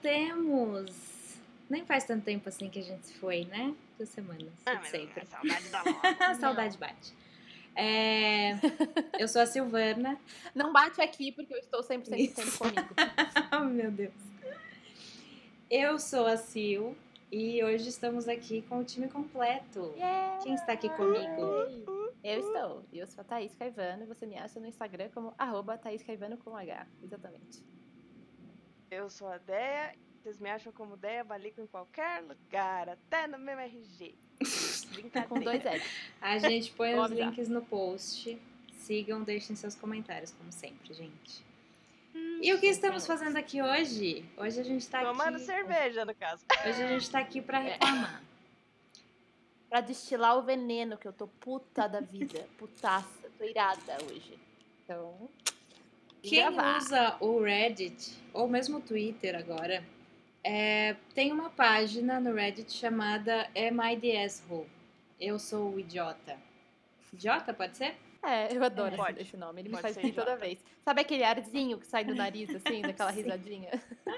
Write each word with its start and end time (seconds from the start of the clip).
voltemos! 0.00 1.38
Nem 1.68 1.84
faz 1.84 2.04
tanto 2.04 2.24
tempo 2.24 2.48
assim 2.48 2.68
que 2.68 2.80
a 2.80 2.82
gente 2.82 3.06
se 3.06 3.14
foi, 3.14 3.44
né? 3.44 3.74
Duas 3.96 4.08
semanas, 4.08 4.48
Ah, 4.66 4.82
sempre. 4.82 5.20
a 5.22 5.26
saudade 5.26 5.68
da 5.68 5.82
loja. 5.82 6.34
saudade 6.40 6.78
bate. 6.78 7.14
É, 7.76 8.52
Eu 9.18 9.28
sou 9.28 9.40
a 9.40 9.46
Silvana. 9.46 10.18
Não 10.54 10.72
bate 10.72 11.00
aqui 11.00 11.30
porque 11.30 11.54
eu 11.54 11.58
estou 11.58 11.82
sempre 11.84 12.08
sempre 12.08 12.26
sempre 12.50 12.58
comigo. 12.58 12.94
Oh, 13.56 13.64
meu 13.64 13.90
Deus. 13.92 14.12
Eu 15.70 15.98
sou 16.00 16.26
a 16.26 16.36
Sil 16.42 16.96
e 17.30 17.62
hoje 17.62 17.88
estamos 17.88 18.26
aqui 18.26 18.62
com 18.62 18.80
o 18.80 18.84
time 18.84 19.06
completo. 19.08 19.94
Quem 20.42 20.54
está 20.54 20.72
aqui 20.72 20.88
comigo? 20.88 21.40
Eu 22.24 22.40
estou. 22.40 22.84
Eu 22.92 23.06
sou 23.06 23.20
a 23.20 23.24
Thaís 23.24 23.54
Caivano 23.54 24.02
e 24.02 24.06
você 24.06 24.26
me 24.26 24.36
acha 24.36 24.58
no 24.58 24.66
Instagram 24.66 25.08
como 25.14 25.32
arroba 25.38 25.78
Thaís 25.78 26.02
Caivano 26.02 26.36
com 26.38 26.56
H. 26.56 26.84
Exatamente. 27.04 27.62
Eu 28.90 29.08
sou 29.08 29.28
a 29.28 29.38
Deia. 29.38 29.94
Vocês 30.22 30.38
me 30.38 30.50
acham 30.50 30.72
como 30.72 30.96
Deia 30.96 31.24
Balico 31.24 31.60
em 31.60 31.66
qualquer 31.66 32.22
lugar, 32.22 32.88
até 32.90 33.26
no 33.26 33.38
meu 33.38 33.58
RG. 33.58 34.14
Brincadeira. 34.92 35.28
Com 35.28 35.40
dois 35.40 35.64
L. 35.64 35.82
A 36.20 36.38
gente 36.38 36.72
põe 36.72 36.94
Vou 36.94 37.04
os 37.04 37.06
avisar. 37.10 37.28
links 37.28 37.48
no 37.48 37.62
post. 37.64 38.38
Sigam, 38.74 39.22
deixem 39.22 39.54
seus 39.56 39.74
comentários, 39.74 40.32
como 40.32 40.50
sempre, 40.52 40.92
gente. 40.92 41.44
E 42.42 42.52
o 42.52 42.58
que 42.58 42.66
estamos 42.66 43.06
fazendo 43.06 43.36
aqui 43.36 43.62
hoje? 43.62 44.24
Hoje 44.36 44.60
a 44.60 44.64
gente 44.64 44.86
tá 44.88 45.02
Tomando 45.04 45.36
aqui. 45.36 45.44
cerveja, 45.44 46.04
no 46.04 46.14
caso. 46.14 46.44
Hoje 46.66 46.82
a 46.82 46.86
gente 46.88 47.10
tá 47.10 47.18
aqui 47.20 47.40
pra 47.40 47.60
É. 47.64 47.72
reclamar. 47.72 48.22
Pra 49.68 49.80
destilar 49.80 50.36
o 50.36 50.42
veneno, 50.42 50.98
que 50.98 51.06
eu 51.06 51.12
tô 51.12 51.28
puta 51.28 51.86
da 51.88 52.00
vida. 52.00 52.48
Putaça. 52.58 53.30
Tô 53.38 53.44
irada 53.44 53.96
hoje. 54.04 54.38
Então. 54.82 55.30
Quem 56.22 56.40
gravar. 56.52 56.78
usa 56.78 57.16
o 57.20 57.40
Reddit, 57.42 58.12
ou 58.32 58.46
mesmo 58.48 58.78
o 58.78 58.80
Twitter 58.80 59.34
agora, 59.36 59.82
é, 60.44 60.96
tem 61.14 61.32
uma 61.32 61.50
página 61.50 62.20
no 62.20 62.34
Reddit 62.34 62.72
chamada 62.72 63.48
Am 63.56 63.92
I 63.92 63.96
the 63.98 64.24
Asshole? 64.24 64.66
Eu 65.20 65.38
sou 65.38 65.74
o 65.74 65.80
idiota. 65.80 66.36
Idiota, 67.12 67.52
pode 67.54 67.76
ser? 67.76 67.94
É, 68.22 68.54
eu 68.54 68.62
adoro 68.62 68.88
esse- 68.94 68.96
Pode. 68.96 69.22
esse 69.22 69.36
nome. 69.36 69.62
Ele 69.62 69.68
me 69.68 69.72
Pode 69.74 69.82
faz 69.82 69.94
ser 69.94 70.02
rir 70.02 70.12
toda 70.12 70.36
vez. 70.36 70.58
Sabe 70.84 71.00
aquele 71.00 71.24
arzinho 71.24 71.78
que 71.78 71.86
sai 71.86 72.04
do 72.04 72.14
nariz, 72.14 72.50
assim, 72.54 72.82
daquela 72.82 73.10
risadinha? 73.10 73.70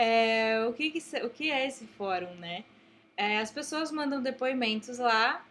É, 0.00 0.64
o, 0.68 0.72
que, 0.72 0.90
que 0.92 1.00
o 1.24 1.28
que 1.30 1.50
é 1.50 1.66
esse 1.66 1.84
fórum, 1.86 2.32
né? 2.36 2.64
É, 3.16 3.40
as 3.40 3.50
pessoas 3.50 3.90
mandam 3.90 4.22
depoimentos 4.22 4.98
lá, 4.98 5.44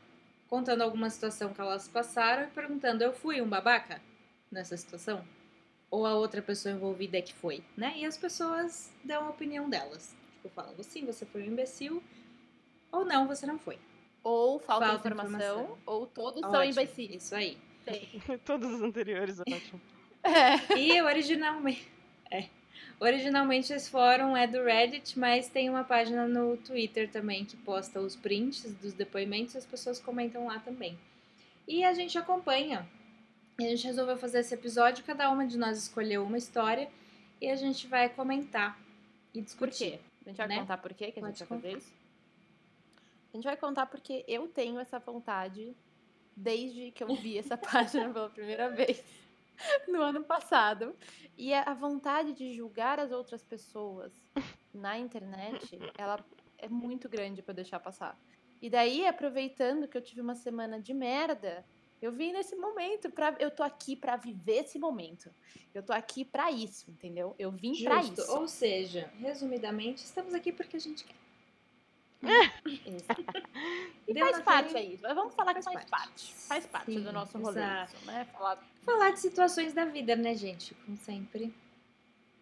contando 0.47 0.81
alguma 0.83 1.09
situação 1.09 1.53
que 1.53 1.59
elas 1.59 1.87
passaram 1.87 2.43
e 2.43 2.47
perguntando: 2.47 3.03
eu 3.03 3.11
fui 3.13 3.41
um 3.41 3.47
babaca 3.47 4.01
nessa 4.51 4.75
situação? 4.77 5.23
Ou 5.89 6.05
a 6.05 6.15
outra 6.15 6.41
pessoa 6.41 6.73
envolvida 6.75 7.17
é 7.17 7.21
que 7.21 7.33
foi, 7.33 7.63
né? 7.75 7.93
E 7.97 8.05
as 8.05 8.17
pessoas 8.17 8.91
dão 9.03 9.27
a 9.27 9.29
opinião 9.29 9.69
delas. 9.69 10.15
Tipo, 10.33 10.49
falam: 10.49 10.73
sim, 10.83 11.05
você 11.05 11.25
foi 11.25 11.43
um 11.43 11.47
imbecil, 11.47 12.03
ou 12.91 13.05
não, 13.05 13.27
você 13.27 13.45
não 13.45 13.57
foi. 13.57 13.79
Ou 14.23 14.59
falta, 14.59 14.87
Falta 14.87 15.07
informação, 15.07 15.61
informação. 15.61 15.77
ou 15.85 16.05
todos 16.07 16.41
são 16.41 16.51
Ótimo, 16.51 16.71
imbecis. 16.71 17.23
Isso 17.23 17.35
aí. 17.35 17.57
Todos 18.43 18.69
os 18.73 18.81
anteriores, 18.81 19.39
ótimo. 19.39 19.79
É. 20.23 20.77
E 20.77 21.01
originalmente. 21.01 21.89
É. 22.29 22.49
Originalmente 22.99 23.71
esse 23.71 23.89
fórum 23.89 24.35
é 24.35 24.45
do 24.45 24.61
Reddit, 24.61 25.17
mas 25.17 25.47
tem 25.47 25.69
uma 25.69 25.85
página 25.85 26.27
no 26.27 26.57
Twitter 26.57 27.09
também 27.09 27.45
que 27.45 27.55
posta 27.55 28.01
os 28.01 28.13
prints 28.15 28.73
dos 28.81 28.91
depoimentos 28.91 29.55
e 29.55 29.57
as 29.59 29.65
pessoas 29.65 30.01
comentam 30.01 30.47
lá 30.47 30.59
também. 30.59 30.99
E 31.65 31.83
a 31.85 31.93
gente 31.93 32.17
acompanha. 32.17 32.85
E 33.59 33.65
a 33.65 33.69
gente 33.69 33.87
resolveu 33.87 34.15
fazer 34.17 34.39
esse 34.39 34.53
episódio, 34.53 35.03
cada 35.03 35.31
uma 35.31 35.45
de 35.45 35.57
nós 35.57 35.79
escolheu 35.79 36.23
uma 36.23 36.37
história 36.37 36.91
e 37.41 37.49
a 37.49 37.55
gente 37.55 37.87
vai 37.87 38.07
comentar 38.07 38.79
e 39.33 39.39
Por 39.39 39.45
discutir. 39.45 39.91
quê? 39.93 39.99
A 40.25 40.29
gente 40.29 40.37
vai 40.37 40.47
né? 40.47 40.59
contar 40.59 40.77
por 40.77 40.93
quê 40.93 41.11
que 41.11 41.19
a 41.19 41.25
gente 41.25 41.39
vai 41.39 41.47
fazer 41.47 41.77
isso? 41.77 41.91
A 43.33 43.37
gente 43.37 43.45
vai 43.45 43.57
contar 43.57 43.87
porque 43.87 44.23
eu 44.27 44.47
tenho 44.47 44.79
essa 44.79 44.99
vontade 44.99 45.75
desde 46.35 46.91
que 46.91 47.03
eu 47.03 47.15
vi 47.15 47.39
essa 47.39 47.57
página 47.57 48.13
pela 48.13 48.29
primeira 48.29 48.69
vez 48.69 49.03
no 49.87 50.03
ano 50.03 50.23
passado. 50.23 50.95
E 51.35 51.51
a 51.51 51.63
a 51.63 51.73
vontade 51.73 52.33
de 52.33 52.53
julgar 52.53 52.99
as 52.99 53.11
outras 53.11 53.43
pessoas 53.43 54.13
na 54.71 54.99
internet, 54.99 55.79
ela 55.97 56.23
é 56.59 56.69
muito 56.69 57.09
grande 57.09 57.41
pra 57.41 57.53
eu 57.53 57.55
deixar 57.55 57.79
passar. 57.79 58.15
E 58.61 58.69
daí, 58.69 59.07
aproveitando 59.07 59.87
que 59.87 59.97
eu 59.97 60.01
tive 60.01 60.21
uma 60.21 60.35
semana 60.35 60.79
de 60.79 60.93
merda, 60.93 61.65
eu 62.01 62.11
vim 62.11 62.31
nesse 62.31 62.55
momento 62.55 63.09
para 63.09 63.35
eu 63.39 63.49
tô 63.51 63.63
aqui 63.63 63.95
pra 63.95 64.15
viver 64.15 64.63
esse 64.63 64.77
momento. 64.79 65.33
Eu 65.73 65.83
tô 65.83 65.93
aqui 65.93 66.23
pra 66.25 66.51
isso, 66.51 66.89
entendeu? 66.89 67.35
Eu 67.37 67.51
vim 67.51 67.73
pra 67.83 68.01
Justo. 68.01 68.21
isso. 68.21 68.31
Ou 68.37 68.47
seja, 68.47 69.11
resumidamente, 69.19 70.03
estamos 70.03 70.33
aqui 70.33 70.51
porque 70.51 70.77
a 70.77 70.79
gente 70.79 71.03
quer. 71.03 71.15
E 74.07 74.13
Deu 74.13 74.25
faz 74.25 74.41
parte 74.41 74.75
aí. 74.77 74.95
Vamos 74.95 75.35
falar 75.35 75.53
que 75.53 75.61
Faz 75.61 75.73
faz 75.75 75.89
parte. 75.89 76.07
parte. 76.07 76.33
Faz 76.47 76.65
parte 76.65 76.85
Sim, 76.93 77.01
do 77.03 77.11
nosso 77.11 77.37
rolê, 77.37 77.59
né? 78.05 78.25
Falar 78.31 78.57
falar 78.85 79.11
de 79.11 79.19
situações 79.19 79.73
da 79.73 79.83
vida, 79.85 80.15
né, 80.15 80.33
gente? 80.33 80.73
Como 80.75 80.95
sempre. 80.97 81.53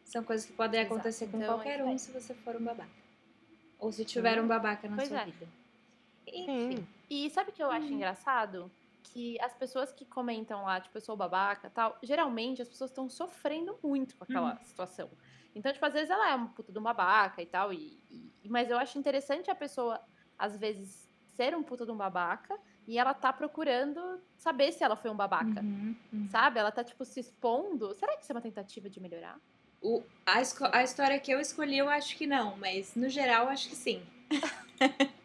São 0.06 0.24
coisas 0.24 0.46
que 0.46 0.54
podem 0.54 0.80
Exato. 0.80 0.94
acontecer 0.94 1.28
com 1.28 1.38
Então, 1.38 1.56
é 1.56 1.56
qualquer 1.56 1.80
isso 1.80 1.86
um 1.88 1.90
aí. 1.92 2.00
se 2.00 2.12
você 2.12 2.34
for 2.36 2.56
um 2.56 2.64
babaca. 2.64 2.90
Ou 3.80 3.92
se 3.92 4.06
tiver 4.06 4.40
um 4.42 4.48
babaca 4.48 4.88
na 4.88 4.96
Pois 4.96 5.08
sua 5.10 5.22
é. 5.22 5.26
vida. 5.26 5.48
Enfim. 6.28 6.78
Sim. 6.78 6.88
E 7.10 7.30
sabe 7.32 7.50
o 7.50 7.54
que 7.54 7.64
eu 7.64 7.72
acho 7.72 7.88
Uhum. 7.88 7.94
engraçado? 7.94 8.72
Que 9.14 9.40
as 9.40 9.54
pessoas 9.54 9.92
que 9.92 10.04
comentam 10.06 10.64
lá, 10.64 10.80
tipo, 10.82 10.98
eu 10.98 11.02
sou 11.02 11.16
babaca 11.16 11.68
e 11.68 11.70
tal, 11.70 11.98
geralmente 12.04 12.62
as 12.62 12.68
pessoas 12.68 12.90
estão 12.90 13.08
sofrendo 13.10 13.78
muito 13.84 14.16
com 14.18 14.24
aquela 14.24 14.54
Uhum. 14.54 14.64
situação. 14.64 15.10
Então, 15.54 15.72
tipo, 15.72 15.86
às 15.86 15.94
vezes 15.94 16.10
ela 16.10 16.32
é 16.32 16.36
uma 16.36 16.50
puta 16.50 16.72
de 16.72 16.80
um 16.80 16.82
babaca 16.82 17.42
e 17.42 17.46
tal, 17.46 17.72
e, 17.72 18.00
e- 18.10 18.50
mas 18.50 18.70
eu 18.70 18.78
acho 18.78 18.98
interessante 18.98 19.50
a 19.50 19.56
pessoa, 19.56 20.02
às 20.38 20.58
vezes, 20.58 21.10
ser 21.34 21.56
um 21.56 21.64
puta 21.64 21.86
de 21.86 21.92
um 21.92 21.96
babaca 21.98 22.58
e 22.88 22.98
ela 22.98 23.14
tá 23.14 23.32
procurando 23.32 24.22
saber 24.36 24.72
se 24.72 24.84
ela 24.84 24.96
foi 24.96 25.10
um 25.12 25.16
babaca. 25.16 25.62
Uhum, 25.62 25.96
uhum. 26.12 26.28
Sabe? 26.30 26.60
Ela 26.60 26.72
tá, 26.72 26.84
tipo, 26.84 27.06
se 27.06 27.20
expondo. 27.20 27.94
Será 27.96 28.16
que 28.18 28.24
isso 28.24 28.32
é 28.32 28.36
uma 28.36 28.42
tentativa 28.42 28.90
de 28.90 29.00
melhorar? 29.00 29.40
O- 29.82 30.04
a, 30.26 30.36
a 30.78 30.84
história 30.84 31.20
que 31.20 31.32
eu 31.32 31.40
escolhi, 31.40 31.78
eu 31.78 31.88
acho 31.88 32.18
que 32.18 32.26
não, 32.28 32.58
mas 32.58 32.96
no 32.96 33.08
geral, 33.08 33.48
acho 33.48 33.70
que 33.70 33.76
sim. 33.76 34.04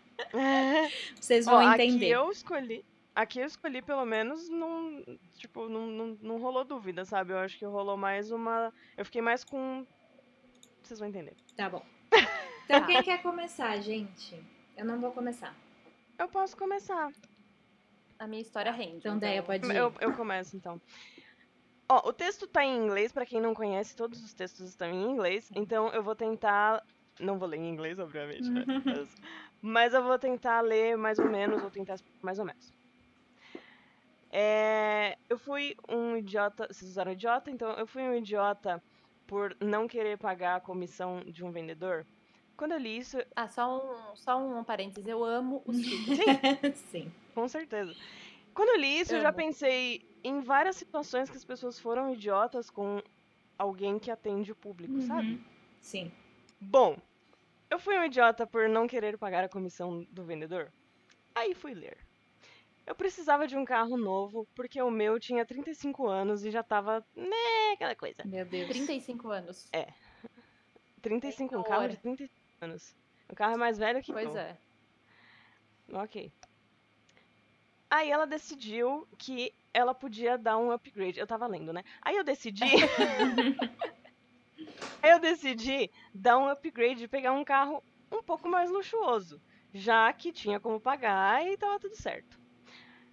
Vocês 1.20 1.46
Ó, 1.48 1.52
vão 1.52 1.68
aqui 1.68 1.82
entender. 1.84 2.10
eu 2.10 2.30
escolhi. 2.30 2.84
Aqui 3.14 3.40
eu 3.40 3.46
escolhi, 3.46 3.82
pelo 3.82 4.04
menos, 4.04 4.48
não. 4.48 5.04
Tipo, 5.36 5.68
não, 5.68 5.86
não, 5.86 6.18
não 6.20 6.38
rolou 6.38 6.64
dúvida, 6.64 7.04
sabe? 7.04 7.32
Eu 7.32 7.38
acho 7.38 7.58
que 7.58 7.64
rolou 7.64 7.96
mais 7.96 8.30
uma. 8.30 8.72
Eu 8.96 9.04
fiquei 9.04 9.20
mais 9.20 9.44
com. 9.44 9.86
Vocês 10.82 10.98
vão 10.98 11.08
entender. 11.08 11.34
Tá 11.56 11.68
bom. 11.68 11.84
Então, 12.64 12.86
quem 12.86 13.02
quer 13.02 13.20
começar, 13.20 13.76
gente? 13.80 14.40
Eu 14.76 14.84
não 14.84 15.00
vou 15.00 15.10
começar. 15.10 15.52
Eu 16.16 16.28
posso 16.28 16.56
começar. 16.56 17.10
A 18.16 18.28
minha 18.28 18.40
história 18.40 18.70
rende. 18.70 18.98
Então, 18.98 19.18
Deia, 19.18 19.42
pode 19.42 19.66
ir. 19.66 19.74
Eu, 19.74 19.92
eu 20.00 20.12
começo 20.12 20.56
então. 20.56 20.80
Ó, 21.88 22.08
o 22.08 22.12
texto 22.12 22.46
tá 22.46 22.64
em 22.64 22.76
inglês, 22.76 23.10
pra 23.10 23.26
quem 23.26 23.40
não 23.40 23.52
conhece, 23.52 23.96
todos 23.96 24.22
os 24.22 24.32
textos 24.32 24.68
estão 24.68 24.88
em 24.88 25.10
inglês, 25.10 25.50
então 25.56 25.88
eu 25.88 26.00
vou 26.04 26.14
tentar. 26.14 26.80
Não 27.18 27.40
vou 27.40 27.48
ler 27.48 27.56
em 27.56 27.68
inglês, 27.68 27.98
obviamente, 27.98 28.48
né? 28.48 28.64
Mas, 28.86 29.14
mas 29.60 29.94
eu 29.94 30.02
vou 30.04 30.16
tentar 30.16 30.60
ler 30.60 30.96
mais 30.96 31.18
ou 31.18 31.28
menos, 31.28 31.60
ou 31.62 31.70
tentar 31.70 31.96
mais 32.22 32.38
ou 32.38 32.44
menos. 32.44 32.72
É, 34.30 35.16
eu 35.28 35.38
fui 35.38 35.74
um 35.88 36.16
idiota. 36.16 36.66
Vocês 36.70 36.90
usaram 36.90 37.12
idiota? 37.12 37.50
Então, 37.50 37.70
eu 37.72 37.86
fui 37.86 38.02
um 38.02 38.14
idiota 38.14 38.82
por 39.26 39.56
não 39.60 39.86
querer 39.88 40.18
pagar 40.18 40.56
a 40.56 40.60
comissão 40.60 41.20
de 41.24 41.44
um 41.44 41.50
vendedor. 41.50 42.06
Quando 42.56 42.72
eu 42.72 42.78
li 42.78 42.98
isso, 42.98 43.18
Ah, 43.34 43.48
só 43.48 43.78
um, 44.12 44.16
só 44.16 44.38
um 44.38 44.62
parênteses. 44.64 45.08
Eu 45.08 45.24
amo 45.24 45.62
os 45.66 45.76
filhos. 45.82 46.18
sim. 46.90 47.10
Com 47.34 47.48
certeza. 47.48 47.94
Quando 48.54 48.70
eu 48.70 48.76
li 48.80 49.00
isso, 49.00 49.14
eu 49.14 49.20
já 49.20 49.28
Amo. 49.28 49.36
pensei 49.36 50.04
em 50.22 50.40
várias 50.40 50.76
situações 50.76 51.30
que 51.30 51.36
as 51.36 51.44
pessoas 51.44 51.78
foram 51.78 52.12
idiotas 52.12 52.68
com 52.70 53.00
alguém 53.56 53.98
que 53.98 54.10
atende 54.10 54.52
o 54.52 54.56
público, 54.56 55.00
sabe? 55.02 55.32
Uhum. 55.34 55.44
Sim. 55.80 56.12
Bom, 56.60 56.96
eu 57.70 57.78
fui 57.78 57.96
um 57.98 58.04
idiota 58.04 58.46
por 58.46 58.68
não 58.68 58.86
querer 58.86 59.16
pagar 59.16 59.44
a 59.44 59.48
comissão 59.48 60.04
do 60.10 60.24
vendedor. 60.24 60.70
Aí 61.34 61.54
fui 61.54 61.72
ler. 61.72 61.96
Eu 62.86 62.94
precisava 62.94 63.46
de 63.46 63.56
um 63.56 63.64
carro 63.64 63.96
novo, 63.96 64.46
porque 64.54 64.80
o 64.82 64.90
meu 64.90 65.20
tinha 65.20 65.46
35 65.46 66.06
anos 66.06 66.44
e 66.44 66.50
já 66.50 66.62
tava, 66.62 67.04
né, 67.14 67.72
aquela 67.74 67.94
coisa. 67.94 68.22
Meu 68.24 68.44
Deus. 68.44 68.68
35 68.68 69.28
anos. 69.28 69.68
35, 71.00 71.58
um 71.58 71.62
carro 71.62 71.88
de 71.88 71.96
35 71.98 72.34
anos. 72.60 72.94
O 73.28 73.34
carro 73.34 73.54
é 73.54 73.56
mais 73.56 73.78
velho 73.78 74.02
que 74.02 74.12
Pois 74.12 74.34
eu. 74.34 74.40
é. 74.40 74.58
Ok. 75.92 76.32
Aí 77.88 78.10
ela 78.10 78.26
decidiu 78.26 79.06
que 79.18 79.52
ela 79.72 79.94
podia 79.94 80.36
dar 80.38 80.58
um 80.58 80.70
upgrade. 80.70 81.18
Eu 81.18 81.26
tava 81.26 81.46
lendo, 81.46 81.72
né? 81.72 81.84
Aí 82.02 82.16
eu 82.16 82.24
decidi. 82.24 82.62
Aí 85.02 85.10
eu 85.10 85.18
decidi 85.18 85.90
dar 86.14 86.38
um 86.38 86.48
upgrade 86.48 87.04
e 87.04 87.08
pegar 87.08 87.32
um 87.32 87.44
carro 87.44 87.82
um 88.10 88.22
pouco 88.22 88.48
mais 88.48 88.70
luxuoso. 88.70 89.40
Já 89.72 90.12
que 90.12 90.32
tinha 90.32 90.60
como 90.60 90.80
pagar 90.80 91.46
e 91.46 91.56
tava 91.56 91.78
tudo 91.78 91.96
certo. 91.96 92.39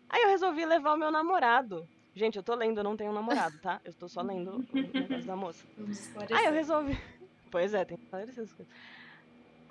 Aí 0.09 0.21
eu 0.23 0.29
resolvi 0.29 0.65
levar 0.65 0.93
o 0.93 0.97
meu 0.97 1.11
namorado. 1.11 1.87
Gente, 2.15 2.37
eu 2.37 2.43
tô 2.43 2.55
lendo, 2.55 2.79
eu 2.79 2.83
não 2.83 2.97
tenho 2.97 3.11
namorado, 3.13 3.59
tá? 3.59 3.79
Eu 3.83 3.93
tô 3.93 4.07
só 4.07 4.21
lendo 4.21 4.63
o 4.71 5.01
negócio 5.01 5.27
da 5.27 5.35
moça. 5.35 5.63
Vamos 5.77 5.99
esclarecer. 5.99 6.37
Aí 6.37 6.45
eu 6.47 6.53
resolvi. 6.53 6.93
Pois 7.49 7.73
é, 7.73 7.85
tem 7.85 7.95
que 7.97 8.03
esclarecer 8.03 8.43
essas 8.43 8.53
coisas. 8.53 8.73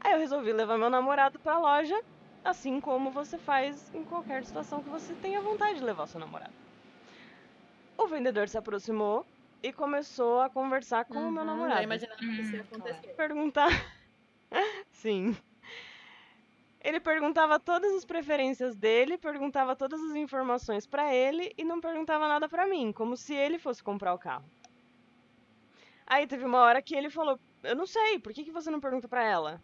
Aí 0.03 0.13
eu 0.13 0.19
resolvi 0.19 0.53
levar 0.53 0.79
meu 0.79 0.89
namorado 0.89 1.39
pra 1.41 1.59
loja, 1.59 1.95
assim 2.45 2.81
como 2.81 3.11
você 3.11 3.39
faz 3.39 3.91
em 3.93 4.05
qualquer 4.05 4.45
situação 4.45 4.83
que 4.83 4.89
você 4.89 5.15
tenha 5.17 5.43
vontade 5.43 5.79
de 5.79 5.85
levar 5.85 6.05
o 6.05 6.07
seu 6.07 6.19
namorado. 6.21 6.55
O 7.99 8.07
vendedor 8.09 8.49
se 8.49 8.57
aproximou 8.57 9.27
e 9.63 9.73
começou 9.73 10.41
a 10.41 10.49
conversar 10.51 11.05
com 11.05 11.19
o 11.19 11.33
meu 11.33 11.43
Uhum, 11.43 11.47
namorado. 11.47 11.79
Já 11.79 11.85
imaginava 11.85 12.21
que 12.21 12.41
isso 12.41 12.55
ia 12.55 12.61
Hum, 12.61 12.65
acontecer. 12.65 13.15
perguntar. 13.17 13.69
Sim. 14.93 15.37
Ele 16.81 17.01
perguntava 17.01 17.59
todas 17.59 17.93
as 17.95 18.05
preferências 18.05 18.77
dele, 18.77 19.19
perguntava 19.19 19.75
todas 19.75 20.01
as 20.01 20.15
informações 20.15 20.87
pra 20.87 21.15
ele 21.15 21.53
e 21.59 21.65
não 21.65 21.81
perguntava 21.81 22.29
nada 22.29 22.49
pra 22.49 22.67
mim, 22.67 22.93
como 22.93 23.17
se 23.17 23.35
ele 23.35 23.59
fosse 23.59 23.83
comprar 23.83 24.15
o 24.15 24.19
carro. 24.19 24.45
Aí 26.07 26.27
teve 26.27 26.45
uma 26.45 26.61
hora 26.61 26.81
que 26.81 26.95
ele 26.95 27.11
falou: 27.11 27.39
"Eu 27.63 27.75
não 27.75 27.87
sei, 27.87 28.19
por 28.19 28.33
que 28.33 28.45
que 28.45 28.53
você 28.53 28.71
não 28.71 28.81
pergunta 28.81 29.09
pra 29.09 29.25
ela?" 29.25 29.61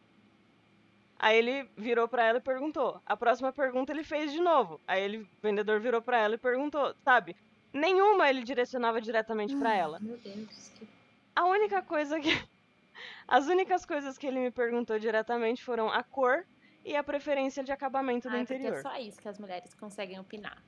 Aí 1.23 1.38
ele 1.38 1.70
virou 1.76 2.09
pra 2.09 2.25
ela 2.25 2.38
e 2.38 2.41
perguntou. 2.41 3.00
A 3.06 3.17
próxima 3.17 3.53
pergunta 3.53 3.93
ele 3.93 4.03
fez 4.03 4.32
de 4.32 4.41
novo. 4.41 4.81
Aí 4.88 5.00
ele, 5.00 5.19
o 5.19 5.29
vendedor 5.41 5.79
virou 5.79 6.03
pra 6.03 6.19
ela 6.19 6.35
e 6.35 6.38
perguntou, 6.38 6.93
sabe? 7.05 7.37
Nenhuma 7.73 8.29
ele 8.29 8.43
direcionava 8.43 9.00
diretamente 9.00 9.56
pra 9.56 9.73
ela. 9.73 10.00
Meu 10.00 10.17
Deus. 10.17 10.73
Que... 10.76 10.88
A 11.37 11.44
única 11.44 11.81
coisa 11.81 12.19
que. 12.19 12.31
As 13.29 13.47
únicas 13.47 13.87
coisas 13.87 14.19
que 14.19 14.26
ele 14.26 14.41
me 14.41 14.50
perguntou 14.50 14.99
diretamente 14.99 15.62
foram 15.62 15.88
a 15.88 16.03
cor 16.03 16.44
e 16.84 16.96
a 16.96 17.02
preferência 17.02 17.62
de 17.62 17.70
acabamento 17.73 18.29
do 18.29 18.34
Ai, 18.34 18.40
porque 18.44 18.55
interior. 18.55 18.79
é 18.79 18.82
só 18.82 18.96
isso 18.99 19.20
que 19.20 19.29
as 19.29 19.38
mulheres 19.38 19.75
conseguem 19.75 20.19
opinar. 20.19 20.62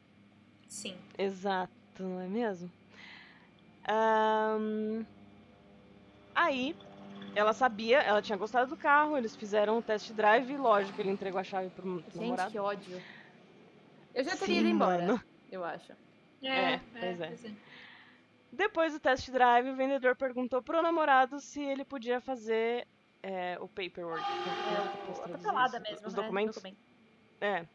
Sim. 0.68 0.96
Exato, 1.18 1.72
não 2.02 2.20
é 2.20 2.26
mesmo? 2.28 2.70
Ahn, 3.86 5.04
Aí, 6.34 6.74
ela 7.34 7.52
sabia, 7.52 7.98
ela 8.02 8.20
tinha 8.20 8.36
gostado 8.36 8.70
do 8.70 8.76
carro, 8.76 9.16
eles 9.16 9.36
fizeram 9.36 9.78
o 9.78 9.82
test 9.82 10.10
drive, 10.12 10.52
e 10.52 10.56
lógico, 10.56 11.00
ele 11.00 11.10
entregou 11.10 11.40
a 11.40 11.44
chave 11.44 11.70
pro 11.70 12.00
Gente, 12.00 12.16
namorado. 12.16 12.50
que 12.50 12.58
ódio. 12.58 13.02
Eu 14.12 14.24
já 14.24 14.32
teria 14.36 14.56
Sim, 14.56 14.60
ido 14.60 14.68
embora, 14.68 15.06
mano. 15.06 15.22
eu 15.50 15.64
acho. 15.64 15.92
É, 16.42 16.78
pois 16.98 17.20
é. 17.20 17.34
Depois 18.52 18.92
do 18.92 19.00
test 19.00 19.30
drive, 19.30 19.70
o 19.70 19.76
vendedor 19.76 20.16
perguntou 20.16 20.62
pro 20.62 20.82
namorado 20.82 21.40
se 21.40 21.60
ele 21.62 21.84
podia 21.84 22.20
fazer 22.20 22.86
é, 23.24 23.56
o 23.58 23.66
paperwork. 23.66 24.22
É, 24.22 25.10
o- 25.10 25.22
a 25.24 25.28
papelada 25.28 25.80
mesmo, 25.80 26.06
Os 26.06 26.14
né? 26.14 26.22
documentos? 26.22 26.56
Documento. 26.56 26.78
É. 27.40 27.66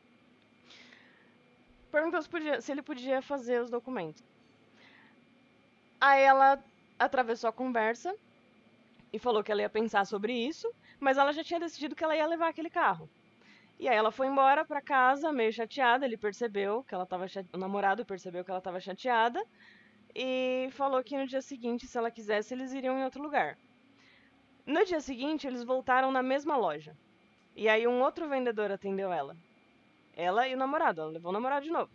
Perguntou 1.92 2.22
se, 2.22 2.30
podia- 2.30 2.62
se 2.62 2.72
ele 2.72 2.84
podia 2.84 3.20
fazer 3.22 3.60
os 3.62 3.70
documentos. 3.72 4.24
Aí 6.00 6.22
ela 6.22 6.64
atravessou 7.00 7.50
a 7.50 7.54
conversa 7.54 8.14
e 9.12 9.18
falou 9.18 9.44
que 9.44 9.52
ela 9.52 9.62
ia 9.62 9.70
pensar 9.70 10.06
sobre 10.06 10.34
isso, 10.34 10.72
mas 11.00 11.18
ela 11.18 11.34
já 11.34 11.44
tinha 11.44 11.60
decidido 11.60 11.96
que 11.96 12.04
ela 12.04 12.16
ia 12.16 12.28
levar 12.28 12.50
aquele 12.50 12.70
carro. 12.70 13.10
E 13.80 13.88
aí 13.90 13.96
ela 13.96 14.12
foi 14.12 14.28
embora 14.28 14.64
pra 14.64 14.82
casa, 14.82 15.34
meio 15.34 15.52
chateada, 15.52 16.06
ele 16.06 16.18
percebeu 16.18 16.84
que 16.84 16.94
ela 16.94 17.08
tava 17.08 17.28
chate... 17.28 17.50
o 17.54 17.58
namorado 17.58 18.06
percebeu 18.06 18.46
que 18.46 18.52
ela 18.52 18.62
tava 18.62 18.80
chateada 18.80 19.42
e 20.14 20.70
falou 20.74 21.04
que 21.04 21.18
no 21.18 21.26
dia 21.26 21.42
seguinte, 21.42 21.88
se 21.88 21.98
ela 21.98 22.12
quisesse, 22.12 22.54
eles 22.54 22.72
iriam 22.72 23.00
em 23.00 23.04
outro 23.04 23.22
lugar. 23.24 23.58
No 24.70 24.86
dia 24.86 25.02
seguinte, 25.02 25.48
eles 25.48 25.64
voltaram 25.64 26.12
na 26.12 26.22
mesma 26.22 26.56
loja. 26.56 26.96
E 27.56 27.68
aí 27.68 27.88
um 27.88 28.04
outro 28.04 28.30
vendedor 28.30 28.72
atendeu 28.72 29.12
ela. 29.12 29.36
Ela 30.16 30.48
e 30.48 30.54
o 30.54 30.58
namorado. 30.58 31.02
Ela 31.02 31.10
levou 31.10 31.32
o 31.32 31.34
namorado 31.34 31.66
de 31.66 31.72
novo. 31.72 31.90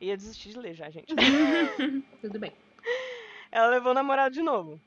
Ia 0.00 0.16
desistir 0.16 0.48
de 0.48 0.58
ler 0.58 0.72
já, 0.72 0.88
gente. 0.88 1.14
Tudo 2.22 2.38
bem. 2.38 2.50
Ela 3.52 3.66
levou 3.66 3.90
o 3.90 3.94
namorado 3.94 4.34
de 4.34 4.40
novo. 4.40 4.80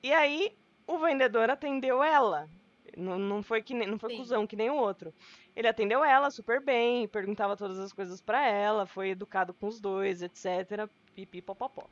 E 0.00 0.12
aí, 0.12 0.56
o 0.86 0.98
vendedor 0.98 1.50
atendeu 1.50 2.00
ela. 2.00 2.48
Não, 2.96 3.18
não 3.18 3.42
foi 3.42 3.60
que 3.60 3.74
nem, 3.74 3.88
não 3.88 3.98
foi 3.98 4.10
Sim. 4.10 4.18
cuzão 4.18 4.46
que 4.46 4.54
nem 4.54 4.70
o 4.70 4.76
outro. 4.76 5.12
Ele 5.56 5.66
atendeu 5.66 6.04
ela 6.04 6.30
super 6.30 6.60
bem, 6.60 7.08
perguntava 7.08 7.56
todas 7.56 7.80
as 7.80 7.92
coisas 7.92 8.20
pra 8.20 8.46
ela, 8.46 8.86
foi 8.86 9.08
educado 9.10 9.52
com 9.52 9.66
os 9.66 9.80
dois, 9.80 10.22
etc. 10.22 10.88
Pipi 11.12 11.42
popopó. 11.42 11.90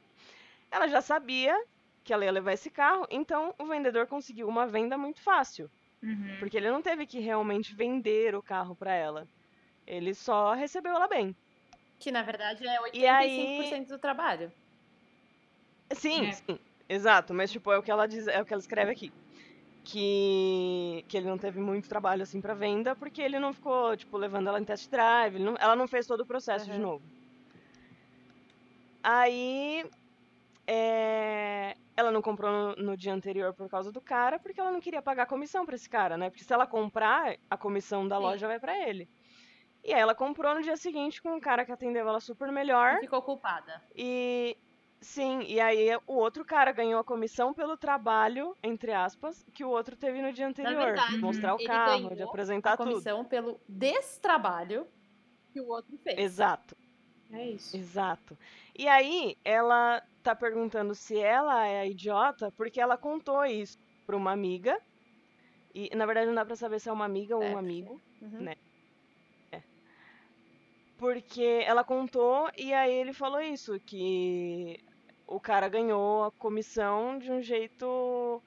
Ela 0.71 0.87
já 0.87 1.01
sabia 1.01 1.61
que 2.05 2.13
ela 2.13 2.25
ia 2.25 2.33
levar 2.33 2.53
esse 2.53 2.71
carro, 2.71 3.07
então 3.11 3.55
o 3.59 3.67
vendedor 3.67 4.07
conseguiu 4.07 4.49
uma 4.49 4.67
venda 4.67 4.97
muito 4.97 5.21
fácil. 5.21 5.71
Uhum. 6.03 6.37
Porque 6.39 6.57
ele 6.57 6.71
não 6.71 6.81
teve 6.81 7.05
que 7.07 7.19
realmente 7.19 7.75
vender 7.75 8.35
o 8.35 8.43
carro 8.43 8.75
pra 8.75 8.93
ela. 8.95 9.27
Ele 9.87 10.15
só 10.15 10.55
recebeu 10.55 10.93
ela 10.95 11.09
bem. 11.09 11.35
Que 11.99 12.13
na 12.13 12.23
verdade 12.23 12.67
é 12.67 12.81
85% 12.81 12.95
E 12.95 13.07
aí- 13.07 13.85
do 13.85 13.99
trabalho. 13.99 14.53
Sim, 15.93 16.29
É. 16.29 16.33
sim, 16.33 16.59
exato, 16.89 17.35
mas 17.35 17.51
tipo, 17.51 17.73
é 17.73 17.79
o 17.79 17.83
que 17.83 17.91
ela 17.91 18.07
diz, 18.07 18.29
é 18.29 18.41
o 18.41 18.45
que 18.45 18.53
ela 18.53 18.61
escreve 18.61 18.93
aqui. 18.93 19.13
Que, 19.85 21.03
que 21.09 21.17
ele 21.17 21.27
não 21.27 21.39
teve 21.39 21.59
muito 21.61 21.89
trabalho 21.89 22.23
assim 22.23 22.41
pra 22.43 22.53
venda, 22.55 22.95
porque 22.95 23.23
ele 23.23 23.39
não 23.39 23.53
ficou, 23.55 23.97
tipo, 23.97 24.17
levando 24.19 24.49
ela 24.49 24.61
em 24.61 24.65
test 24.65 24.89
drive, 24.91 25.39
não- 25.39 25.57
ela 25.59 25.75
não 25.75 25.89
fez 25.89 26.07
todo 26.07 26.21
o 26.21 26.27
processo 26.27 26.67
de 26.67 26.73
Aham. 26.73 26.81
novo. 26.81 27.03
Aí 29.03 29.85
é, 30.67 31.75
ela 31.99 32.13
não 32.13 32.23
comprou 32.23 32.49
no, 32.53 32.77
no 32.77 32.97
dia 32.97 33.13
anterior 33.13 33.53
por 33.53 33.69
causa 33.69 33.91
do 33.91 34.01
cara, 34.01 34.39
porque 34.39 34.61
ela 34.61 34.71
não 34.71 34.81
queria 34.81 35.03
pagar 35.03 35.27
comissão 35.27 35.67
pra 35.67 35.75
esse 35.75 35.89
cara, 35.89 36.17
né? 36.17 36.31
Porque 36.31 36.45
se 36.45 36.53
ela 36.53 36.65
comprar, 36.65 37.37
a 37.51 37.59
comissão 37.59 38.07
da 38.07 38.17
Sim. 38.17 38.23
loja 38.23 38.47
vai 38.47 38.61
pra 38.61 38.89
ele. 38.89 39.09
E 39.85 39.93
aí 39.93 40.01
ela 40.01 40.15
comprou 40.15 40.55
no 40.55 40.63
dia 40.63 40.77
seguinte 40.77 41.21
com 41.21 41.31
um 41.31 41.41
cara 41.41 41.65
que 41.65 41.73
atendeu 41.73 42.09
ela 42.09 42.21
super 42.21 42.53
melhor. 42.53 42.99
E 42.99 43.01
ficou 43.01 43.21
culpada. 43.21 43.83
E 43.97 44.57
sim, 45.01 45.41
e 45.43 45.59
aí 45.59 45.89
o 46.07 46.15
outro 46.15 46.45
cara 46.45 46.71
ganhou 46.71 47.01
a 47.01 47.05
comissão 47.05 47.53
pelo 47.53 47.77
trabalho, 47.77 48.55
entre 48.63 48.93
aspas, 48.93 49.45
que 49.53 49.65
o 49.65 49.69
outro 49.69 49.97
teve 49.97 50.23
no 50.23 50.33
dia 50.33 50.47
anterior. 50.47 50.85
verdade, 50.85 51.17
de 51.17 51.21
mostrar 51.21 51.55
o 51.55 51.65
carro, 51.65 52.15
de 52.15 52.23
apresentar 52.23 52.75
a 52.75 52.77
tudo. 52.77 52.91
comissão 52.91 53.25
pelo 53.25 53.61
destrabalho 53.69 54.87
que 55.53 55.61
o 55.61 55.67
outro 55.69 55.99
fez. 55.99 56.19
Exato, 56.19 56.77
É 57.33 57.51
isso. 57.51 57.77
exato. 57.77 58.39
E 58.79 58.87
aí 58.89 59.37
ela 59.45 60.01
tá 60.23 60.35
perguntando 60.37 60.95
se 60.95 61.19
ela 61.19 61.67
é 61.67 61.81
a 61.81 61.87
idiota, 61.87 62.51
porque 62.57 62.81
ela 62.81 62.97
contou 62.97 63.45
isso 63.45 63.77
pra 64.07 64.17
uma 64.17 64.31
amiga. 64.33 64.81
E 65.75 65.95
na 65.95 66.07
verdade 66.07 66.29
não 66.29 66.35
dá 66.35 66.45
pra 66.45 66.57
saber 66.57 66.79
se 66.81 66.89
é 66.89 66.93
uma 66.93 67.05
amiga 67.05 67.37
ou 67.37 67.43
É, 67.43 67.47
um 67.49 67.53
porque- 67.55 67.65
amigo. 67.67 68.01
Uhum. 68.23 68.41
né? 68.41 68.55
Porque 70.97 71.63
ela 71.65 71.85
contou 71.85 72.51
e 72.57 72.73
aí 72.75 72.93
ele 72.93 73.13
falou 73.13 73.41
isso, 73.41 73.79
que 73.81 74.81
o 75.27 75.39
cara 75.39 75.69
ganhou 75.69 76.25
a 76.25 76.33
comissão 76.33 77.19
de 77.19 77.31
um 77.31 77.41
jeito 77.41 78.43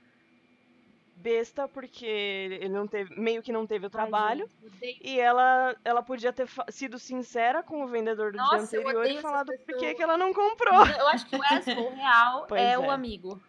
besta, 1.22 1.68
porque 1.68 2.06
ele 2.06 2.70
não 2.70 2.88
teve, 2.88 3.14
meio 3.20 3.42
que 3.42 3.52
não 3.52 3.68
teve 3.68 3.86
o 3.86 3.90
trabalho. 3.90 4.50
Ai. 4.82 4.98
E 5.02 5.20
ela, 5.20 5.76
ela 5.86 6.02
podia 6.02 6.34
ter 6.34 6.48
sido 6.70 6.98
sincera 6.98 7.62
com 7.62 7.84
o 7.84 7.88
vendedor 7.88 8.32
do 8.32 8.38
Nossa, 8.38 8.68
dia 8.68 8.80
eu 8.80 8.82
anterior 8.82 9.06
e 9.06 9.22
falado 9.22 9.52
por 9.66 9.78
que, 9.78 10.02
ela 10.02 10.18
não 10.18 10.34
comprou. 10.34 10.86
Eu 10.86 11.08
acho 11.08 11.26
que 11.28 11.36
o 11.36 11.44
asshole 11.44 11.96
real 11.96 12.46
Pois 12.50 12.62
é, 12.62 12.72
é. 12.74 12.80
o 12.80 12.90
amigo. 12.90 13.40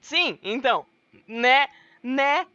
Sim, 0.00 0.38
então, 0.42 0.84
né, 1.26 1.68
né? 2.02 2.46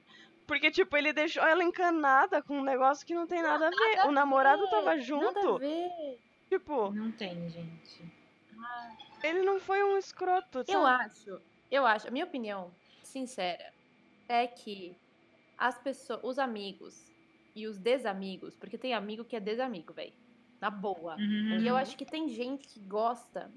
Porque, 0.45 0.71
tipo, 0.71 0.97
ele 0.97 1.13
deixou 1.13 1.43
ela 1.43 1.63
encanada 1.63 2.41
com 2.41 2.57
um 2.57 2.63
negócio 2.63 3.05
que 3.05 3.13
não 3.13 3.27
tem 3.27 3.41
nada 3.41 3.67
a 3.67 3.69
ver. 3.69 3.95
nada 3.95 4.09
o 4.09 4.11
namorado 4.11 4.63
ver, 4.63 4.69
tava 4.69 4.85
Nada 4.95 4.99
a 4.99 5.03
junto. 5.03 5.57
ver. 5.59 6.19
Tipo, 6.49 6.91
Não 6.91 7.11
tem, 7.11 7.47
gente. 7.49 8.03
ele 9.23 9.43
não 9.43 9.59
foi 9.59 9.83
um 9.83 9.97
escroto, 9.97 10.63
Eu 10.67 10.81
sabe? 10.81 11.03
acho, 11.05 11.41
eu 11.69 11.85
acho, 11.85 12.07
a 12.07 12.11
minha 12.11 12.25
opinião 12.25 12.71
sincera 13.09 13.73
é 14.27 14.47
que 14.47 14.95
as 15.57 15.77
pessoas, 15.77 16.19
os 16.23 16.39
amigos 16.39 17.11
e 17.55 17.67
os 17.67 17.77
desamigos, 17.77 18.55
porque 18.55 18.77
tem 18.77 18.93
amigo 18.93 19.25
que 19.25 19.35
é 19.35 19.39
desamigo, 19.39 19.93
velho. 19.93 20.13
Na 20.61 20.69
boa. 20.69 21.15
Uhum. 21.15 21.59
E 21.59 21.67
eu 21.67 21.75
acho 21.75 21.97
que 21.97 22.05
tem 22.05 22.29
gente 22.29 22.67
que 22.67 22.79
gosta 22.79 23.51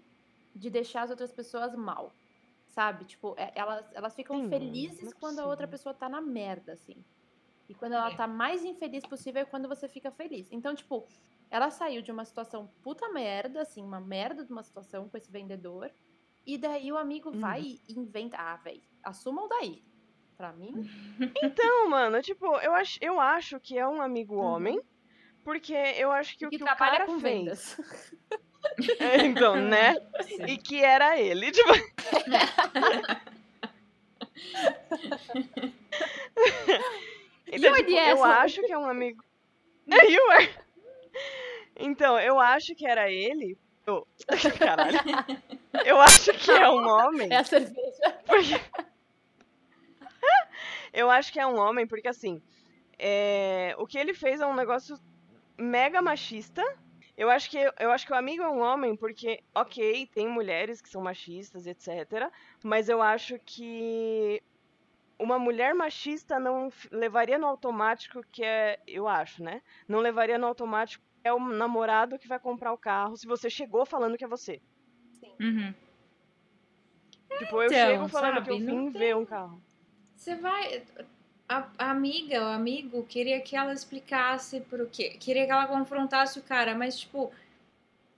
de 0.54 0.70
deixar 0.70 1.02
as 1.02 1.10
outras 1.10 1.32
pessoas 1.32 1.74
mal. 1.74 2.12
Sabe? 2.68 3.04
Tipo, 3.04 3.34
é- 3.36 3.52
elas, 3.54 3.84
elas 3.92 4.14
ficam 4.14 4.40
Sim, 4.40 4.48
felizes 4.48 5.12
é 5.12 5.14
quando 5.20 5.40
a 5.40 5.46
outra 5.46 5.68
pessoa 5.68 5.94
tá 5.94 6.08
na 6.08 6.20
merda, 6.22 6.72
assim. 6.72 7.04
E 7.68 7.74
quando 7.74 7.92
ela 7.92 8.10
É. 8.10 8.16
tá 8.16 8.26
mais 8.26 8.64
infeliz 8.64 9.04
possível 9.04 9.42
é 9.42 9.44
quando 9.44 9.68
você 9.68 9.88
fica 9.88 10.10
feliz. 10.10 10.50
Então, 10.50 10.74
tipo, 10.74 11.06
ela 11.50 11.70
saiu 11.70 12.00
de 12.02 12.10
uma 12.10 12.24
situação 12.24 12.66
puta 12.82 13.08
merda, 13.10 13.60
assim, 13.62 13.82
uma 13.82 14.00
merda 14.00 14.42
de 14.44 14.50
uma 14.50 14.62
situação 14.62 15.08
com 15.08 15.16
esse 15.18 15.30
vendedor. 15.30 15.90
E 16.46 16.58
daí 16.58 16.90
o 16.92 16.98
amigo 16.98 17.30
Uhum. 17.30 17.40
vai 17.40 17.60
e 17.62 17.80
inventa. 17.96 18.36
Ah, 18.38 18.56
velho, 18.56 18.82
assumam 19.04 19.48
daí. 19.48 19.82
Pra 20.36 20.52
mim, 20.52 20.72
Então, 21.42 21.88
mano, 21.88 22.20
tipo, 22.22 22.46
eu 22.60 22.74
acho, 22.74 22.98
eu 23.00 23.20
acho 23.20 23.60
que 23.60 23.78
é 23.78 23.86
um 23.86 24.00
amigo 24.02 24.34
Uhum. 24.34 24.40
homem, 24.42 24.80
porque 25.44 25.72
eu 25.74 26.10
acho 26.10 26.36
que 26.36 26.46
o 26.46 26.50
que 26.50 26.56
que 26.58 26.64
o 26.64 26.66
trabalha 26.66 26.92
cara 26.92 27.06
com 27.06 27.18
fez. 27.20 27.32
vendas. 27.38 27.76
É, 29.00 29.26
então, 29.26 29.56
né? 29.56 29.92
Sim. 30.22 30.44
E 30.46 30.56
que 30.56 30.82
era 30.82 31.18
ele, 31.20 31.50
tipo. 31.52 31.68
Então, 37.46 37.74
tipo, 37.74 37.90
eu 37.90 38.24
acho 38.24 38.60
que 38.62 38.72
é 38.72 38.78
um 38.78 38.88
amigo. 38.88 39.22
É, 39.90 40.10
you 40.10 40.30
are. 40.30 40.50
Então, 41.76 42.18
eu 42.20 42.38
acho 42.38 42.74
que 42.74 42.86
era 42.86 43.10
ele. 43.10 43.58
Oh, 43.86 44.06
caralho. 44.58 44.98
Eu 45.84 46.00
acho 46.00 46.32
que 46.34 46.50
é 46.50 46.68
um 46.68 46.86
homem. 46.86 47.28
É 47.30 47.36
a 47.36 47.44
cerveja. 47.44 48.20
Porque... 48.26 48.54
Eu 50.92 51.10
acho 51.10 51.32
que 51.32 51.40
é 51.40 51.46
um 51.46 51.58
homem, 51.58 51.86
porque 51.86 52.06
assim, 52.06 52.42
é, 52.98 53.74
o 53.78 53.86
que 53.86 53.96
ele 53.96 54.12
fez 54.12 54.42
é 54.42 54.46
um 54.46 54.54
negócio 54.54 54.98
mega 55.58 56.02
machista. 56.02 56.62
Eu 57.16 57.30
acho 57.30 57.50
que 57.50 57.58
eu 57.78 57.90
acho 57.90 58.06
que 58.06 58.12
o 58.12 58.16
amigo 58.16 58.42
é 58.42 58.48
um 58.48 58.60
homem 58.60 58.94
porque, 58.94 59.42
ok, 59.54 60.06
tem 60.06 60.28
mulheres 60.28 60.80
que 60.80 60.88
são 60.88 61.02
machistas, 61.02 61.66
etc. 61.66 62.30
Mas 62.62 62.88
eu 62.88 63.00
acho 63.00 63.38
que 63.38 64.42
uma 65.18 65.38
mulher 65.38 65.74
machista 65.74 66.38
não 66.38 66.70
levaria 66.90 67.38
no 67.38 67.46
automático 67.46 68.22
que 68.30 68.44
é, 68.44 68.78
eu 68.86 69.06
acho, 69.08 69.42
né? 69.42 69.62
Não 69.86 70.00
levaria 70.00 70.38
no 70.38 70.46
automático 70.46 71.04
é 71.24 71.32
o 71.32 71.38
namorado 71.38 72.18
que 72.18 72.28
vai 72.28 72.38
comprar 72.38 72.72
o 72.72 72.78
carro 72.78 73.16
se 73.16 73.26
você 73.26 73.48
chegou 73.50 73.84
falando 73.86 74.16
que 74.16 74.24
é 74.24 74.28
você. 74.28 74.60
Sim. 75.20 75.32
Uhum. 75.40 75.74
Tipo, 77.38 77.56
eu 77.62 77.66
Então, 77.66 77.76
chego 77.78 78.08
falando 78.08 78.34
sabe, 78.34 78.46
que 78.46 78.50
eu 78.52 78.60
não 78.60 78.86
vim 78.86 78.98
ver 78.98 79.16
um 79.16 79.24
carro. 79.24 79.60
Você 80.16 80.34
vai. 80.36 80.82
A, 81.48 81.66
a 81.78 81.90
amiga, 81.90 82.42
o 82.42 82.48
amigo, 82.48 83.04
queria 83.04 83.40
que 83.40 83.56
ela 83.56 83.72
explicasse 83.72 84.60
por 84.62 84.86
quê. 84.88 85.16
Queria 85.18 85.44
que 85.44 85.52
ela 85.52 85.66
confrontasse 85.66 86.38
o 86.38 86.42
cara, 86.42 86.74
mas, 86.74 86.98
tipo, 86.98 87.30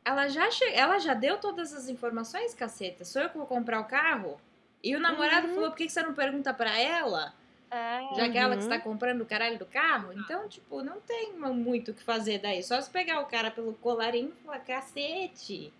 ela 0.04 0.28
já, 0.28 0.50
che... 0.50 0.64
ela 0.72 0.98
já 0.98 1.14
deu 1.14 1.38
todas 1.38 1.72
as 1.72 1.88
informações, 1.88 2.54
caceta. 2.54 3.04
Sou 3.04 3.22
eu 3.22 3.30
que 3.30 3.38
vou 3.38 3.46
comprar 3.46 3.80
o 3.80 3.86
carro? 3.86 4.38
E 4.82 4.94
o 4.94 5.00
namorado 5.00 5.48
Uhum. 5.48 5.54
falou: 5.54 5.70
por 5.70 5.76
que 5.76 5.86
que 5.86 5.92
você 5.92 6.02
não 6.02 6.14
pergunta 6.14 6.52
pra 6.52 6.78
ela? 6.78 7.32
É, 7.74 8.14
Já 8.14 8.28
que 8.30 8.38
é 8.38 8.40
ela 8.42 8.56
que 8.56 8.62
Uhum. 8.62 8.70
está 8.72 8.80
comprando 8.80 9.20
o 9.22 9.26
caralho 9.26 9.58
do 9.58 9.66
carro? 9.66 10.12
Então, 10.12 10.48
tipo, 10.48 10.82
não 10.82 11.00
tem 11.00 11.32
muito 11.32 11.90
o 11.90 11.94
que 11.94 12.02
fazer 12.02 12.38
daí. 12.38 12.62
Só 12.62 12.80
se 12.80 12.90
pegar 12.90 13.20
o 13.20 13.26
cara 13.26 13.50
pelo 13.50 13.74
colarinho 13.74 14.28
e 14.28 14.44
falar: 14.44 14.60
cacete. 14.60 15.72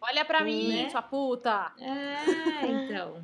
olha 0.00 0.24
pra 0.24 0.44
mim, 0.44 0.68
Né? 0.68 0.88
sua 0.90 1.02
puta. 1.02 1.72
É, 1.78 2.66
então. 2.68 3.22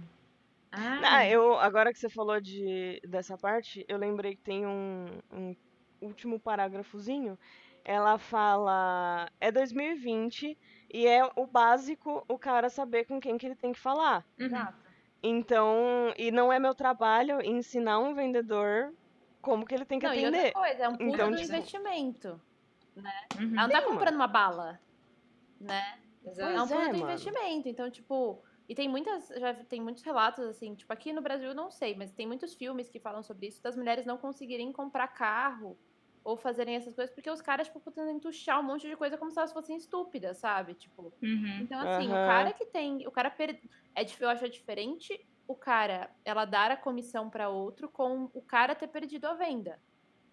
Ah, 0.73 1.00
Ah, 1.18 1.26
eu, 1.26 1.54
agora 1.59 1.92
que 1.92 1.99
você 1.99 2.09
falou 2.09 2.40
de, 2.40 3.00
dessa 3.06 3.37
parte, 3.38 3.85
eu 3.88 3.97
lembrei 3.99 4.35
que 4.37 4.42
tem 4.42 4.66
um, 4.66 5.06
um 5.33 5.54
último 6.00 6.38
parágrafozinho. 6.40 7.38
Ela 7.85 8.18
fala, 8.18 9.30
é 9.40 9.52
2020 9.52 10.59
e 10.92 11.06
é 11.06 11.23
o 11.37 11.47
básico 11.47 12.25
o 12.28 12.38
cara 12.38 12.68
saber 12.68 13.04
com 13.04 13.21
quem 13.21 13.38
que 13.38 13.47
ele 13.47 13.54
tem 13.54 13.73
que 13.73 13.78
falar. 13.78 14.25
uhum. 14.38 14.86
Então, 15.23 16.12
e 16.16 16.30
não 16.30 16.52
é 16.52 16.58
meu 16.58 16.75
trabalho 16.75 17.40
ensinar 17.44 17.99
um 17.99 18.14
vendedor 18.14 18.92
como 19.40 19.64
que 19.66 19.75
ele 19.75 19.85
tem 19.85 19.99
que 19.99 20.06
Não, 20.06 20.14
e 20.14 20.25
atender. 20.25 20.46
outra 20.46 20.61
coisa, 20.61 20.82
é 20.85 20.88
um 20.88 20.92
puta 20.92 21.04
Então, 21.04 21.30
do 21.30 21.37
tipo- 21.37 21.49
investimento. 21.52 22.40
Uhum. 22.96 23.04
Ela 23.58 23.68
não 23.68 23.70
tá 23.70 23.82
comprando 23.82 24.14
uma 24.14 24.26
bala, 24.26 24.80
né? 25.61 25.99
Exato. 26.25 26.50
é 26.50 26.62
um 26.62 26.66
Pois 26.66 26.70
é, 26.70 26.75
do 26.92 26.99
mano. 26.99 27.12
investimento. 27.12 27.68
Então, 27.68 27.90
tipo, 27.90 28.42
e 28.68 28.75
tem 28.75 28.88
muitas, 28.88 29.28
já 29.28 29.54
tem 29.54 29.80
muitos 29.80 30.02
relatos 30.02 30.44
assim, 30.46 30.75
tipo, 30.75 30.92
aqui 30.92 31.12
no 31.12 31.23
Brasil 31.23 31.49
eu 31.50 31.54
não 31.54 31.70
sei, 31.70 31.94
mas 31.94 32.11
tem 32.12 32.26
muitos 32.26 32.54
filmes 32.54 32.88
que 32.88 32.99
falam 32.99 33.23
sobre 33.23 33.46
isso, 33.46 33.62
das 33.62 33.76
mulheres 33.76 34.04
não 34.04 34.18
conseguirem 34.18 34.73
comprar 34.73 35.06
carro 35.08 35.78
ou 36.26 36.37
fazerem 36.37 36.75
essas 36.76 36.95
coisas, 36.95 37.14
porque 37.14 37.30
os 37.30 37.40
caras, 37.42 37.68
tipo, 37.68 37.80
tentam 37.80 38.11
entuchar 38.11 38.61
um 38.61 38.64
monte 38.64 38.88
de 38.88 38.97
coisa 38.97 39.16
como 39.18 39.30
se 39.30 39.38
elas 39.38 39.52
fossem 39.52 39.76
estúpidas, 39.76 40.40
sabe? 40.40 40.75
Tipo, 40.75 41.14
Uhum. 41.23 41.71
então, 41.71 41.80
assim, 41.80 42.12
o 42.12 42.18
Aham. 42.21 42.21
cara 42.21 42.52
que 42.52 42.66
tem. 42.66 43.06
O 43.06 43.12
cara 43.12 43.30
per... 43.30 43.61
é, 43.97 44.02
eu 44.21 44.28
acho 44.28 44.49
diferente 44.49 45.14
o 45.49 45.54
cara 45.56 46.12
ela 46.25 46.45
dar 46.45 46.73
a 46.73 46.76
comissão 46.76 47.30
pra 47.30 47.49
outro 47.49 47.88
com 47.90 48.28
o 48.35 48.42
cara 48.42 48.75
ter 48.75 48.88
perdido 48.88 49.26
a 49.26 49.35
venda. 49.35 49.80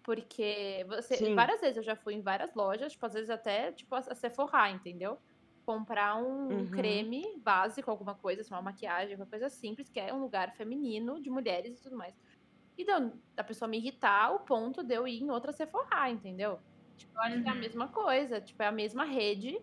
Porque 0.02 0.84
você. 0.88 1.18
Sim. 1.18 1.34
Várias 1.34 1.60
vezes 1.60 1.78
eu 1.78 1.82
já 1.82 1.96
fui 1.96 2.14
em 2.14 2.22
várias 2.22 2.54
lojas, 2.54 2.92
tipo, 2.92 3.06
às 3.06 3.14
vezes 3.14 3.30
até, 3.30 3.72
tipo, 3.72 3.94
a 3.94 4.02
Sephora, 4.14 4.70
entendeu? 4.70 5.18
Comprar 5.66 6.16
um, 6.16 6.60
um 6.62 6.68
Uhum. 6.68 6.70
creme 6.70 7.22
básico, 7.42 7.90
alguma 7.90 8.14
coisa, 8.18 8.42
assim, 8.42 8.52
uma 8.54 8.60
maquiagem, 8.62 9.16
uma 9.16 9.26
coisa 9.26 9.48
simples, 9.48 9.88
que 9.90 9.98
é 10.00 10.12
um 10.12 10.20
lugar 10.20 10.54
feminino, 10.56 11.20
de 11.22 11.30
mulheres 11.30 11.78
e 11.78 11.82
tudo 11.82 11.96
mais. 11.96 12.14
E 12.76 12.84
deu, 12.84 13.12
da 13.36 13.44
pessoa 13.44 13.68
me 13.68 13.78
irritar 13.78 14.24
ao 14.26 14.40
ponto 14.40 14.82
de 14.82 14.94
eu 14.94 15.06
ir 15.06 15.20
em 15.22 15.30
outra 15.30 15.52
Sephora, 15.52 16.10
entendeu? 16.10 16.60
Tipo, 16.96 17.12
eu 17.16 17.22
acho 17.22 17.42
que 17.42 17.48
é 17.48 17.52
a 17.52 17.54
Uhum. 17.54 17.60
mesma 17.60 17.88
coisa, 17.88 18.40
tipo, 18.40 18.62
é 18.62 18.66
a 18.66 18.72
mesma 18.72 19.04
rede, 19.04 19.56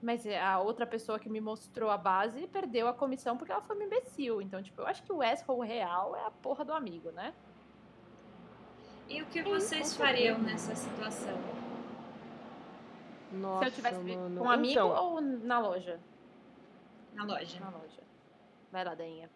mas 0.00 0.26
a 0.26 0.60
outra 0.60 0.86
pessoa 0.86 1.18
que 1.18 1.28
me 1.28 1.40
mostrou 1.40 1.90
a 1.90 1.98
base 1.98 2.46
perdeu 2.48 2.88
a 2.88 2.94
comissão 2.94 3.36
porque 3.36 3.52
ela 3.52 3.62
foi 3.62 3.76
uma 3.76 3.84
imbecil. 3.84 4.40
Então, 4.42 4.62
tipo, 4.62 4.80
eu 4.82 4.86
acho 4.86 5.02
que 5.04 5.12
o 5.12 5.22
asshole 5.22 5.66
real 5.68 6.16
é 6.16 6.24
a 6.26 6.30
porra 6.30 6.64
do 6.64 6.72
amigo, 6.72 7.10
né? 7.12 7.34
E 9.08 9.20
o 9.22 9.26
que 9.26 9.42
Sim, 9.42 9.50
vocês 9.50 9.96
fariam 9.96 10.38
nessa 10.40 10.74
situação? 10.74 11.38
Nossa, 13.30 13.64
Se 13.64 13.70
eu 13.70 13.74
tivesse 13.76 14.02
mano. 14.04 14.38
com 14.40 14.44
um 14.46 14.50
amigo 14.50 14.72
Então, 14.72 14.88
ou 14.88 15.20
na 15.20 15.58
loja? 15.60 16.00
Na 17.12 17.24
loja. 17.24 17.60
Na 17.60 17.70
loja. 17.70 18.02
Vai 18.70 18.84
lá, 18.84 18.94
Dainha. 18.94 19.30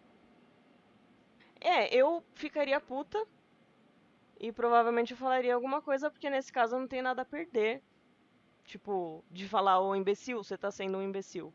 É, 1.61 1.93
eu 1.93 2.23
ficaria 2.33 2.79
puta 2.79 3.23
e 4.39 4.51
provavelmente 4.51 5.11
eu 5.11 5.17
falaria 5.17 5.53
alguma 5.53 5.81
coisa, 5.81 6.09
porque 6.09 6.29
nesse 6.29 6.51
caso 6.51 6.75
eu 6.75 6.79
não 6.79 6.87
tenho 6.87 7.03
nada 7.03 7.21
a 7.23 7.25
perder. 7.25 7.81
Tipo, 8.63 9.23
de 9.31 9.47
falar, 9.47 9.79
ô 9.79 9.95
imbecil, 9.95 10.43
você 10.43 10.57
tá 10.57 10.69
sendo 10.71 10.97
um 10.97 11.01
imbecil. 11.01 11.53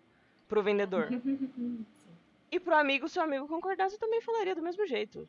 Pro 0.48 0.62
vendedor. 0.62 1.08
E 2.52 2.60
pro 2.60 2.76
amigo, 2.76 3.08
se 3.08 3.18
o 3.18 3.22
amigo 3.22 3.48
concordasse, 3.48 3.96
eu 3.96 3.98
também 3.98 4.20
falaria 4.20 4.54
do 4.54 4.62
mesmo 4.62 4.86
jeito. 4.86 5.28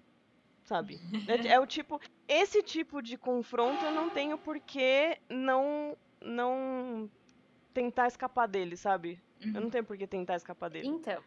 Sabe? 0.63 0.99
É, 1.27 1.53
é 1.53 1.59
o 1.59 1.65
tipo. 1.65 1.99
Esse 2.27 2.61
tipo 2.61 3.01
de 3.01 3.17
confronto 3.17 3.83
eu 3.83 3.91
não 3.91 4.11
tenho 4.11 4.37
por 4.37 4.59
que 4.59 5.17
não. 5.27 5.97
não 6.21 7.09
tentar 7.73 8.05
escapar 8.05 8.47
dele, 8.47 8.77
sabe? 8.77 9.19
Eu 9.41 9.59
não 9.59 9.71
tenho 9.71 9.83
por 9.83 9.97
que 9.97 10.05
tentar 10.05 10.35
escapar 10.35 10.69
dele. 10.69 10.87
Então, 10.87 11.23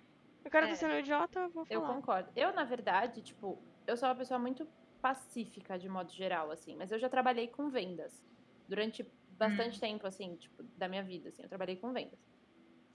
O 0.49 0.51
cara 0.51 0.67
é. 0.67 0.71
tá 0.71 0.77
sendo 0.77 0.95
um 0.95 0.99
idiota, 0.99 1.41
eu 1.41 1.51
vou 1.51 1.67
eu 1.69 1.83
falar. 1.83 1.95
concordo. 1.95 2.33
Eu, 2.35 2.55
na 2.55 2.65
verdade, 2.65 3.21
tipo, 3.21 3.63
eu 3.87 3.97
sou 3.99 4.09
uma 4.09 4.15
pessoa 4.15 4.39
muito 4.39 4.67
pacífica 5.01 5.79
de 5.79 5.89
modo 5.89 6.11
geral, 6.11 6.51
assim, 6.51 6.75
mas 6.75 6.91
eu 6.91 6.99
já 6.99 7.09
trabalhei 7.09 7.49
com 7.49 7.69
vendas. 7.69 8.25
Durante 8.67 9.07
bastante 9.31 9.79
tempo, 9.79 10.07
assim, 10.07 10.37
tipo, 10.37 10.63
da 10.77 10.89
minha 10.89 11.03
vida, 11.03 11.29
assim, 11.29 11.43
eu 11.43 11.49
trabalhei 11.49 11.77
com 11.77 11.93
vendas. 11.93 12.19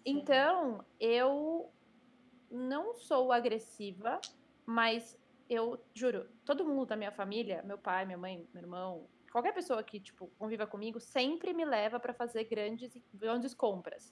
Então, 0.04 0.84
eu 1.00 1.72
não 2.50 2.96
sou 2.96 3.32
agressiva, 3.32 4.20
mas 4.66 5.18
eu 5.48 5.80
juro, 5.94 6.28
todo 6.44 6.66
mundo 6.66 6.88
da 6.88 6.96
minha 6.96 7.12
família, 7.12 7.62
meu 7.64 7.78
pai, 7.78 8.06
minha 8.06 8.18
mãe, 8.18 8.48
meu 8.52 8.64
irmão, 8.64 9.08
qualquer 9.32 9.54
pessoa 9.54 9.84
que, 9.84 10.00
tipo, 10.00 10.28
conviva 10.40 10.66
comigo, 10.66 11.00
sempre 11.00 11.54
me 11.54 11.66
leva 11.66 12.00
pra 12.00 12.14
fazer 12.14 12.46
grandes, 12.46 12.98
grandes 13.14 13.54
compras. 13.54 14.12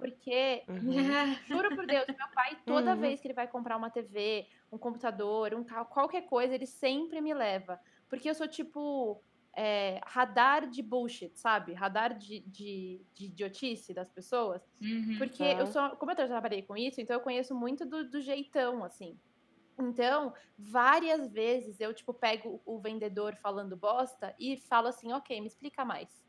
Porque 0.00 0.64
Uhum. 0.68 0.80
Juro 1.46 1.74
por 1.76 1.86
Deus, 1.86 2.06
meu 2.08 2.28
pai, 2.34 2.58
toda 2.66 2.94
Uhum. 2.94 3.00
vez 3.00 3.20
que 3.20 3.26
ele 3.28 3.34
vai 3.34 3.46
comprar 3.46 3.76
uma 3.76 3.90
TV, 3.90 4.46
um 4.72 4.78
computador, 4.78 5.54
um 5.54 5.62
carro, 5.64 5.86
qualquer 5.86 6.22
coisa, 6.22 6.54
ele 6.54 6.66
sempre 6.66 7.20
me 7.20 7.32
leva. 7.34 7.78
Porque 8.08 8.28
eu 8.28 8.34
sou 8.34 8.48
tipo 8.48 9.22
é, 9.56 10.00
radar 10.04 10.68
de 10.68 10.82
bullshit, 10.82 11.32
sabe? 11.38 11.72
Radar 11.74 12.16
de, 12.16 12.40
de, 12.40 13.04
de 13.14 13.26
idiotice 13.26 13.92
das 13.92 14.10
pessoas. 14.10 14.62
Uhum. 14.80 15.16
Porque 15.18 15.54
Tá. 15.54 15.60
eu 15.60 15.66
sou, 15.66 15.90
como 15.96 16.12
eu 16.12 16.16
trabalhei 16.16 16.62
com 16.62 16.76
isso, 16.76 17.00
então 17.00 17.14
eu 17.16 17.20
conheço 17.20 17.54
muito 17.54 17.84
do, 17.84 18.08
do 18.08 18.20
jeitão, 18.20 18.84
assim. 18.84 19.18
Então, 19.78 20.34
várias 20.58 21.32
vezes 21.32 21.80
eu, 21.80 21.94
tipo, 21.94 22.12
pego 22.12 22.60
o 22.66 22.78
vendedor 22.78 23.34
falando 23.36 23.76
bosta 23.76 24.34
e 24.38 24.56
falo 24.56 24.88
assim, 24.88 25.12
ok, 25.12 25.40
me 25.40 25.46
explica 25.46 25.84
mais. 25.84 26.24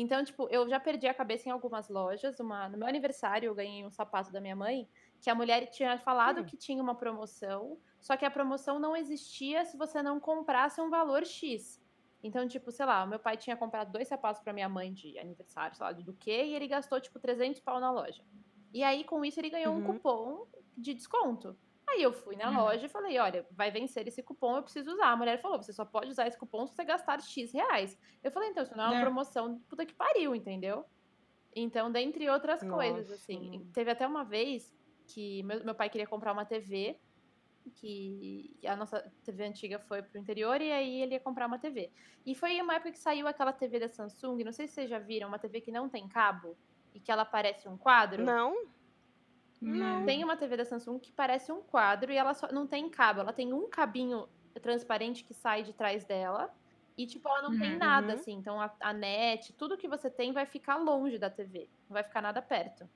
Então, 0.00 0.24
tipo, 0.24 0.48
eu 0.50 0.68
já 0.68 0.78
perdi 0.78 1.08
a 1.08 1.14
cabeça 1.14 1.48
em 1.48 1.52
algumas 1.52 1.88
lojas. 1.88 2.38
Uma, 2.38 2.68
no 2.68 2.78
meu 2.78 2.86
aniversário, 2.86 3.48
eu 3.48 3.54
ganhei 3.54 3.84
um 3.84 3.90
sapato 3.90 4.30
da 4.32 4.40
minha 4.40 4.54
mãe, 4.56 4.88
que 5.20 5.28
a 5.30 5.34
mulher 5.34 5.66
tinha 5.70 5.98
falado 5.98 6.44
Hum. 6.44 6.44
que 6.44 6.56
tinha 6.56 6.82
uma 6.82 6.96
promoção, 6.96 7.80
só 8.00 8.16
que 8.16 8.24
a 8.24 8.30
promoção 8.30 8.78
não 8.78 8.94
existia 8.96 9.64
se 9.64 9.76
você 9.76 10.02
não 10.02 10.20
comprasse 10.20 10.80
um 10.80 10.88
valor 10.90 11.26
X. 11.26 11.80
Então, 12.22 12.46
tipo, 12.48 12.70
sei 12.70 12.86
lá, 12.86 13.04
o 13.04 13.08
meu 13.08 13.18
pai 13.18 13.36
tinha 13.36 13.56
comprado 13.56 13.92
dois 13.92 14.08
sapatos 14.08 14.40
pra 14.42 14.52
minha 14.52 14.68
mãe 14.68 14.92
de 14.92 15.18
aniversário, 15.18 15.76
sei 15.76 15.84
lá, 15.86 15.92
do 15.92 16.14
quê, 16.16 16.44
e 16.46 16.54
ele 16.54 16.68
gastou, 16.68 17.00
tipo, 17.00 17.18
300 17.20 17.60
pau 17.60 17.80
na 17.80 17.90
loja. 17.90 18.24
E 18.72 18.82
aí, 18.84 19.04
com 19.04 19.24
isso, 19.24 19.40
ele 19.40 19.50
ganhou 19.50 19.76
um 19.76 19.82
Uhum. 19.82 19.82
cupom 19.82 20.46
de 20.76 20.94
desconto. 20.94 21.58
Aí 21.90 22.02
eu 22.02 22.12
fui 22.12 22.36
na 22.36 22.50
Uhum. 22.50 22.56
loja 22.56 22.86
e 22.86 22.88
falei, 22.88 23.18
olha, 23.18 23.46
vai 23.50 23.70
vencer 23.70 24.06
esse 24.06 24.22
cupom, 24.22 24.56
eu 24.56 24.62
preciso 24.62 24.92
usar. 24.92 25.08
A 25.12 25.16
mulher 25.16 25.40
falou, 25.40 25.62
você 25.62 25.72
só 25.72 25.84
pode 25.84 26.10
usar 26.10 26.26
esse 26.26 26.36
cupom 26.38 26.66
se 26.66 26.74
você 26.74 26.84
gastar 26.84 27.20
X 27.20 27.52
reais. 27.52 27.98
Eu 28.22 28.30
falei, 28.30 28.50
então, 28.50 28.62
isso 28.62 28.76
não 28.76 28.84
é 28.84 28.88
uma 28.88 28.98
É. 28.98 29.00
promoção, 29.02 29.58
puta 29.68 29.86
que 29.86 29.94
pariu, 29.94 30.34
entendeu? 30.34 30.84
Então, 31.56 31.90
dentre 31.90 32.28
outras 32.28 32.62
coisas, 32.62 33.08
Nossa. 33.08 33.14
assim. 33.14 33.68
Teve 33.72 33.90
até 33.90 34.06
uma 34.06 34.24
vez 34.24 34.76
que 35.06 35.42
meu, 35.44 35.64
meu 35.64 35.74
pai 35.74 35.88
queria 35.88 36.06
comprar 36.06 36.32
uma 36.32 36.44
TV, 36.44 36.98
que 37.74 38.56
a 38.66 38.76
nossa 38.76 39.00
TV 39.24 39.44
antiga 39.44 39.78
foi 39.78 40.02
pro 40.02 40.18
interior, 40.18 40.60
e 40.60 40.70
aí 40.72 41.02
ele 41.02 41.14
ia 41.14 41.20
comprar 41.20 41.46
uma 41.46 41.58
TV. 41.58 41.90
E 42.24 42.34
foi 42.34 42.60
uma 42.60 42.74
época 42.74 42.92
que 42.92 42.98
saiu 42.98 43.26
aquela 43.26 43.52
TV 43.52 43.78
da 43.80 43.88
Samsung, 43.88 44.42
não 44.44 44.52
sei 44.52 44.66
se 44.66 44.74
vocês 44.74 44.90
já 44.90 44.98
viram, 44.98 45.28
uma 45.28 45.38
TV 45.38 45.60
que 45.60 45.70
não 45.72 45.88
tem 45.88 46.08
cabo, 46.08 46.56
e 46.94 47.00
que 47.00 47.10
ela 47.10 47.24
parece 47.24 47.68
um 47.68 47.76
quadro. 47.76 48.24
Não? 48.24 48.54
Não. 49.60 50.04
Tem 50.04 50.22
uma 50.22 50.36
TV 50.36 50.56
da 50.56 50.64
Samsung 50.64 50.98
que 50.98 51.12
parece 51.12 51.50
um 51.50 51.60
quadro 51.62 52.12
e 52.12 52.16
ela 52.16 52.34
só 52.34 52.48
não 52.52 52.66
tem 52.66 52.88
cabo. 52.88 53.20
Ela 53.20 53.32
tem 53.32 53.52
um 53.52 53.68
cabinho 53.68 54.28
transparente 54.62 55.24
que 55.24 55.34
sai 55.34 55.62
de 55.62 55.72
trás 55.72 56.04
dela. 56.04 56.52
E, 56.96 57.06
tipo, 57.06 57.28
ela 57.28 57.42
não 57.42 57.56
tem 57.58 57.72
Uhum. 57.72 57.78
nada, 57.78 58.08
Uhum. 58.08 58.14
assim. 58.14 58.32
Então, 58.32 58.60
a, 58.60 58.72
a 58.80 58.92
net, 58.92 59.52
tudo 59.52 59.76
que 59.76 59.86
você 59.86 60.10
tem 60.10 60.32
vai 60.32 60.46
ficar 60.46 60.76
longe 60.76 61.16
da 61.18 61.30
TV. 61.30 61.68
Não 61.88 61.94
vai 61.94 62.02
ficar 62.02 62.20
nada 62.20 62.42
perto. 62.42 62.88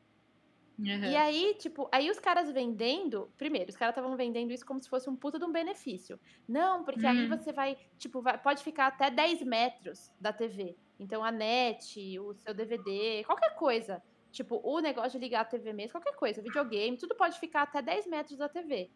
Uhum. 0.78 0.86
E 1.04 1.14
aí, 1.16 1.54
tipo, 1.54 1.88
aí 1.92 2.10
os 2.10 2.18
caras 2.18 2.50
vendendo. 2.50 3.30
Primeiro, 3.38 3.70
os 3.70 3.76
caras 3.76 3.92
estavam 3.92 4.16
vendendo 4.16 4.50
isso 4.52 4.66
como 4.66 4.82
se 4.82 4.88
fosse 4.88 5.08
um 5.08 5.14
puta 5.14 5.38
de 5.38 5.44
um 5.44 5.52
benefício. 5.52 6.18
Não, 6.48 6.82
porque 6.82 7.06
aí 7.06 7.26
Hum. 7.26 7.28
você 7.28 7.52
vai, 7.52 7.76
tipo, 7.98 8.20
vai- 8.20 8.38
pode 8.38 8.64
ficar 8.64 8.86
até 8.88 9.08
10 9.10 9.42
metros 9.42 10.10
da 10.20 10.32
TV. 10.32 10.76
Então 10.98 11.22
a 11.24 11.30
net, 11.30 12.18
o 12.18 12.34
seu 12.34 12.52
DVD, 12.54 13.22
qualquer 13.24 13.54
coisa. 13.54 14.02
Tipo, 14.32 14.60
o 14.64 14.80
negócio 14.80 15.20
de 15.20 15.24
ligar 15.24 15.42
a 15.42 15.44
TV 15.44 15.72
mesmo, 15.72 15.92
qualquer 15.92 16.16
coisa, 16.16 16.42
videogame, 16.42 16.96
tudo 16.96 17.14
pode 17.14 17.38
ficar 17.38 17.62
até 17.62 17.82
10 17.82 18.06
metros 18.06 18.38
da 18.38 18.48
TV. 18.48 18.90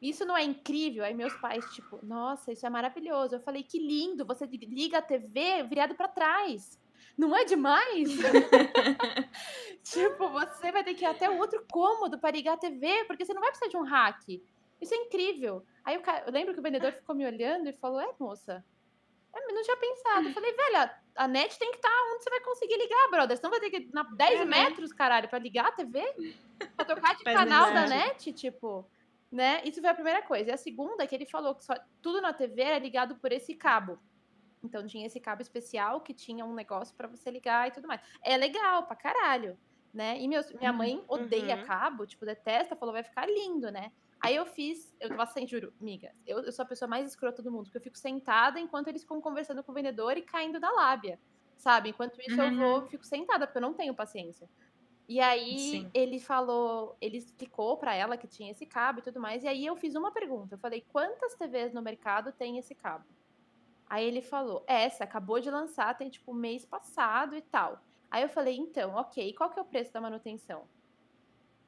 Isso 0.00 0.26
não 0.26 0.36
é 0.36 0.44
incrível? 0.44 1.02
Aí 1.02 1.14
meus 1.14 1.34
pais, 1.34 1.64
tipo, 1.72 1.98
nossa, 2.04 2.52
isso 2.52 2.66
é 2.66 2.70
maravilhoso. 2.70 3.34
Eu 3.34 3.40
falei, 3.40 3.62
que 3.62 3.78
lindo, 3.78 4.26
você 4.26 4.44
liga 4.44 4.98
a 4.98 5.02
TV 5.02 5.62
virado 5.62 5.94
pra 5.94 6.06
trás. 6.06 6.78
Não 7.16 7.34
é 7.34 7.44
demais? 7.46 8.10
tipo, 9.82 10.28
você 10.28 10.70
vai 10.70 10.84
ter 10.84 10.92
que 10.94 11.04
ir 11.04 11.08
até 11.08 11.30
o 11.30 11.38
outro 11.38 11.64
cômodo 11.72 12.18
para 12.18 12.32
ligar 12.36 12.54
a 12.54 12.58
TV, 12.58 13.04
porque 13.06 13.24
você 13.24 13.32
não 13.32 13.40
vai 13.40 13.50
precisar 13.50 13.70
de 13.70 13.76
um 13.78 13.84
hack. 13.84 14.28
Isso 14.80 14.92
é 14.92 14.96
incrível. 14.98 15.64
Aí 15.82 15.98
cara, 16.00 16.24
eu 16.26 16.32
lembro 16.32 16.52
que 16.52 16.60
o 16.60 16.62
vendedor 16.62 16.92
ficou 16.92 17.14
me 17.14 17.24
olhando 17.24 17.68
e 17.68 17.72
falou: 17.72 18.00
É, 18.00 18.12
moça, 18.18 18.64
eu 19.34 19.54
não 19.54 19.62
tinha 19.62 19.76
pensado. 19.76 20.28
Eu 20.28 20.34
falei, 20.34 20.52
velho, 20.52 20.90
a 21.16 21.28
net 21.28 21.58
tem 21.58 21.70
que 21.70 21.76
estar 21.76 21.90
onde 22.12 22.22
você 22.24 22.30
vai 22.30 22.40
conseguir 22.40 22.76
ligar, 22.76 23.10
brother. 23.10 23.36
Senão 23.36 23.50
vai 23.50 23.60
ter 23.60 23.70
que 23.70 23.76
ir 23.78 23.90
na 23.92 24.02
10 24.04 24.40
É, 24.40 24.44
né? 24.44 24.64
metros, 24.68 24.92
caralho, 24.92 25.28
pra 25.28 25.38
ligar 25.38 25.66
a 25.68 25.72
TV? 25.72 26.02
Pra 26.76 26.84
trocar 26.84 27.16
de 27.16 27.24
canal 27.24 27.72
da 27.72 27.86
net, 27.86 28.32
tipo. 28.32 28.88
Né? 29.30 29.62
Isso 29.64 29.80
foi 29.80 29.90
a 29.90 29.94
primeira 29.94 30.22
coisa. 30.22 30.50
E 30.50 30.52
a 30.52 30.56
segunda 30.56 31.02
é 31.02 31.06
que 31.06 31.14
ele 31.14 31.26
falou 31.26 31.54
que 31.56 31.64
só, 31.64 31.74
tudo 32.00 32.20
na 32.20 32.32
TV 32.32 32.62
era 32.62 32.78
ligado 32.78 33.16
por 33.18 33.32
esse 33.32 33.54
cabo. 33.54 33.98
Então 34.62 34.86
tinha 34.86 35.06
esse 35.06 35.20
cabo 35.20 35.42
especial 35.42 36.00
que 36.00 36.14
tinha 36.14 36.44
um 36.44 36.54
negócio 36.54 36.96
pra 36.96 37.08
você 37.08 37.30
ligar 37.30 37.68
e 37.68 37.72
tudo 37.72 37.88
mais. 37.88 38.00
É 38.24 38.36
legal 38.36 38.86
pra 38.86 38.96
caralho, 38.96 39.58
né? 39.92 40.18
E 40.20 40.28
meus- 40.28 40.52
minha 40.54 40.70
Uhum, 40.70 40.76
mãe 40.78 41.04
odeia 41.08 41.56
uhum. 41.56 41.64
cabo, 41.64 42.06
tipo, 42.06 42.24
detesta, 42.24 42.76
falou, 42.76 42.92
vai 42.94 43.02
ficar 43.04 43.26
lindo, 43.26 43.70
né? 43.70 43.92
Aí 44.20 44.36
eu 44.36 44.46
fiz, 44.46 44.94
eu 45.00 45.10
tava 45.10 45.26
sem, 45.26 45.46
juro, 45.46 45.74
amiga, 45.80 46.12
eu, 46.26 46.38
eu 46.44 46.52
sou 46.52 46.64
a 46.64 46.68
pessoa 46.68 46.88
mais 46.88 47.06
escrota 47.06 47.42
do 47.42 47.52
mundo, 47.52 47.64
porque 47.64 47.78
eu 47.78 47.82
fico 47.82 47.98
sentada 47.98 48.58
enquanto 48.60 48.88
eles 48.88 49.02
ficam 49.02 49.20
conversando 49.20 49.62
com 49.62 49.72
o 49.72 49.74
vendedor 49.74 50.16
e 50.16 50.22
caindo 50.22 50.58
da 50.60 50.70
lábia, 50.72 51.20
sabe? 51.56 51.90
Enquanto 51.90 52.18
isso 52.20 52.40
eu 52.40 52.52
vou, 52.54 52.82
Uhum. 52.82 52.88
fico 52.88 53.04
sentada, 53.06 53.46
porque 53.46 53.58
eu 53.58 53.62
não 53.62 53.74
tenho 53.74 53.94
paciência. 53.94 54.48
E 55.08 55.20
aí 55.20 55.50
Sim. 55.56 55.94
ele 55.94 56.20
falou, 56.20 56.96
ele 57.00 57.18
explicou 57.18 57.78
pra 57.78 57.94
ela 57.94 58.16
que 58.18 58.28
tinha 58.28 58.50
esse 58.52 58.66
cabo 58.66 59.00
e 59.00 59.02
tudo 59.02 59.20
mais, 59.20 59.44
e 59.44 59.48
aí 59.48 59.66
eu 59.66 59.76
fiz 59.76 59.94
uma 59.94 60.12
pergunta, 60.12 60.54
eu 60.56 60.58
falei, 60.58 60.82
quantas 60.88 61.36
TVs 61.36 61.74
no 61.74 61.82
mercado 61.82 62.32
tem 62.32 62.58
esse 62.58 62.74
cabo? 62.74 63.06
Aí 63.86 64.04
ele 64.06 64.22
falou, 64.22 64.64
essa, 64.68 65.04
acabou 65.04 65.40
de 65.40 65.50
lançar, 65.50 65.96
tem 65.96 66.10
tipo 66.10 66.34
mês 66.34 66.64
passado 66.66 67.34
e 67.36 67.42
tal. 67.42 67.80
Aí 68.10 68.22
eu 68.22 68.28
falei, 68.28 68.56
então, 68.56 68.94
ok, 68.94 69.34
qual 69.34 69.50
que 69.50 69.58
é 69.58 69.62
o 69.62 69.66
preço 69.66 69.92
da 69.92 70.00
manutenção? 70.00 70.68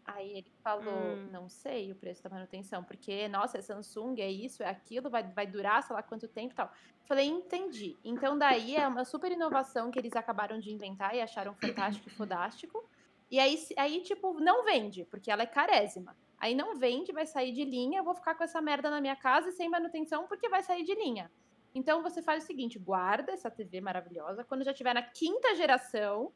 Aí 0.06 0.38
ele 0.38 0.52
falou, 0.62 1.16
Hum. 1.16 1.28
não 1.32 1.48
sei 1.48 1.90
o 1.90 1.96
preço 1.96 2.22
da 2.22 2.30
manutenção, 2.30 2.84
porque, 2.84 3.26
nossa, 3.26 3.58
é 3.58 3.60
Samsung, 3.60 4.20
é 4.20 4.30
isso, 4.30 4.62
é 4.62 4.68
aquilo, 4.68 5.10
vai, 5.10 5.24
vai 5.24 5.46
durar 5.46 5.82
sei 5.82 5.96
lá 5.96 6.02
quanto 6.02 6.28
tempo 6.28 6.52
e 6.52 6.56
tal. 6.56 6.72
Falei, 7.06 7.26
entendi. 7.26 7.96
Então 8.04 8.38
daí 8.38 8.76
é 8.76 8.86
uma 8.86 9.04
super 9.04 9.32
inovação 9.32 9.90
que 9.90 9.98
eles 9.98 10.14
acabaram 10.14 10.60
de 10.60 10.72
inventar 10.72 11.14
e 11.14 11.20
acharam 11.20 11.54
fantástico 11.54 12.08
e 12.08 12.12
fodástico. 12.12 12.88
E 13.28 13.40
aí, 13.40 13.58
aí, 13.76 14.00
tipo, 14.02 14.34
não 14.34 14.64
vende, 14.64 15.04
porque 15.04 15.30
ela 15.30 15.42
é 15.42 15.46
carésima. 15.46 16.16
Aí 16.38 16.54
não 16.54 16.76
vende, 16.76 17.12
vai 17.12 17.26
sair 17.26 17.50
de 17.52 17.64
linha, 17.64 17.98
eu 17.98 18.04
vou 18.04 18.14
ficar 18.14 18.36
com 18.36 18.44
essa 18.44 18.60
merda 18.62 18.88
na 18.90 19.00
minha 19.00 19.16
casa 19.16 19.48
e 19.48 19.52
sem 19.52 19.68
manutenção, 19.68 20.28
porque 20.28 20.48
vai 20.48 20.62
sair 20.62 20.84
de 20.84 20.94
linha. 20.94 21.30
Então 21.74 22.02
você 22.02 22.22
faz 22.22 22.44
o 22.44 22.46
seguinte, 22.46 22.78
guarda 22.78 23.32
essa 23.32 23.50
TV 23.50 23.80
maravilhosa, 23.80 24.44
quando 24.44 24.64
já 24.64 24.72
tiver 24.72 24.94
na 24.94 25.02
quinta 25.02 25.54
geração, 25.56 26.32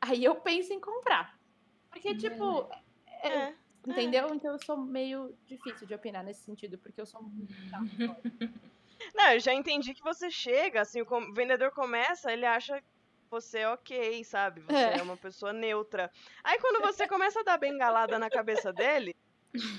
aí 0.00 0.22
eu 0.22 0.34
penso 0.36 0.72
em 0.72 0.80
comprar. 0.80 1.38
Porque, 1.90 2.14
tipo, 2.14 2.68
é- 3.22 3.28
É. 3.28 3.54
entendeu? 3.86 4.34
Então 4.34 4.52
eu 4.52 4.58
sou 4.58 4.76
meio 4.76 5.34
difícil 5.46 5.86
de 5.86 5.94
opinar 5.94 6.24
nesse 6.24 6.40
sentido, 6.44 6.78
porque 6.78 7.00
eu 7.00 7.06
sou 7.06 7.22
muito. 7.22 7.52
Não, 9.14 9.32
eu 9.32 9.40
já 9.40 9.52
entendi 9.52 9.94
que 9.94 10.02
você 10.02 10.30
chega, 10.30 10.80
assim, 10.80 11.02
o 11.02 11.34
vendedor 11.34 11.70
começa, 11.70 12.32
ele 12.32 12.46
acha 12.46 12.82
você 13.30 13.58
é 13.60 13.68
ok, 13.68 14.22
sabe? 14.24 14.60
Você 14.62 14.76
É. 14.76 14.98
é. 14.98 15.02
uma 15.02 15.16
pessoa 15.16 15.52
neutra. 15.52 16.10
Aí 16.44 16.58
quando 16.60 16.80
você 16.80 17.06
começa 17.08 17.40
a 17.40 17.42
dar 17.42 17.58
bengalada 17.58 18.18
na 18.18 18.30
cabeça 18.30 18.72
dele, 18.72 19.14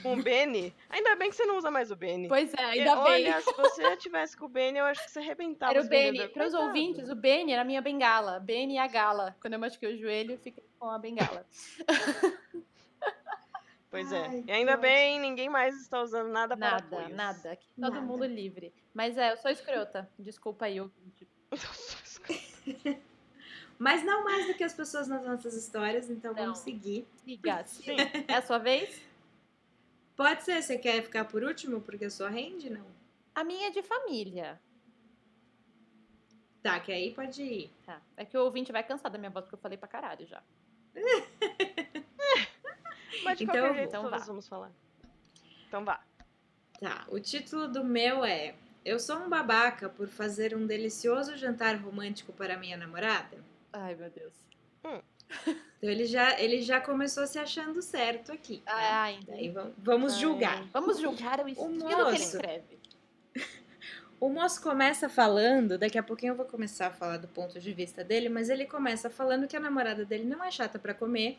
com 0.02 0.13
o 0.13 0.23
Benny, 0.23 0.73
ainda 0.89 1.15
bem 1.15 1.30
que 1.30 1.36
você 1.36 1.45
não 1.45 1.58
usa 1.58 1.69
mais 1.71 1.91
o 1.91 1.95
Benny. 1.95 2.28
Pois 2.28 2.52
é, 2.54 2.58
Porque, 2.58 2.80
ainda 2.80 2.95
bem. 3.04 3.13
Olha, 3.32 3.41
se 3.41 3.54
você 3.54 3.95
tivesse 3.97 4.36
com 4.36 4.45
o 4.45 4.50
Benny, 4.50 4.80
eu 4.80 4.86
acho 4.86 5.04
que 5.06 5.12
você 5.12 5.19
arrebentava 5.19 5.71
Era 5.71 5.82
o 5.82 5.88
Benny. 5.88 6.28
Para 6.30 6.47
os 6.47 6.54
ouvintes, 6.54 7.10
o 7.10 7.15
Benny 7.15 7.54
era 7.54 7.62
a 7.62 7.65
minha 7.65 7.82
bengala. 7.82 8.39
Benny 8.39 8.73
e 8.76 8.78
a 8.80 8.88
gala. 8.88 9.36
Quando 9.39 9.54
eu 9.54 9.60
machuquei 9.60 9.93
o 9.93 9.97
joelho, 9.97 10.34
eu 10.34 10.39
fiquei 10.39 10.63
com 10.80 10.89
a 10.89 10.97
bengala. 11.00 11.45
Pois 13.89 14.12
Ai, 14.12 14.39
é. 14.39 14.43
E 14.47 14.52
ainda 14.52 14.76
que 14.76 14.82
bem, 14.82 15.19
ninguém 15.19 15.50
mais 15.50 15.76
está 15.82 16.02
usando 16.02 16.30
nada 16.30 16.58
para 16.58 16.71
Nada, 16.71 16.86
apoios. 16.86 17.15
nada. 17.15 17.52
Aqui 17.54 17.67
todo 17.80 17.93
Nada. 17.93 18.02
mundo 18.02 18.26
livre. 18.26 18.73
Mas 18.93 19.17
é, 19.17 19.32
eu 19.32 19.38
sou 19.38 19.50
escrota. 19.50 20.10
Desculpa 20.19 20.65
aí, 20.65 20.80
ouvinte. 20.82 21.28
Mas 23.80 24.04
não 24.04 24.23
mais 24.23 24.47
do 24.47 24.56
que 24.56 24.63
as 24.63 24.73
pessoas 24.73 25.08
nas 25.08 25.23
nossas 25.23 25.54
histórias, 25.54 26.10
então 26.10 26.34
Não. 26.34 26.41
vamos 26.43 26.60
seguir. 26.60 27.08
Siga. 27.23 27.63
Sim. 27.67 27.95
É 28.28 28.34
a 28.36 28.41
sua 28.41 28.58
vez? 28.58 29.02
Pode 30.15 30.43
ser, 30.43 30.62
você 30.63 30.78
quer 30.80 31.04
ficar 31.04 31.26
por 31.26 31.43
último 31.43 31.80
porque 31.82 32.06
a 32.06 32.10
sua 32.10 32.28
rende? 32.30 32.69
Não. 32.71 32.86
A 33.36 33.43
minha 33.43 33.67
é 33.67 33.71
de 33.71 33.84
família. 33.84 34.60
Tá, 36.63 36.80
que 36.80 36.91
aí 36.91 37.13
pode 37.13 37.41
ir. 37.43 37.71
Tá. 37.86 38.02
É 38.17 38.26
que 38.26 38.36
o 38.36 38.43
ouvinte 38.43 38.71
vai 38.71 38.84
cansar 38.84 39.12
da 39.12 39.17
minha 39.19 39.30
voz, 39.30 39.45
porque 39.45 39.56
eu 39.56 39.60
falei 39.60 39.78
pra 39.78 39.88
caralho 39.88 40.26
já. 40.26 40.41
Mas 43.23 43.38
de 43.38 43.43
Então, 43.43 43.56
qualquer 43.56 43.73
jeito, 43.75 43.88
então 43.89 44.03
todos 44.03 44.19
vá. 44.19 44.25
vamos 44.25 44.47
falar. 44.47 44.71
Então 45.67 45.84
vá. 45.86 45.99
Tá, 46.80 47.06
o 47.10 47.19
título 47.19 47.67
do 47.67 47.84
meu 47.84 48.23
é 48.23 48.53
Eu 48.86 48.99
sou 48.99 49.17
um 49.17 49.27
babaca 49.30 49.89
por 49.89 50.08
fazer 50.08 50.56
um 50.56 50.65
delicioso 50.67 51.36
jantar 51.36 51.75
romântico 51.77 52.32
para 52.32 52.56
minha 52.58 52.77
namorada. 52.77 53.38
Ai, 53.73 53.95
meu 53.95 54.10
Deus. 54.10 54.34
Então 55.45 55.89
ele 55.89 56.06
já, 56.06 56.39
ele 56.39 56.62
já 56.62 56.80
começou 56.80 57.27
se 57.27 57.38
achando 57.38 57.82
certo 57.82 58.32
aqui. 58.32 58.62
tá? 58.65 58.71
Ah, 58.73 59.03
ainda. 59.03 59.32
Daí 59.34 59.49
vamos, 59.49 59.73
vamos 59.77 60.13
Ai. 60.13 60.19
julgar. 60.21 60.63
Vamos 60.71 60.99
julgar 60.99 61.39
o 61.43 61.47
estilo 61.49 61.77
que 61.80 61.84
ele 61.93 61.95
moço. 62.03 62.15
escreve. 62.15 62.77
O 64.19 64.30
moço 64.30 64.60
começa 64.63 65.08
falando, 65.08 65.77
daqui 65.77 65.95
a 65.95 66.01
pouquinho 66.01 66.32
eu 66.32 66.36
vou 66.36 66.45
começar 66.47 66.88
a 66.88 66.91
falar 66.91 67.17
do 67.17 67.27
ponto 67.27 67.60
de 67.60 67.71
vista 67.71 68.03
dele, 68.03 68.30
mas 68.30 68.49
ele 68.49 68.65
começa 68.65 69.12
falando 69.12 69.47
que 69.47 69.56
a 69.56 69.60
namorada 69.60 70.03
dele 70.03 70.23
não 70.23 70.43
é 70.43 70.49
chata 70.49 70.80
pra 70.80 70.91
comer, 70.91 71.38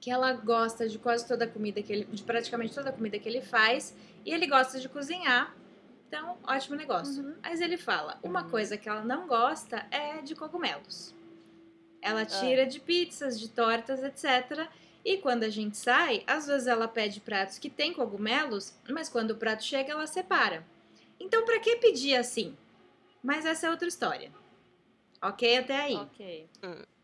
que 0.00 0.10
ela 0.10 0.32
gosta 0.32 0.88
de 0.88 0.98
quase 0.98 1.26
toda 1.28 1.44
a 1.44 1.48
comida 1.48 1.82
que 1.82 1.92
ele, 1.92 2.04
de 2.06 2.22
praticamente 2.22 2.74
toda 2.74 2.88
a 2.88 2.92
comida 2.92 3.18
que 3.18 3.28
ele 3.28 3.42
faz, 3.42 3.94
e 4.24 4.32
ele 4.32 4.46
gosta 4.46 4.80
de 4.80 4.88
cozinhar. 4.88 5.54
Então, 6.08 6.38
ótimo 6.42 6.74
negócio. 6.74 7.22
Uhum. 7.22 7.34
Mas 7.42 7.60
ele 7.60 7.76
fala, 7.76 8.18
uma 8.22 8.48
coisa 8.48 8.76
que 8.76 8.88
ela 8.88 9.04
não 9.04 9.28
gosta 9.28 9.86
é 9.90 10.22
de 10.22 10.34
cogumelos. 10.34 11.14
Ela 12.02 12.24
tira 12.24 12.66
de 12.66 12.80
pizzas, 12.80 13.38
de 13.38 13.48
tortas, 13.48 14.02
etc. 14.02 14.66
E 15.04 15.18
quando 15.18 15.44
a 15.44 15.50
gente 15.50 15.76
sai, 15.76 16.24
às 16.26 16.46
vezes 16.46 16.66
ela 16.66 16.88
pede 16.88 17.20
pratos 17.20 17.58
que 17.58 17.68
tem 17.68 17.92
cogumelos, 17.92 18.74
mas 18.88 19.08
quando 19.08 19.32
o 19.32 19.36
prato 19.36 19.62
chega, 19.62 19.92
ela 19.92 20.06
separa. 20.06 20.66
Então, 21.20 21.44
pra 21.44 21.60
que 21.60 21.76
pedir 21.76 22.16
assim? 22.16 22.56
Mas 23.22 23.44
essa 23.44 23.66
é 23.66 23.70
outra 23.70 23.86
história. 23.86 24.32
Ok 25.22 25.58
até 25.58 25.76
aí. 25.76 25.94
Ok. 25.94 26.48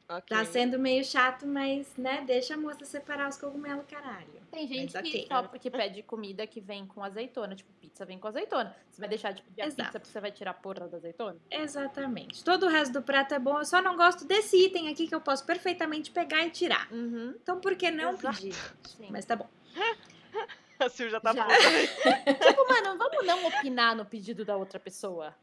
Ok. 0.09 0.37
Tá 0.37 0.45
sendo 0.45 0.79
meio 0.79 1.05
chato, 1.05 1.47
mas, 1.47 1.97
né, 1.97 2.23
deixa 2.25 2.55
a 2.55 2.57
moça 2.57 2.85
separar 2.85 3.29
os 3.29 3.37
cogumelos, 3.37 3.85
caralho. 3.88 4.40
Tem 4.53 4.66
gente 4.66 4.95
Mas 4.95 5.03
que 5.03 5.27
só 5.27 5.42
porque 5.42 5.69
pede 5.69 6.03
comida 6.05 6.47
que 6.47 6.61
vem 6.61 6.87
com 6.87 7.03
azeitona. 7.03 7.57
Tipo, 7.57 7.73
pizza 7.81 8.05
vem 8.05 8.16
com 8.19 8.29
azeitona. 8.29 8.75
Você 8.90 9.01
vai 9.01 9.09
deixar 9.09 9.33
de 9.33 9.42
pedir 9.42 9.62
a 9.62 9.66
Exato. 9.66 9.83
pizza 9.83 9.99
porque 10.01 10.12
você 10.12 10.21
vai 10.21 10.31
tirar 10.31 10.53
a 10.53 10.55
porra 10.55 10.88
da 10.88 10.97
azeitona? 10.97 11.37
Exatamente. 11.51 12.45
Todo 12.45 12.66
o 12.66 12.69
resto 12.69 12.92
do 12.92 13.03
prato 13.03 13.35
é 13.35 13.38
bom, 13.38 13.59
eu 13.59 13.64
só 13.64 13.83
não 13.83 13.97
gosto 13.97 14.25
desse 14.25 14.57
item 14.57 14.88
aqui 14.88 15.09
que 15.09 15.14
eu 15.14 15.21
posso 15.21 15.45
perfeitamente 15.45 16.11
pegar 16.12 16.47
e 16.47 16.51
tirar. 16.51 16.90
Uhum. 16.92 17.35
Então, 17.42 17.61
por 17.61 17.75
que 17.75 17.90
não 17.90 18.11
Exato. 18.11 18.37
pedir? 18.37 18.55
Sim. 18.85 19.09
Mas 19.11 19.25
tá 19.25 19.35
bom. 19.35 19.49
A 20.79 20.88
Sil 20.92 21.09
já 21.09 21.19
tá 21.19 21.33
Já. 21.35 21.47
Tipo, 22.47 22.69
mano, 22.69 22.99
vamos 22.99 23.27
não 23.27 23.47
opinar 23.47 23.97
no 23.97 24.05
pedido 24.05 24.45
da 24.45 24.57
outra 24.57 24.79
pessoa? 24.79 25.35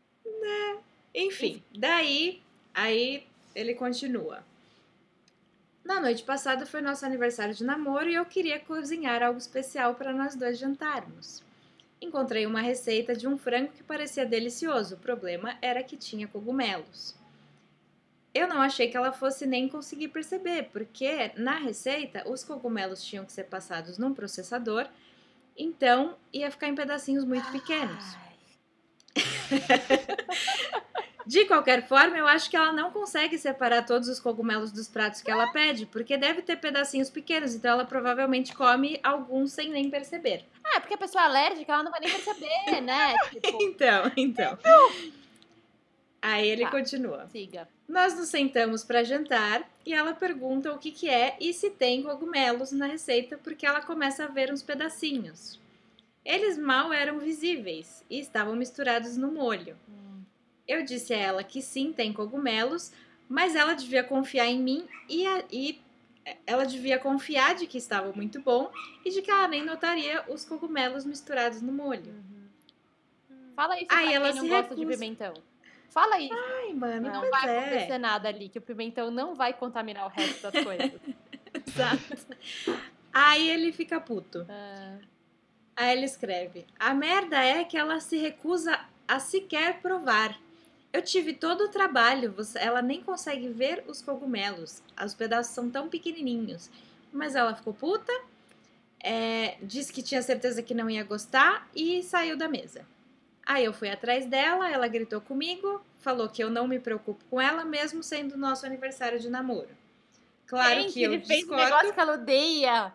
Enfim, 1.14 1.62
daí, 1.76 2.42
aí 2.74 3.28
ele 3.56 3.74
continua. 3.76 4.44
Na 5.84 6.00
noite 6.00 6.24
passada 6.24 6.66
foi 6.66 6.82
nosso 6.82 7.06
aniversário 7.06 7.54
de 7.54 7.64
namoro 7.64 8.10
e 8.10 8.16
eu 8.16 8.26
queria 8.26 8.58
cozinhar 8.60 9.22
algo 9.22 9.38
especial 9.38 9.96
para 9.96 10.14
nós 10.14 10.34
dois 10.36 10.58
jantarmos. 10.58 11.44
Encontrei 12.02 12.46
uma 12.46 12.62
receita 12.62 13.14
de 13.16 13.28
um 13.28 13.38
frango 13.38 13.74
que 13.74 13.84
parecia 13.84 14.26
delicioso, 14.26 14.96
o 14.96 15.00
problema 15.00 15.58
era 15.62 15.84
que 15.84 15.98
tinha 15.98 16.28
cogumelos. 16.28 17.16
Eu 18.34 18.48
não 18.48 18.62
achei 18.62 18.90
que 18.90 18.98
ela 18.98 19.12
fosse 19.12 19.46
nem 19.46 19.70
conseguir 19.70 20.08
perceber, 20.08 20.70
porque 20.72 21.32
na 21.36 21.56
receita 21.56 22.28
os 22.28 22.44
cogumelos 22.44 23.04
tinham 23.04 23.26
que 23.26 23.32
ser 23.32 23.44
passados 23.44 23.98
num 23.98 24.14
processador, 24.14 24.88
então 25.56 26.18
ia 26.32 26.50
ficar 26.50 26.68
em 26.68 26.76
pedacinhos 26.76 27.26
muito 27.26 27.52
pequenos. 27.52 28.04
De 31.26 31.46
qualquer 31.46 31.88
forma, 31.88 32.18
eu 32.18 32.28
acho 32.28 32.50
que 32.50 32.58
ela 32.58 32.72
não 32.74 32.92
consegue 32.92 33.38
separar 33.38 33.86
todos 33.86 34.10
os 34.10 34.20
cogumelos 34.20 34.72
dos 34.72 34.88
pratos 34.88 35.22
que 35.22 35.32
ela 35.32 35.52
pede, 35.54 35.86
porque 35.86 36.18
deve 36.18 36.42
ter 36.42 36.58
pedacinhos 36.58 37.10
pequenos, 37.10 37.56
então 37.56 37.72
ela 37.72 37.86
provavelmente 37.86 38.54
come 38.54 39.00
alguns 39.02 39.54
sem 39.54 39.70
nem 39.70 39.90
perceber. 39.90 40.46
Ah, 40.64 40.78
é 40.78 40.80
porque 40.80 40.96
a 40.96 40.98
pessoa 40.98 41.24
é 41.24 41.28
alérgica, 41.28 41.72
ela 41.74 41.84
não 41.84 41.92
vai 41.92 42.00
nem 42.02 42.10
perceber, 42.12 42.82
né? 42.82 43.14
Tipo, 43.32 43.64
Então, 43.64 44.12
então. 44.18 44.58
Aí 46.22 46.48
ele 46.48 46.64
Tá. 46.64 46.72
continua. 46.72 47.28
siga. 47.32 47.68
Nós 47.88 48.18
nos 48.18 48.30
sentamos 48.30 48.84
para 48.84 49.04
jantar 49.04 49.70
e 49.86 49.94
ela 49.94 50.14
pergunta 50.14 50.72
o 50.72 50.78
que, 50.78 50.90
que 50.92 51.10
é 51.10 51.36
e 51.40 51.54
se 51.54 51.70
tem 51.70 52.02
cogumelos 52.02 52.72
na 52.72 52.86
receita, 52.86 53.38
porque 53.38 53.66
ela 53.66 53.82
começa 53.82 54.24
a 54.24 54.28
ver 54.28 54.52
uns 54.52 54.64
pedacinhos. 54.64 55.60
Eles 56.26 56.58
mal 56.58 56.94
eram 56.94 57.20
visíveis 57.20 58.04
e 58.10 58.20
estavam 58.20 58.56
misturados 58.56 59.18
no 59.18 59.32
molho. 59.32 59.76
Eu 60.68 60.84
disse 60.84 61.14
a 61.14 61.18
ela 61.18 61.44
que 61.44 61.62
sim, 61.62 61.92
tem 61.92 62.14
cogumelos, 62.14 62.92
mas 63.28 63.56
ela 63.56 63.74
devia 63.74 64.04
confiar 64.04 64.48
em 64.48 64.60
mim 64.60 64.88
e, 65.10 65.26
a- 65.28 65.44
e 65.52 65.82
ela 66.48 66.66
devia 66.66 66.98
confiar 66.98 67.56
de 67.56 67.68
que 67.68 67.78
estava 67.78 68.12
muito 68.14 68.42
bom 68.42 68.72
e 69.04 69.10
de 69.10 69.22
que 69.22 69.30
ela 69.30 69.48
nem 69.48 69.64
notaria 69.64 70.24
os 70.30 70.46
cogumelos 70.46 71.04
misturados 71.06 71.62
no 71.62 71.72
molho. 71.72 72.16
Fala 73.56 73.76
isso 73.78 73.88
Aí 73.92 74.06
pra 74.08 74.14
ela 74.14 74.26
quem 74.28 74.36
não 74.36 74.42
se 74.44 74.50
gosta 74.50 74.76
de 74.76 74.82
recusa. 74.82 74.98
pimentão. 75.00 75.34
Fala 75.90 76.20
isso. 76.20 76.34
Ai, 76.34 76.74
mano, 76.74 77.08
não 77.12 77.30
vai 77.30 77.48
é. 77.50 77.60
acontecer 77.60 77.98
nada 78.00 78.28
ali, 78.30 78.50
que 78.50 78.58
o 78.58 78.62
pimentão 78.62 79.12
não 79.12 79.36
vai 79.36 79.54
contaminar 79.54 80.06
o 80.08 80.10
resto 80.10 80.42
das 80.42 80.54
coisas. 80.64 80.92
Exato. 81.68 82.38
Aí 83.14 83.48
ele 83.50 83.72
fica 83.72 84.00
puto. 84.02 84.46
Ah, 84.50 84.98
Aí 85.76 85.96
ele 85.98 86.06
escreve: 86.06 86.66
A 86.80 86.94
merda 86.96 87.44
é 87.44 87.64
que 87.64 87.78
ela 87.78 88.00
se 88.00 88.18
recusa 88.18 88.80
a 89.08 89.20
sequer 89.20 89.82
provar. 89.82 90.36
Eu 90.94 91.02
tive 91.02 91.34
todo 91.34 91.64
o 91.64 91.70
trabalho, 91.70 92.36
ela 92.54 92.80
nem 92.80 93.02
consegue 93.02 93.50
ver 93.50 93.84
os 93.88 94.00
cogumelos. 94.00 94.84
Os 95.04 95.16
pedaços 95.16 95.52
são 95.52 95.68
tão 95.68 95.90
pequenininhos. 95.90 96.70
Mas 97.12 97.34
ela 97.36 97.56
ficou 97.56 97.74
puta, 97.74 98.14
é, 99.04 99.58
disse 99.64 99.92
que 99.92 100.04
tinha 100.04 100.22
certeza 100.22 100.62
que 100.62 100.76
não 100.76 100.88
ia 100.88 101.04
gostar 101.04 101.68
e 101.76 102.04
saiu 102.04 102.38
da 102.38 102.48
mesa. 102.48 102.86
Aí 103.44 103.66
eu 103.66 103.74
fui 103.74 103.90
atrás 103.90 104.28
dela, 104.28 104.70
ela 104.70 104.88
gritou 104.88 105.20
comigo, 105.20 105.82
falou 106.00 106.30
que 106.30 106.44
eu 106.44 106.50
não 106.50 106.68
me 106.68 106.80
preocupo 106.80 107.26
com 107.30 107.42
ela, 107.42 107.66
mesmo 107.66 108.04
sendo 108.04 108.38
nosso 108.38 108.66
aniversário 108.66 109.20
de 109.20 109.30
namoro. 109.30 109.70
Claro 110.48 110.82
gente, 110.82 110.94
que 110.94 111.04
eu 111.04 111.14
ele 111.14 111.26
fez 111.26 111.40
um 111.40 111.48
discordo. 111.48 111.64
negócio 111.66 111.94
que 111.94 112.00
ela 112.00 112.14
odeia. 112.14 112.94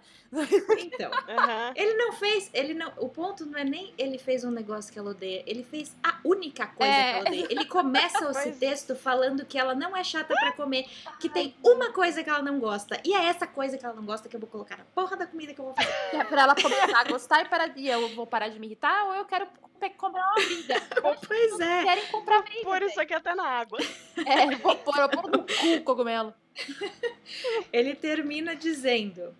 Então, 0.78 1.10
Aham. 1.26 1.72
ele 1.74 1.94
não 1.94 2.12
fez, 2.12 2.50
ele 2.52 2.74
não, 2.74 2.92
o 2.98 3.08
ponto 3.08 3.46
não 3.46 3.58
é 3.58 3.64
nem 3.64 3.94
ele 3.96 4.18
fez 4.18 4.44
um 4.44 4.50
negócio 4.50 4.92
que 4.92 4.98
ela 4.98 5.12
odeia, 5.12 5.42
ele 5.46 5.64
fez 5.64 5.96
a 6.02 6.18
única 6.22 6.66
coisa 6.66 6.92
É. 6.92 7.02
que 7.12 7.18
ela 7.18 7.28
odeia. 7.28 7.46
Ele 7.48 7.64
começa 7.64 8.28
esse 8.30 8.52
texto 8.52 8.94
falando 8.94 9.46
que 9.46 9.58
ela 9.58 9.74
não 9.74 9.96
é 9.96 10.04
chata 10.04 10.34
pra 10.34 10.52
comer, 10.52 10.84
que 11.18 11.30
tem 11.30 11.54
uma 11.64 11.90
coisa 11.92 12.22
que 12.22 12.28
ela 12.28 12.42
não 12.42 12.58
gosta, 12.60 13.00
e 13.04 13.14
é 13.14 13.24
essa 13.24 13.46
coisa 13.46 13.78
que 13.78 13.86
ela 13.86 13.94
não 13.94 14.04
gosta 14.04 14.28
que 14.28 14.36
eu 14.36 14.40
vou 14.40 14.48
colocar 14.50 14.76
na 14.76 14.84
porra 14.94 15.16
da 15.16 15.26
comida 15.26 15.54
que 15.54 15.60
eu 15.60 15.64
vou 15.64 15.74
fazer. 15.74 16.10
Que 16.10 16.16
é 16.16 16.24
pra 16.24 16.42
ela 16.42 16.54
começar 16.54 17.00
a 17.00 17.04
gostar 17.04 17.40
e 17.42 17.48
parar 17.48 17.68
de. 17.68 17.86
Eu 17.86 18.08
vou 18.14 18.26
parar 18.26 18.48
de 18.48 18.58
me 18.60 18.66
irritar 18.66 19.06
ou 19.06 19.14
eu 19.14 19.24
quero 19.24 19.46
comprar 19.96 20.26
uma 20.26 20.34
briga. 20.34 20.74
Pois 21.26 21.58
é. 21.60 21.84
Querem 21.84 22.06
comprar 22.08 22.42
briga. 22.42 22.64
Pôr 22.64 22.82
isso 22.82 23.00
aqui 23.00 23.14
até 23.14 23.34
na 23.34 23.44
água. 23.48 23.78
É, 24.26 24.54
vou 24.56 24.76
pôr, 24.76 24.98
eu 24.98 25.08
pôr 25.08 25.30
no 25.30 25.38
cu 25.46 25.74
o 25.78 25.82
cogumelo. 25.84 26.34
Ele 27.72 27.94
termina 27.94 28.54
dizendo: 28.56 29.34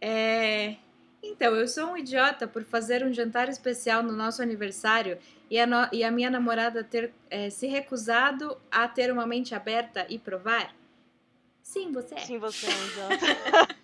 é, 0.00 0.76
Então, 1.22 1.54
eu 1.54 1.66
sou 1.68 1.86
um 1.92 1.96
idiota 1.96 2.46
por 2.46 2.64
fazer 2.64 3.04
um 3.04 3.12
jantar 3.12 3.48
especial 3.48 4.02
no 4.02 4.12
nosso 4.12 4.42
aniversário 4.42 5.18
e 5.50 5.58
a, 5.58 5.66
no- 5.66 5.88
e 5.92 6.02
a 6.04 6.10
minha 6.10 6.30
namorada 6.30 6.82
ter 6.82 7.12
é, 7.30 7.50
se 7.50 7.66
recusado 7.66 8.56
a 8.70 8.88
ter 8.88 9.12
uma 9.12 9.26
mente 9.26 9.54
aberta 9.54 10.06
e 10.08 10.18
provar? 10.18 10.74
Sim, 11.62 11.92
você 11.92 12.14
é. 12.14 12.18
Sim, 12.18 12.38
você 12.38 12.66
é 12.66 12.70
um 12.70 12.86
idiota. 12.86 13.76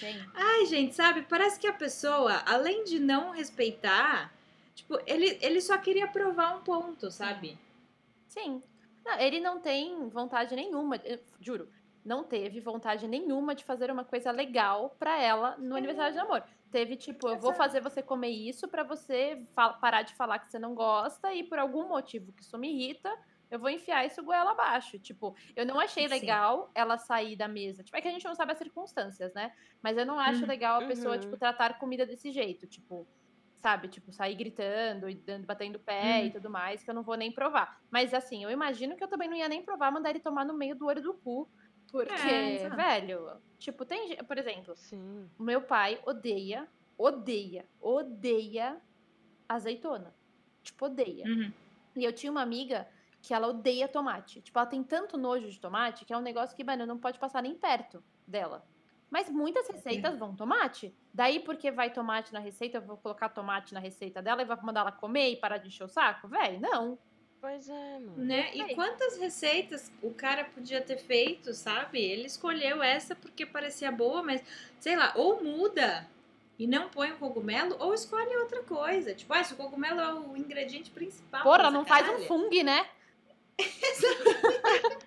Gente. 0.00 0.28
Ai, 0.34 0.66
gente, 0.66 0.94
sabe? 0.94 1.22
Parece 1.22 1.60
que 1.60 1.66
a 1.66 1.72
pessoa, 1.72 2.42
além 2.46 2.84
de 2.84 2.98
não 2.98 3.30
respeitar, 3.30 4.32
tipo, 4.74 4.98
ele, 5.06 5.38
ele 5.40 5.60
só 5.60 5.76
queria 5.78 6.08
provar 6.08 6.56
um 6.56 6.60
ponto, 6.62 7.10
sabe? 7.10 7.56
Sim. 8.26 8.60
Não, 9.04 9.20
ele 9.20 9.38
não 9.40 9.60
tem 9.60 10.08
vontade 10.08 10.56
nenhuma, 10.56 10.98
juro, 11.40 11.68
não 12.04 12.24
teve 12.24 12.60
vontade 12.60 13.08
nenhuma 13.08 13.54
de 13.54 13.64
fazer 13.64 13.90
uma 13.90 14.04
coisa 14.04 14.30
legal 14.30 14.96
pra 14.98 15.20
ela 15.20 15.56
no 15.58 15.74
aniversário 15.76 16.12
de 16.12 16.18
namoro. 16.18 16.44
Teve 16.70 16.96
tipo, 16.96 17.28
eu 17.28 17.38
vou 17.38 17.54
fazer 17.54 17.80
você 17.80 18.02
comer 18.02 18.30
isso 18.30 18.68
pra 18.68 18.82
você 18.84 19.46
parar 19.80 20.02
de 20.02 20.14
falar 20.14 20.38
que 20.40 20.50
você 20.50 20.58
não 20.58 20.74
gosta 20.74 21.32
e 21.32 21.44
por 21.48 21.58
algum 21.58 21.88
motivo 21.88 22.32
que 22.32 22.42
isso 22.42 22.58
me 22.58 22.72
irrita, 22.74 23.10
eu 23.50 23.58
vou 23.60 23.70
enfiar 23.70 24.04
isso 24.04 24.22
goela 24.24 24.50
abaixo. 24.52 24.98
Tipo, 24.98 25.34
eu 25.54 25.64
não 25.64 25.78
achei 25.78 26.06
Sim. 26.06 26.08
legal 26.08 26.70
ela 26.74 26.98
sair 26.98 27.36
da 27.36 27.46
mesa. 27.48 27.82
Tipo, 27.84 27.96
é 27.96 28.00
que 28.02 28.08
a 28.08 28.10
gente 28.10 28.24
não 28.24 28.34
sabe 28.34 28.52
as 28.52 28.58
circunstâncias, 28.58 29.32
né? 29.34 29.52
Mas 29.82 29.96
eu 29.96 30.04
não 30.04 30.18
acho 30.18 30.44
Uhum. 30.44 30.46
legal 30.46 30.76
a 30.78 30.82
pessoa, 30.82 31.18
Uhum. 31.18 31.18
tipo, 31.18 31.36
tratar 31.38 31.78
comida 31.78 32.04
desse 32.06 32.32
jeito. 32.32 32.66
Tipo, 32.66 33.08
sabe? 33.62 33.88
Tipo, 33.88 34.12
sair 34.12 34.34
gritando 34.34 35.08
e 35.08 35.14
dando, 35.14 35.46
batendo 35.46 35.78
pé 35.80 36.24
Uhum. 36.24 36.26
e 36.26 36.32
tudo 36.32 36.50
mais, 36.50 36.82
que 36.84 36.90
eu 36.90 36.94
não 36.94 37.02
vou 37.04 37.16
nem 37.16 37.32
provar. 37.32 37.70
Mas 37.90 38.12
assim, 38.12 38.42
eu 38.44 38.50
imagino 38.50 38.96
que 38.96 39.02
eu 39.04 39.08
também 39.08 39.28
não 39.28 39.36
ia 39.36 39.48
nem 39.48 39.64
provar, 39.64 39.90
mandar 39.90 40.10
ele 40.10 40.20
tomar 40.20 40.44
no 40.44 40.56
meio 40.56 40.76
do 40.76 40.86
olho 40.86 41.02
do 41.02 41.14
cu. 41.18 41.50
Porque, 41.94 42.12
É, 42.12 42.68
velho, 42.70 43.40
tipo, 43.56 43.84
tem. 43.84 44.16
Por 44.24 44.36
exemplo, 44.36 44.74
Sim. 44.74 45.30
meu 45.38 45.62
pai 45.62 46.00
odeia, 46.04 46.66
odeia, 46.98 47.64
odeia 47.80 48.82
azeitona. 49.48 50.12
Tipo, 50.60 50.86
odeia. 50.86 51.24
Uhum. 51.24 51.52
E 51.94 52.04
eu 52.04 52.12
tinha 52.12 52.32
uma 52.32 52.42
amiga 52.42 52.88
que 53.22 53.32
ela 53.32 53.46
odeia 53.46 53.86
tomate. 53.86 54.42
Tipo, 54.42 54.58
ela 54.58 54.66
tem 54.66 54.82
tanto 54.82 55.16
nojo 55.16 55.48
de 55.48 55.60
tomate 55.60 56.04
que 56.04 56.12
é 56.12 56.18
um 56.18 56.20
negócio 56.20 56.56
que, 56.56 56.64
mano, 56.64 56.84
não 56.84 56.98
pode 56.98 57.16
passar 57.20 57.40
nem 57.44 57.54
perto 57.54 58.02
dela. 58.26 58.66
Mas 59.08 59.30
muitas 59.30 59.68
receitas 59.68 60.18
vão 60.18 60.34
tomate. 60.34 60.92
Daí, 61.12 61.38
porque 61.38 61.70
vai 61.70 61.92
tomate 61.92 62.32
na 62.32 62.40
receita, 62.40 62.78
eu 62.78 62.82
vou 62.82 62.96
colocar 62.96 63.28
tomate 63.28 63.72
na 63.72 63.78
receita 63.78 64.20
dela 64.20 64.42
e 64.42 64.44
vai 64.44 64.60
mandar 64.60 64.80
ela 64.80 64.90
comer 64.90 65.30
e 65.30 65.36
parar 65.36 65.58
de 65.58 65.68
encher 65.68 65.84
o 65.84 65.88
saco? 65.88 66.26
Véi, 66.26 66.58
não. 66.58 66.98
Pois 67.44 67.68
é, 67.68 67.98
mano. 67.98 68.24
Né? 68.24 68.56
E 68.56 68.74
quantas 68.74 69.18
receitas 69.18 69.92
o 70.00 70.14
cara 70.14 70.44
podia 70.44 70.80
ter 70.80 70.96
feito, 70.96 71.52
sabe? 71.52 72.00
Ele 72.02 72.24
escolheu 72.24 72.82
essa 72.82 73.14
porque 73.14 73.44
parecia 73.44 73.92
boa, 73.92 74.22
mas 74.22 74.42
sei 74.80 74.96
lá, 74.96 75.12
ou 75.14 75.44
muda 75.44 76.08
e 76.58 76.66
não 76.66 76.88
põe 76.88 77.12
o 77.12 77.18
cogumelo, 77.18 77.76
ou 77.80 77.92
escolhe 77.92 78.34
outra 78.38 78.62
coisa. 78.62 79.14
Tipo, 79.14 79.34
ah, 79.34 79.44
se 79.44 79.52
o 79.52 79.58
cogumelo 79.58 80.00
é 80.00 80.14
o 80.14 80.34
ingrediente 80.34 80.90
principal. 80.90 81.42
Porra, 81.42 81.70
não 81.70 81.84
faz 81.84 82.08
um 82.08 82.20
fungo, 82.20 82.62
né? 82.62 82.88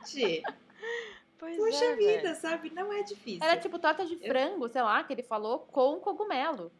Gente, 0.06 0.43
Pois 1.39 1.58
Puxa 1.58 1.86
é, 1.86 1.95
vida, 1.95 2.21
velho. 2.21 2.36
sabe? 2.36 2.69
Não 2.69 2.93
é 2.93 3.02
difícil. 3.02 3.43
Era 3.43 3.60
tipo 3.60 3.80
torta 3.80 4.06
de 4.06 4.15
frango, 4.15 4.69
sei 4.69 4.84
lá, 4.84 5.04
que 5.04 5.12
ele 5.12 5.23
falou, 5.23 5.62
com 5.71 6.00
cogumelo. 6.00 6.71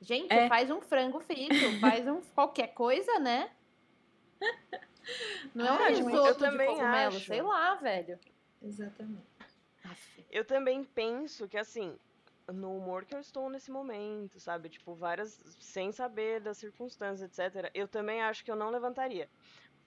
Gente, 0.00 0.32
É. 0.32 0.48
faz 0.48 0.68
um 0.68 0.80
frango 0.80 1.20
frito, 1.20 1.54
faz 1.80 2.08
um 2.08 2.20
qualquer 2.34 2.74
coisa, 2.74 3.20
né? 3.20 3.52
Não 5.54 5.66
é 5.66 5.90
um 5.90 5.94
risoto 5.94 6.34
de 6.34 6.38
também 6.38 6.66
cogumelo, 6.68 7.16
acho. 7.16 7.26
sei 7.26 7.42
lá, 7.42 7.74
velho. 7.74 8.18
Exatamente. 8.62 9.26
Eu 10.30 10.44
também 10.44 10.84
penso 10.84 11.48
que, 11.48 11.56
assim, 11.56 11.98
no 12.52 12.76
humor 12.76 13.04
que 13.04 13.14
eu 13.14 13.20
estou 13.20 13.48
nesse 13.50 13.70
momento, 13.70 14.38
sabe? 14.38 14.68
Tipo, 14.68 14.94
várias. 14.94 15.40
sem 15.58 15.90
saber 15.92 16.40
das 16.40 16.58
circunstâncias, 16.58 17.38
etc. 17.38 17.70
Eu 17.74 17.88
também 17.88 18.22
acho 18.22 18.44
que 18.44 18.50
eu 18.50 18.56
não 18.56 18.70
levantaria. 18.70 19.28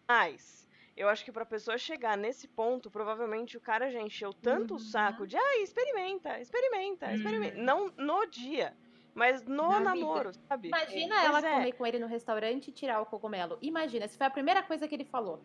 Mas. 0.07 0.63
Eu 0.95 1.09
acho 1.09 1.25
que 1.25 1.31
pra 1.31 1.43
pessoa 1.43 1.75
chegar 1.75 2.15
nesse 2.15 2.47
ponto, 2.47 2.91
provavelmente 2.91 3.57
o 3.57 3.59
cara 3.59 3.89
já 3.89 3.99
encheu 3.99 4.31
tanto 4.31 4.75
o 4.75 4.79
saco 4.79 5.25
de, 5.25 5.35
ai, 5.35 5.63
experimenta, 5.63 6.39
experimenta, 6.39 7.11
experimenta. 7.11 7.57
Uhum. 7.57 7.63
Não 7.63 7.89
no 7.97 8.27
dia, 8.27 8.77
mas 9.13 9.43
no 9.43 9.69
Na 9.69 9.79
namoro, 9.79 10.31
sabe? 10.47 10.69
Imagina 10.69 11.15
Pois 11.15 11.25
ela 11.25 11.39
é. 11.47 11.53
comer 11.53 11.71
com 11.73 11.85
ele 11.85 11.99
no 11.99 12.07
restaurante 12.07 12.69
e 12.69 12.71
tirar 12.71 13.01
o 13.01 13.05
cogumelo. 13.05 13.57
Imagina, 13.61 14.07
se 14.07 14.17
foi 14.17 14.27
a 14.27 14.29
primeira 14.29 14.63
coisa 14.63 14.87
que 14.87 14.95
ele 14.95 15.05
falou. 15.05 15.41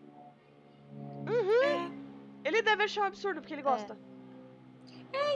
Ele 2.44 2.62
deve 2.62 2.84
achar 2.84 3.02
um 3.02 3.04
absurdo, 3.04 3.40
porque 3.40 3.54
ele 3.54 3.62
gosta. 3.62 3.96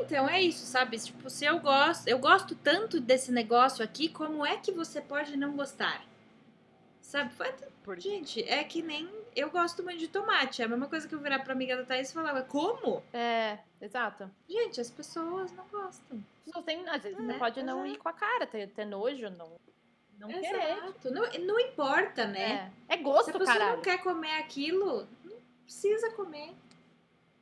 Então 0.01 0.29
é 0.29 0.41
isso, 0.41 0.65
sabe? 0.67 0.99
Tipo, 0.99 1.29
se 1.31 1.45
eu 1.45 1.59
gosto, 1.61 2.07
eu 2.09 2.19
gosto 2.19 2.55
tanto 2.55 3.01
desse 3.01 3.33
negócio 3.33 3.85
aqui, 3.85 4.09
como 4.09 4.45
é 4.45 4.57
que 4.57 4.71
você 4.73 5.01
pode 5.01 5.37
não 5.37 5.57
gostar? 5.57 6.05
Sabe? 7.13 7.31
Foi- 7.85 8.01
Gente, 8.01 8.43
é 8.45 8.65
que 8.65 8.81
nem 8.81 9.07
eu 9.37 9.51
gosto 9.51 9.83
muito 9.83 9.99
de 9.99 10.09
tomate. 10.09 10.63
É 10.63 10.65
a 10.65 10.69
mesma 10.69 10.89
coisa 10.89 11.07
que 11.07 11.15
eu 11.15 11.19
virar 11.19 11.41
pra 11.41 11.53
amiga 11.53 11.77
da 11.77 11.85
Thaís 11.85 12.09
e 12.09 12.15
falar, 12.15 12.41
como? 12.45 13.03
É, 13.13 13.59
exato. 13.83 14.31
Gente, 14.49 14.81
as 14.81 14.91
pessoas 14.91 15.53
não 15.53 15.67
gostam. 15.67 16.25
Só 16.51 16.63
tem, 16.63 16.89
às 16.89 17.03
vezes 17.03 17.19
você 17.19 17.35
pode 17.35 17.63
não 17.63 17.81
Exato. 17.85 17.95
ir 17.95 17.99
com 17.99 18.09
a 18.09 18.15
cara, 18.15 18.47
ter, 18.47 18.67
ter 18.71 18.87
nojo, 18.87 19.29
não, 19.29 19.53
não 20.19 20.29
querer. 20.29 20.79
Exato. 20.79 21.11
Não, 21.11 21.31
não 21.41 21.61
importa, 21.61 22.25
né? 22.25 22.73
É, 22.89 22.95
é 22.95 22.97
Se 22.97 23.03
gosto, 23.03 23.29
a 23.29 23.33
pessoa 23.39 23.59
caralho. 23.59 23.77
não 23.77 23.83
quer 23.83 23.99
comer 24.03 24.39
aquilo, 24.39 25.07
não 25.23 25.37
precisa 25.65 26.11
comer. 26.13 26.55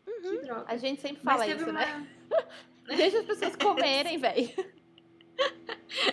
Que 0.04 0.38
droga. 0.38 0.64
A 0.66 0.76
gente 0.76 1.00
sempre 1.00 1.22
fala 1.22 1.46
isso, 1.46 1.62
uma... 1.62 1.72
né? 1.74 2.08
Deixa 2.96 3.20
as 3.20 3.24
pessoas 3.24 3.54
comerem, 3.54 4.18
velho. 4.18 4.50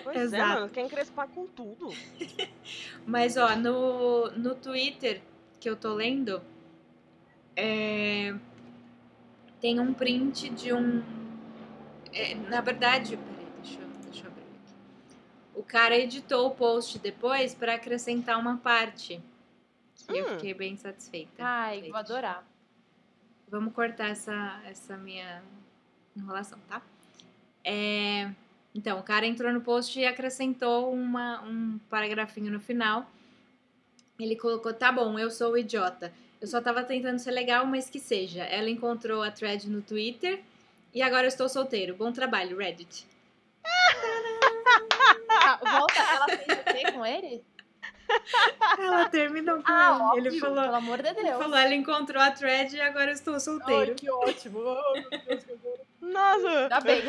Pois 0.03 0.15
é, 0.17 0.21
Exato. 0.21 0.59
mano, 0.61 0.69
quer 0.69 0.81
encrespar 0.85 1.27
com 1.27 1.45
tudo. 1.47 1.89
Mas, 3.05 3.37
ó, 3.37 3.55
no, 3.55 4.31
no 4.31 4.55
Twitter 4.55 5.21
que 5.59 5.69
eu 5.69 5.75
tô 5.75 5.93
lendo, 5.93 6.41
é, 7.55 8.33
tem 9.61 9.79
um 9.79 9.93
print 9.93 10.49
de 10.49 10.73
um. 10.73 11.03
é, 12.13 12.35
na 12.35 12.61
verdade, 12.61 13.17
peraí, 13.17 13.47
deixa 13.63 13.81
eu, 13.81 13.87
deixa 14.05 14.25
eu 14.25 14.31
abrir 14.31 14.41
aqui. 14.43 14.75
O 15.55 15.63
cara 15.63 15.95
editou 15.97 16.47
o 16.47 16.51
post 16.51 16.99
depois 16.99 17.53
para 17.55 17.75
acrescentar 17.75 18.39
uma 18.39 18.57
parte. 18.57 19.21
Eu 20.09 20.25
Hum. 20.25 20.29
fiquei 20.35 20.53
bem 20.53 20.77
satisfeita. 20.77 21.43
Ai, 21.43 21.81
vou 21.89 21.95
adorar. 21.97 22.45
Vamos 23.49 23.73
cortar 23.73 24.09
essa, 24.09 24.61
essa 24.65 24.95
minha 24.97 25.41
enrolação, 26.15 26.59
tá? 26.67 26.81
É, 27.63 28.29
então, 28.77 28.99
o 28.99 29.03
cara 29.03 29.25
entrou 29.25 29.51
no 29.51 29.59
post 29.61 29.99
e 29.99 30.05
acrescentou 30.05 30.93
uma, 30.93 31.41
um 31.41 31.79
paragrafinho 31.89 32.51
no 32.51 32.59
final. 32.59 33.09
Ele 34.19 34.35
colocou: 34.35 34.71
tá 34.73 34.91
bom, 34.91 35.17
eu 35.17 35.31
sou 35.31 35.53
o 35.53 35.57
idiota. 35.57 36.13
Eu 36.39 36.47
só 36.47 36.61
tava 36.61 36.83
tentando 36.83 37.17
ser 37.17 37.31
legal, 37.31 37.65
mas 37.65 37.89
que 37.89 37.99
seja. 37.99 38.43
Ela 38.43 38.69
encontrou 38.69 39.23
a 39.23 39.31
thread 39.31 39.67
no 39.67 39.81
Twitter 39.81 40.41
e 40.93 41.01
agora 41.01 41.23
eu 41.23 41.29
estou 41.29 41.49
solteiro. 41.49 41.95
Bom 41.95 42.11
trabalho, 42.11 42.55
Reddit. 42.57 43.07
Ah, 45.29 45.57
volta, 45.79 45.99
ela 45.99 46.25
fez 46.27 46.59
o 46.59 46.63
quê 46.63 46.91
com 46.91 47.03
ele? 47.05 47.43
Ela 48.77 49.09
terminou 49.09 49.57
com 49.57 49.63
Ah, 49.71 50.11
ele. 50.15 50.27
Ele 50.27 50.27
óbvio, 50.27 50.39
falou, 50.39 50.63
pelo 50.63 50.75
amor 50.75 51.01
de 51.01 51.09
ele 51.09 51.23
Deus. 51.23 51.37
falou: 51.41 51.57
ela 51.57 51.73
encontrou 51.73 52.21
a 52.21 52.31
thread 52.31 52.75
e 52.75 52.81
agora 52.81 53.09
eu 53.09 53.13
estou 53.15 53.39
solteiro. 53.39 53.95
que 53.95 54.09
ótimo. 54.09 54.59
Oh, 54.59 54.93
meu 54.93 55.09
Deus, 55.09 55.43
que 55.43 55.51
horror. 55.53 55.79
Nossa! 55.99 56.49
Ainda 56.63 56.79
bem. 56.81 57.01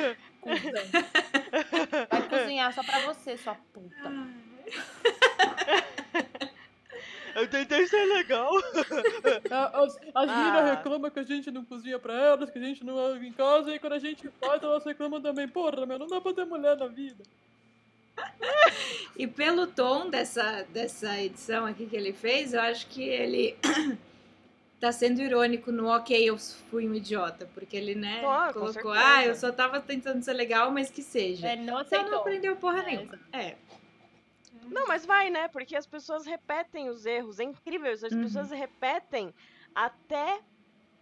Vai 2.11 2.29
cozinhar 2.29 2.73
só 2.73 2.83
pra 2.83 3.01
você, 3.01 3.37
sua 3.37 3.55
puta. 3.73 4.13
Eu 7.35 7.47
tentei 7.49 7.87
ser 7.87 8.05
legal. 8.07 8.51
As, 9.73 9.97
as 10.15 10.29
Ah. 10.31 10.37
meninas 10.37 10.77
reclamam 10.77 11.11
que 11.11 11.21
a 11.21 11.23
gente 11.23 11.51
não 11.51 11.65
cozinha 11.65 11.99
pra 11.99 12.13
elas, 12.15 12.51
que 12.51 12.59
a 12.59 12.63
gente 12.63 12.85
não 12.85 12.99
é 12.99 13.17
em 13.19 13.33
casa, 13.33 13.73
e 13.75 13.79
quando 13.79 13.93
a 13.93 13.99
gente 13.99 14.29
faz, 14.41 14.63
elas 14.63 14.85
reclamam 14.85 15.21
também. 15.21 15.47
Porra, 15.47 15.87
meu, 15.87 15.99
não 15.99 16.07
dá 16.09 16.21
pra 16.21 16.33
ter 16.33 16.45
mulher 16.45 16.77
na 16.77 16.87
vida. 16.89 17.23
E 19.17 19.27
pelo 19.29 19.69
tom 19.69 20.11
dessa, 20.11 20.65
dessa 20.71 21.17
edição 21.23 21.65
aqui 21.67 21.87
que 21.87 21.95
ele 21.97 22.13
fez, 22.13 22.53
eu 22.55 22.61
acho 22.61 22.87
que 22.89 23.03
ele 23.03 23.57
tá 24.81 24.93
sendo 24.93 25.21
irônico 25.21 25.73
no 25.73 25.89
ok, 25.89 26.29
eu 26.29 26.39
fui 26.39 26.89
um 26.89 26.95
idiota, 26.95 27.49
porque 27.53 27.77
ele, 27.77 27.95
né, 27.95 28.23
colocou, 28.53 28.93
ah, 28.93 29.25
eu 29.25 29.35
só 29.35 29.51
tava 29.51 29.81
tentando 29.81 30.23
ser 30.23 30.33
legal, 30.35 30.71
mas 30.71 30.91
que 30.91 31.03
seja. 31.03 31.53
Ele 31.53 31.63
não 31.63 31.79
Você 31.79 31.97
não 31.97 32.03
aceitou. 32.03 32.21
aprendeu 32.21 32.57
porra 32.57 32.81
É, 32.81 32.85
nenhuma. 32.87 33.19
É. 33.33 33.57
Não, 34.71 34.87
mas 34.87 35.05
vai, 35.07 35.31
né? 35.31 35.49
Porque 35.49 35.75
as 35.75 35.87
pessoas 35.87 36.27
repetem 36.27 36.91
os 36.91 37.07
erros. 37.07 37.39
É 37.41 37.45
incrível. 37.45 37.91
As 37.91 38.03
Uhum. 38.03 38.23
pessoas 38.23 38.51
repetem 38.51 39.35
até 39.75 40.41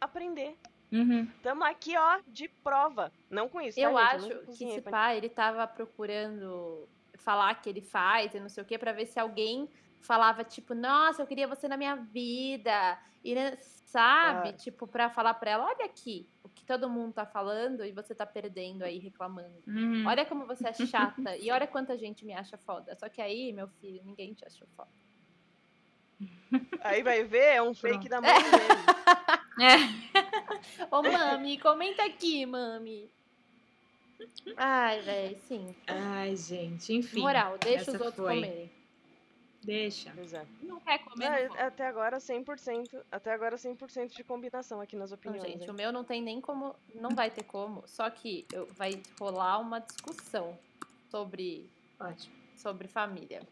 aprender. 0.00 0.56
Uhum. 0.92 1.26
Tamo 1.42 1.64
aqui, 1.64 1.96
ó, 1.96 2.20
de 2.28 2.48
prova. 2.62 3.12
Não 3.28 3.48
com 3.48 3.60
isso, 3.60 3.78
Eu 3.80 3.92
tá, 3.92 4.18
gente? 4.18 4.32
acho 4.32 4.46
não 4.46 4.54
que 4.54 4.64
esse 4.64 4.80
pai, 4.82 5.16
ele 5.16 5.28
tava 5.28 5.66
procurando 5.66 6.88
falar 7.16 7.52
que 7.60 7.68
ele 7.68 7.80
faz 7.80 8.32
e 8.34 8.40
não 8.40 8.48
sei 8.48 8.62
o 8.62 8.66
quê, 8.66 8.78
pra 8.78 8.92
ver 8.92 9.06
se 9.06 9.18
alguém 9.18 9.68
falava, 10.06 10.44
tipo, 10.44 10.74
nossa, 10.74 11.22
eu 11.22 11.26
queria 11.26 11.48
você 11.48 11.66
na 11.68 11.76
minha 11.76 11.96
vida. 11.96 12.98
E, 13.24 13.34
né, 13.34 13.56
sabe? 13.86 14.50
Ah. 14.50 14.52
Tipo, 14.52 14.86
pra 14.86 15.10
falar 15.10 15.34
pra 15.34 15.50
ela, 15.50 15.64
olha 15.66 15.84
aqui, 15.84 16.28
o 16.44 16.48
que 16.48 16.64
todo 16.64 16.88
mundo 16.88 17.14
tá 17.14 17.26
falando 17.26 17.84
e 17.84 17.90
você 17.92 18.14
tá 18.14 18.24
perdendo 18.24 18.84
aí, 18.84 18.98
reclamando. 18.98 19.62
Uhum. 19.66 20.06
Olha 20.06 20.24
como 20.24 20.46
você 20.46 20.68
é 20.68 20.72
chata 20.72 21.36
e 21.36 21.50
olha 21.50 21.66
quanta 21.68 21.98
gente 21.98 22.24
me 22.24 22.32
acha 22.32 22.56
foda. 22.56 22.96
Só 22.96 23.08
que 23.08 23.20
aí, 23.20 23.52
meu 23.52 23.68
filho, 23.80 24.00
ninguém 24.04 24.32
te 24.32 24.44
achou 24.46 24.66
foda. 24.76 24.90
Aí 26.80 27.02
vai 27.02 27.24
ver, 27.24 27.56
é 27.56 27.62
um 27.62 27.74
Pronto. 27.74 27.80
fake 27.80 28.08
da 28.08 28.20
mãe 28.20 28.32
dele. 28.32 29.36
É. 29.58 30.84
Ô, 30.90 31.02
mami, 31.02 31.58
comenta 31.58 32.04
aqui, 32.04 32.44
mami. 32.44 33.10
Ai, 34.54 35.00
velho, 35.00 35.38
sim. 35.48 35.74
Ai, 35.86 36.36
gente, 36.36 36.92
enfim. 36.92 37.20
Moral, 37.20 37.56
deixa 37.56 37.90
os 37.90 37.98
outros 37.98 38.16
foi. 38.16 38.34
comerem. 38.34 38.75
Deixa. 39.66 40.12
Pois 40.14 40.32
é. 40.32 40.46
Não 40.62 40.78
quer 40.80 40.98
comer, 40.98 41.24
É, 41.26 41.48
não 41.48 41.56
até 41.58 41.86
agora 41.86 42.18
100%, 42.18 43.02
até 43.10 43.32
agora 43.32 43.56
100% 43.56 44.14
de 44.14 44.22
combinação 44.22 44.80
aqui 44.80 44.94
nas 44.94 45.10
Não, 45.10 45.16
opiniões. 45.18 45.44
gente, 45.50 45.64
hein? 45.64 45.70
o 45.70 45.74
meu 45.74 45.90
não 45.92 46.04
tem 46.04 46.22
nem 46.22 46.40
como. 46.40 46.74
Não 46.94 47.10
vai 47.10 47.30
ter 47.30 47.42
como. 47.42 47.82
Só 47.86 48.08
que 48.08 48.46
eu, 48.52 48.66
vai 48.74 49.02
rolar 49.18 49.58
uma 49.58 49.80
discussão 49.80 50.56
sobre, 51.10 51.68
Ótimo. 51.98 52.34
sobre 52.56 52.86
família. 52.86 53.42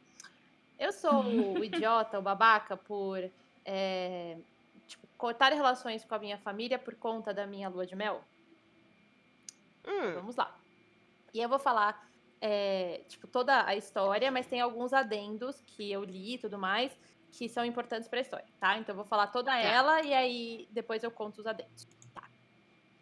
Eu 0.79 0.92
sou 0.92 1.22
o 1.24 1.64
idiota, 1.64 2.18
o 2.18 2.22
babaca, 2.22 2.77
por 2.77 3.18
é, 3.64 4.37
tipo, 4.87 5.07
cortar 5.18 5.53
relações 5.53 6.05
com 6.05 6.14
a 6.14 6.18
minha 6.18 6.38
família 6.38 6.79
por 6.79 6.94
conta 6.94 7.35
da 7.35 7.44
minha 7.46 7.68
lua 7.68 7.85
de 7.87 7.96
mel? 7.96 8.22
Hum, 9.87 10.14
Vamos 10.14 10.37
lá. 10.37 10.57
E 11.33 11.40
eu 11.40 11.48
vou 11.48 11.59
falar, 11.59 12.09
é, 12.47 13.03
tipo, 13.09 13.27
toda 13.27 13.65
a 13.67 13.75
história, 13.75 14.31
mas 14.31 14.47
tem 14.47 14.61
alguns 14.61 14.93
adendos 14.93 15.63
que 15.63 15.91
eu 15.91 16.05
li 16.05 16.35
e 16.35 16.39
tudo 16.39 16.59
mais, 16.59 16.95
que 17.33 17.49
são 17.49 17.65
importantes 17.65 18.07
para 18.07 18.19
a 18.19 18.21
história, 18.21 18.47
tá? 18.61 18.77
Então 18.77 18.93
eu 18.93 18.97
vou 18.99 19.07
falar 19.07 19.29
toda 19.29 19.59
ela 19.59 20.03
e 20.03 20.13
aí 20.13 20.69
depois 20.71 21.03
eu 21.03 21.11
conto 21.11 21.39
os 21.39 21.47
adendos. 21.47 21.89
Tá. 22.13 22.29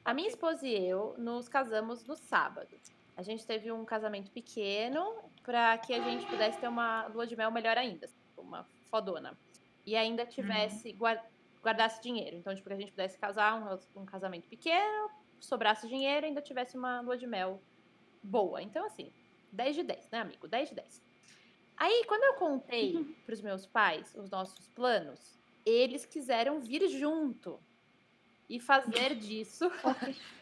A 0.04 0.14
minha 0.14 0.28
esposa 0.28 0.64
e 0.64 0.72
eu 0.86 1.16
nos 1.18 1.48
casamos 1.48 2.06
no 2.06 2.14
sábado. 2.14 2.78
A 3.16 3.22
gente 3.22 3.44
teve 3.44 3.72
um 3.72 3.84
casamento 3.84 4.30
pequeno 4.30 5.12
para 5.42 5.76
que 5.78 5.92
a 5.92 6.00
gente 6.00 6.24
pudesse 6.26 6.60
ter 6.60 6.68
uma 6.68 7.08
lua 7.08 7.26
de 7.26 7.34
mel 7.34 7.50
melhor 7.50 7.76
ainda, 7.76 8.08
uma 8.38 8.64
fodona. 8.88 9.36
E 9.84 9.96
ainda 9.96 10.24
tivesse, 10.24 10.92
guar- 10.92 11.26
guardasse 11.60 12.00
dinheiro. 12.00 12.36
Então, 12.36 12.54
tipo, 12.54 12.68
que 12.68 12.74
a 12.74 12.78
gente 12.78 12.92
pudesse 12.92 13.18
casar 13.18 13.60
um, 13.60 14.00
um 14.02 14.06
casamento 14.06 14.46
pequeno, 14.48 15.10
sobrasse 15.40 15.88
dinheiro 15.88 16.26
e 16.26 16.28
ainda 16.28 16.40
tivesse 16.40 16.76
uma 16.76 17.00
lua 17.00 17.18
de 17.18 17.26
mel 17.26 17.60
boa. 18.22 18.62
Então, 18.62 18.86
assim, 18.86 19.12
10 19.52 19.76
de 19.76 19.82
10, 19.82 20.10
né, 20.10 20.20
amigo? 20.20 20.48
10 20.48 20.70
de 20.70 20.74
10. 20.76 21.02
Aí, 21.76 22.04
quando 22.06 22.22
eu 22.24 22.34
contei 22.34 23.16
pros 23.26 23.40
meus 23.40 23.66
pais 23.66 24.14
os 24.16 24.30
nossos 24.30 24.68
planos, 24.68 25.38
eles 25.64 26.04
quiseram 26.06 26.60
vir 26.60 26.86
junto 26.88 27.60
e 28.48 28.58
fazer 28.60 29.14
disso. 29.14 29.70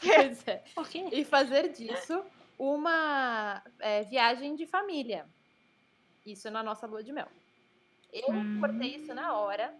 Pois 0.00 0.46
é. 0.46 0.62
Quê? 0.90 1.04
E 1.12 1.24
fazer 1.24 1.68
disso 1.72 2.24
uma 2.58 3.62
é, 3.80 4.02
viagem 4.04 4.54
de 4.54 4.66
família. 4.66 5.28
Isso 6.24 6.50
na 6.50 6.62
nossa 6.62 6.86
lua 6.86 7.02
de 7.02 7.12
mel. 7.12 7.28
Eu 8.12 8.30
Hum. 8.32 8.60
cortei 8.60 8.94
isso 8.96 9.12
na 9.14 9.36
hora. 9.36 9.76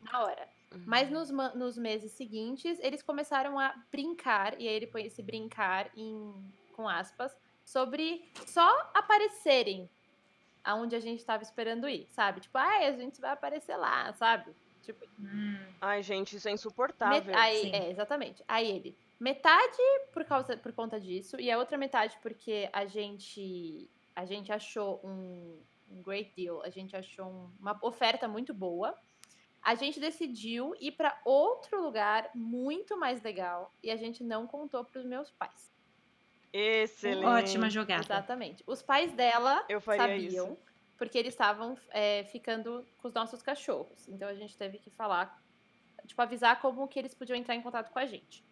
Na 0.00 0.22
hora. 0.24 0.48
Mas 0.86 1.10
nos, 1.10 1.30
nos 1.30 1.76
meses 1.76 2.12
seguintes, 2.12 2.78
eles 2.80 3.02
começaram 3.02 3.58
a 3.58 3.74
brincar, 3.90 4.60
e 4.60 4.68
aí 4.68 4.74
ele 4.74 4.86
põe 4.86 5.04
esse 5.06 5.22
brincar 5.22 5.90
em, 5.96 6.32
com 6.72 6.88
aspas, 6.88 7.36
sobre 7.66 8.24
só 8.46 8.66
aparecerem 8.94 9.90
aonde 10.64 10.96
a 10.96 11.00
gente 11.00 11.18
estava 11.20 11.42
esperando 11.42 11.88
ir, 11.88 12.06
sabe? 12.10 12.40
Tipo, 12.40 12.56
ah, 12.58 12.78
a 12.86 12.92
gente 12.92 13.20
vai 13.20 13.30
aparecer 13.32 13.76
lá, 13.76 14.12
sabe? 14.14 14.54
Tipo, 14.82 15.04
Hum. 15.18 15.58
Ai, 15.80 16.02
gente, 16.02 16.36
isso 16.36 16.46
é 16.48 16.52
met- 16.52 16.60
insuportável. 16.60 17.36
aí, 17.36 17.60
sim. 17.60 17.72
é, 17.74 17.90
exatamente. 17.90 18.42
Aí 18.46 18.70
ele, 18.70 18.96
metade 19.18 19.76
por 20.12 20.24
causa 20.24 20.56
por 20.56 20.72
conta 20.72 20.98
disso, 21.00 21.38
e 21.40 21.50
a 21.50 21.58
outra 21.58 21.76
metade 21.76 22.16
porque 22.22 22.68
a 22.72 22.86
gente 22.86 23.90
a 24.14 24.24
gente 24.24 24.50
achou 24.50 24.98
um, 25.04 25.60
um 25.90 26.02
great 26.02 26.32
deal, 26.36 26.62
a 26.62 26.70
gente 26.70 26.96
achou 26.96 27.26
um- 27.26 27.50
uma 27.60 27.78
oferta 27.82 28.26
muito 28.26 28.54
boa. 28.54 28.96
A 29.62 29.74
gente 29.74 29.98
decidiu 30.00 30.74
ir 30.80 30.92
para 30.92 31.20
outro 31.24 31.82
lugar 31.82 32.30
muito 32.34 32.96
mais 32.96 33.20
legal 33.22 33.74
e 33.82 33.90
a 33.90 33.96
gente 33.96 34.22
não 34.24 34.46
contou 34.46 34.84
para 34.84 35.00
os 35.00 35.04
meus 35.04 35.30
pais. 35.32 35.70
Excelente. 36.52 37.24
Ótima 37.26 37.68
jogada. 37.70 38.02
Exatamente. 38.04 38.64
Os 38.66 38.82
pais 38.82 39.12
dela 39.12 39.64
sabiam, 39.96 40.46
isso. 40.52 40.58
porque 40.96 41.18
eles 41.18 41.34
estavam 41.34 41.76
é, 41.90 42.24
ficando 42.24 42.86
com 42.98 43.08
os 43.08 43.14
nossos 43.14 43.42
cachorros. 43.42 44.08
Então 44.08 44.28
a 44.28 44.34
gente 44.34 44.56
teve 44.56 44.78
que 44.78 44.90
falar, 44.90 45.42
tipo, 46.06 46.20
avisar 46.22 46.60
como 46.60 46.86
que 46.88 46.98
eles 46.98 47.14
podiam 47.14 47.36
entrar 47.36 47.54
em 47.54 47.62
contato 47.62 47.90
com 47.90 47.98
a 47.98 48.06
gente. 48.06 48.44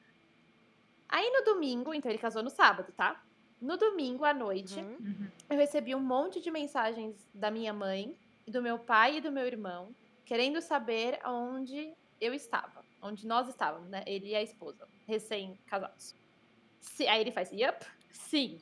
Aí 1.09 1.31
no 1.31 1.45
domingo, 1.45 1.95
então 1.95 2.11
ele 2.11 2.19
casou 2.19 2.43
no 2.43 2.51
sábado, 2.51 2.93
tá? 2.93 3.23
No 3.61 3.77
domingo 3.77 4.25
à 4.25 4.35
noite, 4.35 4.79
Uhum. 4.81 4.97
Uhum. 5.01 5.29
eu 5.49 5.57
recebi 5.57 5.95
um 5.95 6.01
monte 6.01 6.41
de 6.41 6.51
mensagens 6.51 7.27
da 7.33 7.51
minha 7.51 7.73
mãe, 7.73 8.17
do 8.47 8.61
meu 8.61 8.79
pai 8.79 9.19
e 9.19 9.21
do 9.21 9.33
meu 9.33 9.47
irmão, 9.47 9.95
querendo 10.25 10.61
saber 10.61 11.19
onde 11.25 11.95
eu 12.21 12.35
estava, 12.35 12.85
onde 13.01 13.27
nós 13.27 13.49
estávamos, 13.49 13.89
né? 13.89 14.03
Ele 14.07 14.29
e 14.31 14.35
a 14.35 14.43
esposa, 14.43 14.87
recém-casados. 15.07 16.15
Se- 16.85 17.07
Aí 17.09 17.21
ele 17.21 17.33
faz, 17.33 17.51
yup, 17.53 17.85
sim. 18.11 18.59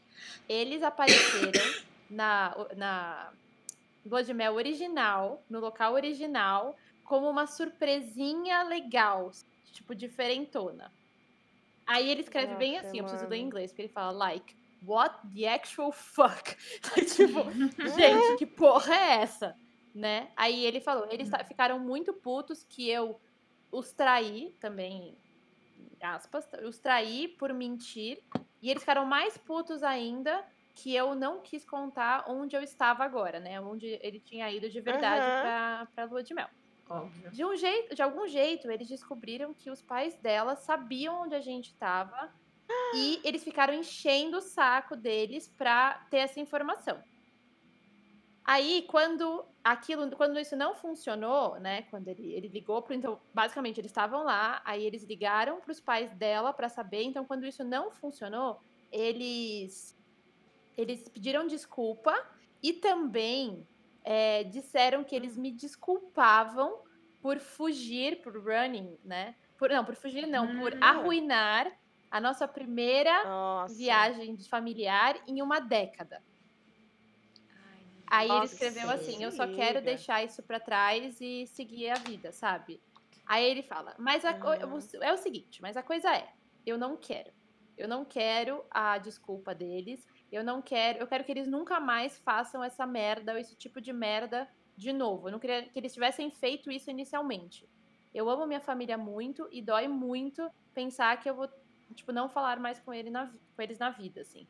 Eles 0.48 0.82
apareceram 0.82 1.74
na, 2.08 2.54
na 2.76 3.32
lua 4.04 4.22
de 4.22 4.32
mel 4.32 4.54
original, 4.54 5.44
no 5.48 5.60
local 5.60 5.92
original, 5.94 6.76
como 7.04 7.28
uma 7.28 7.46
surpresinha 7.46 8.62
legal, 8.62 9.30
tipo, 9.72 9.94
diferentona. 9.94 10.92
Aí 11.86 12.08
ele 12.10 12.20
escreve 12.20 12.54
bem 12.54 12.74
Nossa, 12.76 12.86
assim, 12.88 12.98
eu 12.98 13.04
preciso 13.04 13.26
ler 13.26 13.36
em 13.36 13.38
mano. 13.40 13.48
inglês, 13.48 13.70
porque 13.72 13.82
ele 13.82 13.92
fala, 13.92 14.12
like, 14.12 14.54
what 14.80 15.14
the 15.34 15.46
actual 15.48 15.92
fuck? 15.92 16.56
tipo, 17.16 17.44
gente, 17.84 18.36
que 18.38 18.46
porra 18.46 18.94
é 18.94 19.10
essa? 19.22 19.54
Né? 19.94 20.32
Aí 20.36 20.64
ele 20.64 20.80
falou, 20.80 21.06
eles 21.10 21.28
ta- 21.28 21.44
ficaram 21.44 21.78
muito 21.78 22.14
putos 22.14 22.64
que 22.64 22.88
eu 22.88 23.20
os 23.70 23.92
traí 23.92 24.56
também, 24.60 25.21
aspas, 26.02 26.48
os 26.64 26.78
traí 26.78 27.28
por 27.28 27.52
mentir. 27.52 28.22
E 28.60 28.70
eles 28.70 28.82
ficaram 28.82 29.04
mais 29.04 29.36
putos 29.36 29.82
ainda 29.82 30.44
que 30.74 30.94
eu 30.94 31.14
não 31.14 31.40
quis 31.40 31.64
contar 31.64 32.24
onde 32.28 32.56
eu 32.56 32.62
estava 32.62 33.04
agora, 33.04 33.38
né? 33.38 33.60
Onde 33.60 33.98
ele 34.02 34.20
tinha 34.20 34.50
ido 34.50 34.68
de 34.68 34.80
verdade 34.80 35.24
Aham. 35.24 35.40
pra, 35.42 35.88
pra 35.94 36.04
lua 36.04 36.22
de 36.22 36.34
mel. 36.34 36.48
Óbvio. 36.88 37.30
De 37.30 37.44
um 37.44 37.56
jeito, 37.56 37.94
de 37.94 38.02
algum 38.02 38.26
jeito, 38.26 38.70
eles 38.70 38.88
descobriram 38.88 39.54
que 39.54 39.70
os 39.70 39.82
pais 39.82 40.14
dela 40.16 40.56
sabiam 40.56 41.22
onde 41.22 41.34
a 41.34 41.40
gente 41.40 41.68
estava 41.68 42.32
e 42.94 43.20
eles 43.24 43.42
ficaram 43.42 43.74
enchendo 43.74 44.38
o 44.38 44.42
saco 44.42 44.96
deles 44.96 45.48
pra 45.48 46.06
ter 46.10 46.18
essa 46.18 46.40
informação. 46.40 47.02
Aí, 48.44 48.86
quando 48.88 49.46
aquilo, 49.62 50.10
quando 50.16 50.38
isso 50.38 50.56
não 50.56 50.74
funcionou, 50.74 51.58
né? 51.60 51.82
Quando 51.84 52.08
ele, 52.08 52.32
ele 52.34 52.48
ligou 52.48 52.82
pro, 52.82 52.94
então, 52.94 53.20
basicamente 53.32 53.78
eles 53.80 53.90
estavam 53.90 54.24
lá, 54.24 54.60
aí 54.64 54.84
eles 54.84 55.04
ligaram 55.04 55.60
para 55.60 55.70
os 55.72 55.80
pais 55.80 56.12
dela 56.16 56.52
pra 56.52 56.68
saber. 56.68 57.02
Então, 57.04 57.24
quando 57.26 57.46
isso 57.46 57.64
não 57.64 57.90
funcionou, 57.92 58.60
eles 58.90 59.96
eles 60.76 61.08
pediram 61.08 61.46
desculpa 61.46 62.14
e 62.62 62.74
também 62.74 63.68
é, 64.04 64.44
disseram 64.44 65.04
que 65.04 65.14
eles 65.14 65.36
me 65.36 65.52
desculpavam 65.52 66.82
por 67.20 67.38
fugir, 67.38 68.20
por 68.22 68.34
running, 68.42 68.98
né? 69.04 69.36
Por, 69.56 69.70
não, 69.70 69.84
por 69.84 69.94
fugir 69.94 70.26
não, 70.26 70.48
por 70.48 70.76
Hum. 70.76 70.80
arruinar 70.80 71.70
a 72.10 72.20
nossa 72.20 72.48
primeira 72.48 73.12
Nossa. 73.22 73.66
viagem 73.66 74.34
de 74.34 74.48
familiar 74.48 75.22
em 75.26 75.40
uma 75.42 75.60
década. 75.60 76.24
Aí 78.12 78.28
ele 78.28 78.40
Nossa, 78.40 78.54
escreveu 78.54 78.90
assim: 78.90 79.24
Eu 79.24 79.32
só 79.32 79.46
quero 79.46 79.80
deixar 79.80 80.22
isso 80.22 80.42
pra 80.42 80.60
trás 80.60 81.18
e 81.18 81.46
seguir 81.46 81.88
a 81.88 81.94
vida, 81.94 82.30
sabe? 82.30 82.78
Aí 83.26 83.42
ele 83.42 83.62
fala: 83.62 83.94
Mas 83.98 84.22
co- 84.22 84.50
o- 84.50 85.02
é 85.02 85.12
o 85.12 85.16
seguinte, 85.16 85.62
mas 85.62 85.78
a 85.78 85.82
coisa 85.82 86.14
é: 86.14 86.28
eu 86.66 86.76
não 86.76 86.96
quero. 86.96 87.32
Eu 87.76 87.88
não 87.88 88.04
quero 88.04 88.62
a 88.70 88.98
desculpa 88.98 89.54
deles. 89.54 90.06
Eu 90.30 90.44
não 90.44 90.60
quero. 90.60 90.98
Eu 90.98 91.06
quero 91.06 91.24
que 91.24 91.32
eles 91.32 91.46
nunca 91.48 91.80
mais 91.80 92.18
façam 92.18 92.62
essa 92.62 92.86
merda 92.86 93.32
ou 93.32 93.38
esse 93.38 93.56
tipo 93.56 93.80
de 93.80 93.94
merda 93.94 94.46
de 94.76 94.92
novo. 94.92 95.28
Eu 95.28 95.32
não 95.32 95.38
queria 95.38 95.66
que 95.70 95.78
eles 95.78 95.94
tivessem 95.94 96.30
feito 96.30 96.70
isso 96.70 96.90
inicialmente. 96.90 97.66
Eu 98.12 98.28
amo 98.28 98.46
minha 98.46 98.60
família 98.60 98.98
muito 98.98 99.48
e 99.50 99.62
dói 99.62 99.88
muito 99.88 100.50
pensar 100.74 101.18
que 101.18 101.30
eu 101.30 101.34
vou, 101.34 101.48
tipo, 101.94 102.12
não 102.12 102.28
falar 102.28 102.60
mais 102.60 102.78
com, 102.78 102.92
ele 102.92 103.08
na 103.08 103.26
com 103.56 103.62
eles 103.62 103.78
na 103.78 103.88
vida, 103.88 104.20
assim. 104.20 104.46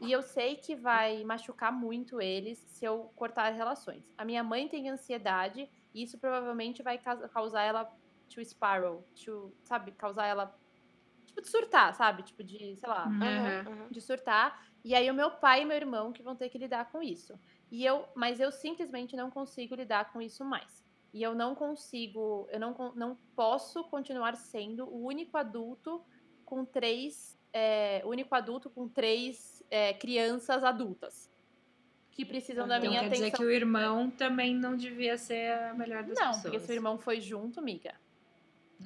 E 0.00 0.12
eu 0.12 0.22
sei 0.22 0.56
que 0.56 0.76
vai 0.76 1.24
machucar 1.24 1.72
muito 1.72 2.20
eles 2.20 2.58
se 2.58 2.84
eu 2.84 3.10
cortar 3.16 3.50
relações. 3.50 4.04
A 4.16 4.24
minha 4.24 4.44
mãe 4.44 4.68
tem 4.68 4.88
ansiedade 4.88 5.68
e 5.92 6.02
isso 6.02 6.18
provavelmente 6.18 6.82
vai 6.82 6.98
causa- 6.98 7.28
causar 7.28 7.62
ela 7.62 7.84
to 8.28 8.44
spiral, 8.44 9.04
to, 9.24 9.52
sabe, 9.64 9.92
causar 9.92 10.26
ela 10.26 10.56
tipo 11.26 11.40
de 11.42 11.48
surtar, 11.48 11.94
sabe? 11.94 12.22
Tipo 12.22 12.44
de, 12.44 12.76
sei 12.76 12.88
lá, 12.88 13.06
Uhum. 13.06 13.72
Aham. 13.72 13.88
de 13.90 14.00
surtar. 14.00 14.66
E 14.84 14.94
aí 14.94 15.10
o 15.10 15.14
meu 15.14 15.30
pai 15.32 15.62
e 15.62 15.64
meu 15.64 15.76
irmão 15.76 16.12
que 16.12 16.22
vão 16.22 16.36
ter 16.36 16.48
que 16.48 16.58
lidar 16.58 16.90
com 16.92 17.02
isso. 17.02 17.38
E 17.70 17.84
eu, 17.84 18.06
mas 18.14 18.38
eu 18.40 18.50
simplesmente 18.52 19.16
não 19.16 19.30
consigo 19.30 19.74
lidar 19.74 20.12
com 20.12 20.22
isso 20.22 20.44
mais. 20.44 20.84
E 21.12 21.22
eu 21.22 21.34
não 21.34 21.54
consigo, 21.54 22.46
eu 22.50 22.60
não, 22.60 22.74
não 22.94 23.18
posso 23.34 23.82
continuar 23.84 24.36
sendo 24.36 24.86
o 24.88 25.04
único 25.06 25.36
adulto 25.36 26.04
com 26.44 26.64
três, 26.64 27.38
é, 27.52 28.02
o 28.04 28.08
único 28.10 28.34
adulto 28.34 28.70
com 28.70 28.88
três 28.88 29.57
é, 29.70 29.92
crianças 29.94 30.62
adultas 30.64 31.28
que 32.10 32.24
precisam 32.24 32.66
da 32.66 32.78
Então 32.78 32.88
minha 32.90 33.00
quer 33.02 33.10
dizer 33.10 33.26
atenção. 33.26 33.38
que 33.38 33.44
o 33.46 33.50
irmão 33.50 34.10
também 34.10 34.54
não 34.54 34.76
devia 34.76 35.16
ser 35.16 35.52
a 35.52 35.74
melhor 35.74 36.02
das 36.02 36.18
Não, 36.18 36.26
pessoas. 36.32 36.42
porque 36.42 36.60
seu 36.60 36.74
irmão 36.74 36.98
foi 36.98 37.20
junto, 37.20 37.62
miga. 37.62 37.94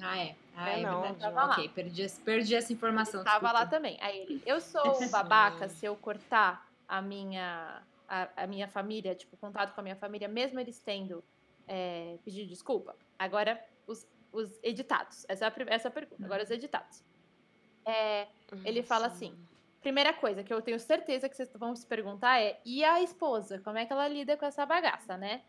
Ah, 0.01 0.17
é. 0.19 0.35
Ah, 0.55 0.69
É, 0.69 0.79
é, 0.79 0.83
não, 0.83 1.01
verdade. 1.01 1.19
tava 1.19 1.45
lá. 1.45 1.53
Ok, 1.53 1.69
perdi, 1.69 2.03
essa- 2.03 2.21
perdi 2.21 2.55
essa 2.55 2.71
informação. 2.73 3.21
Ele 3.21 3.29
tava 3.29 3.51
lá 3.51 3.65
também. 3.65 3.97
Aí 4.01 4.19
ele, 4.19 4.41
eu 4.45 4.59
sou 4.61 5.01
um 5.01 5.09
babaca 5.09 5.67
se 5.69 5.85
eu 5.85 5.95
cortar 5.95 6.67
a 6.87 7.01
minha, 7.01 7.81
a, 8.07 8.43
a 8.43 8.47
minha 8.47 8.67
família, 8.67 9.15
tipo, 9.15 9.35
contato 9.37 9.73
com 9.73 9.81
a 9.81 9.83
minha 9.83 9.95
família, 9.95 10.27
mesmo 10.27 10.59
eles 10.59 10.79
tendo 10.79 11.23
é, 11.67 12.17
pedido 12.23 12.49
desculpa. 12.49 12.95
Agora, 13.17 13.63
os, 13.87 14.05
os 14.31 14.59
editados. 14.63 15.25
Essa 15.27 15.45
é 15.45 15.47
a, 15.47 15.53
essa 15.73 15.87
é 15.87 15.89
a 15.89 15.91
pergunta. 15.91 16.23
Agora, 16.25 16.43
os 16.43 16.51
editados. 16.51 17.03
É, 17.85 18.27
Ele 18.63 18.83
fala 18.83 19.07
assim. 19.07 19.35
Primeira 19.83 20.13
coisa 20.13 20.43
que 20.43 20.53
eu 20.53 20.61
tenho 20.61 20.79
certeza 20.79 21.29
que 21.29 21.35
vocês 21.35 21.51
vão 21.53 21.75
se 21.75 21.85
perguntar 21.85 22.41
é: 22.41 22.59
e 22.65 22.83
a 22.83 23.01
esposa? 23.01 23.59
Como 23.59 23.77
é 23.77 23.85
que 23.85 23.93
ela 23.93 24.07
lida 24.07 24.35
com 24.37 24.45
essa 24.45 24.65
bagaça, 24.65 25.17
né? 25.17 25.43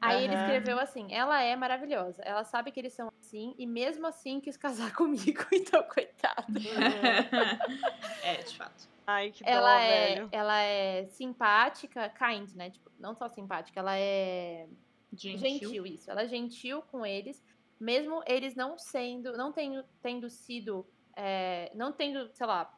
Aí 0.00 0.22
ele 0.24 0.34
Aham. 0.34 0.42
escreveu 0.42 0.78
assim: 0.78 1.12
ela 1.12 1.42
é 1.42 1.56
maravilhosa, 1.56 2.22
ela 2.22 2.44
sabe 2.44 2.70
que 2.70 2.78
eles 2.78 2.92
são 2.92 3.08
assim, 3.20 3.54
e 3.58 3.66
mesmo 3.66 4.06
assim 4.06 4.40
quis 4.40 4.56
casar 4.56 4.92
comigo, 4.94 5.42
então, 5.52 5.82
coitado. 5.84 6.46
é, 8.22 8.42
de 8.42 8.56
fato. 8.56 8.88
Ai, 9.06 9.30
que 9.30 9.42
dó, 9.44 9.50
ela 9.50 9.80
é, 9.80 10.14
velho. 10.14 10.28
ela 10.30 10.60
é 10.60 11.06
simpática, 11.06 12.08
kind, 12.10 12.50
né? 12.54 12.70
Tipo, 12.70 12.90
não 12.98 13.14
só 13.14 13.28
simpática, 13.28 13.80
ela 13.80 13.96
é 13.98 14.68
Gentil. 15.16 15.38
gentil, 15.48 15.86
isso. 15.86 16.10
Ela 16.10 16.22
é 16.22 16.28
gentil 16.28 16.82
com 16.82 17.06
eles, 17.06 17.42
mesmo 17.80 18.22
eles 18.26 18.54
não 18.54 18.78
sendo, 18.78 19.36
não 19.36 19.52
tendo, 19.52 19.84
tendo 20.02 20.28
sido, 20.28 20.86
é, 21.16 21.70
não 21.74 21.92
tendo, 21.92 22.30
sei 22.34 22.46
lá, 22.46 22.70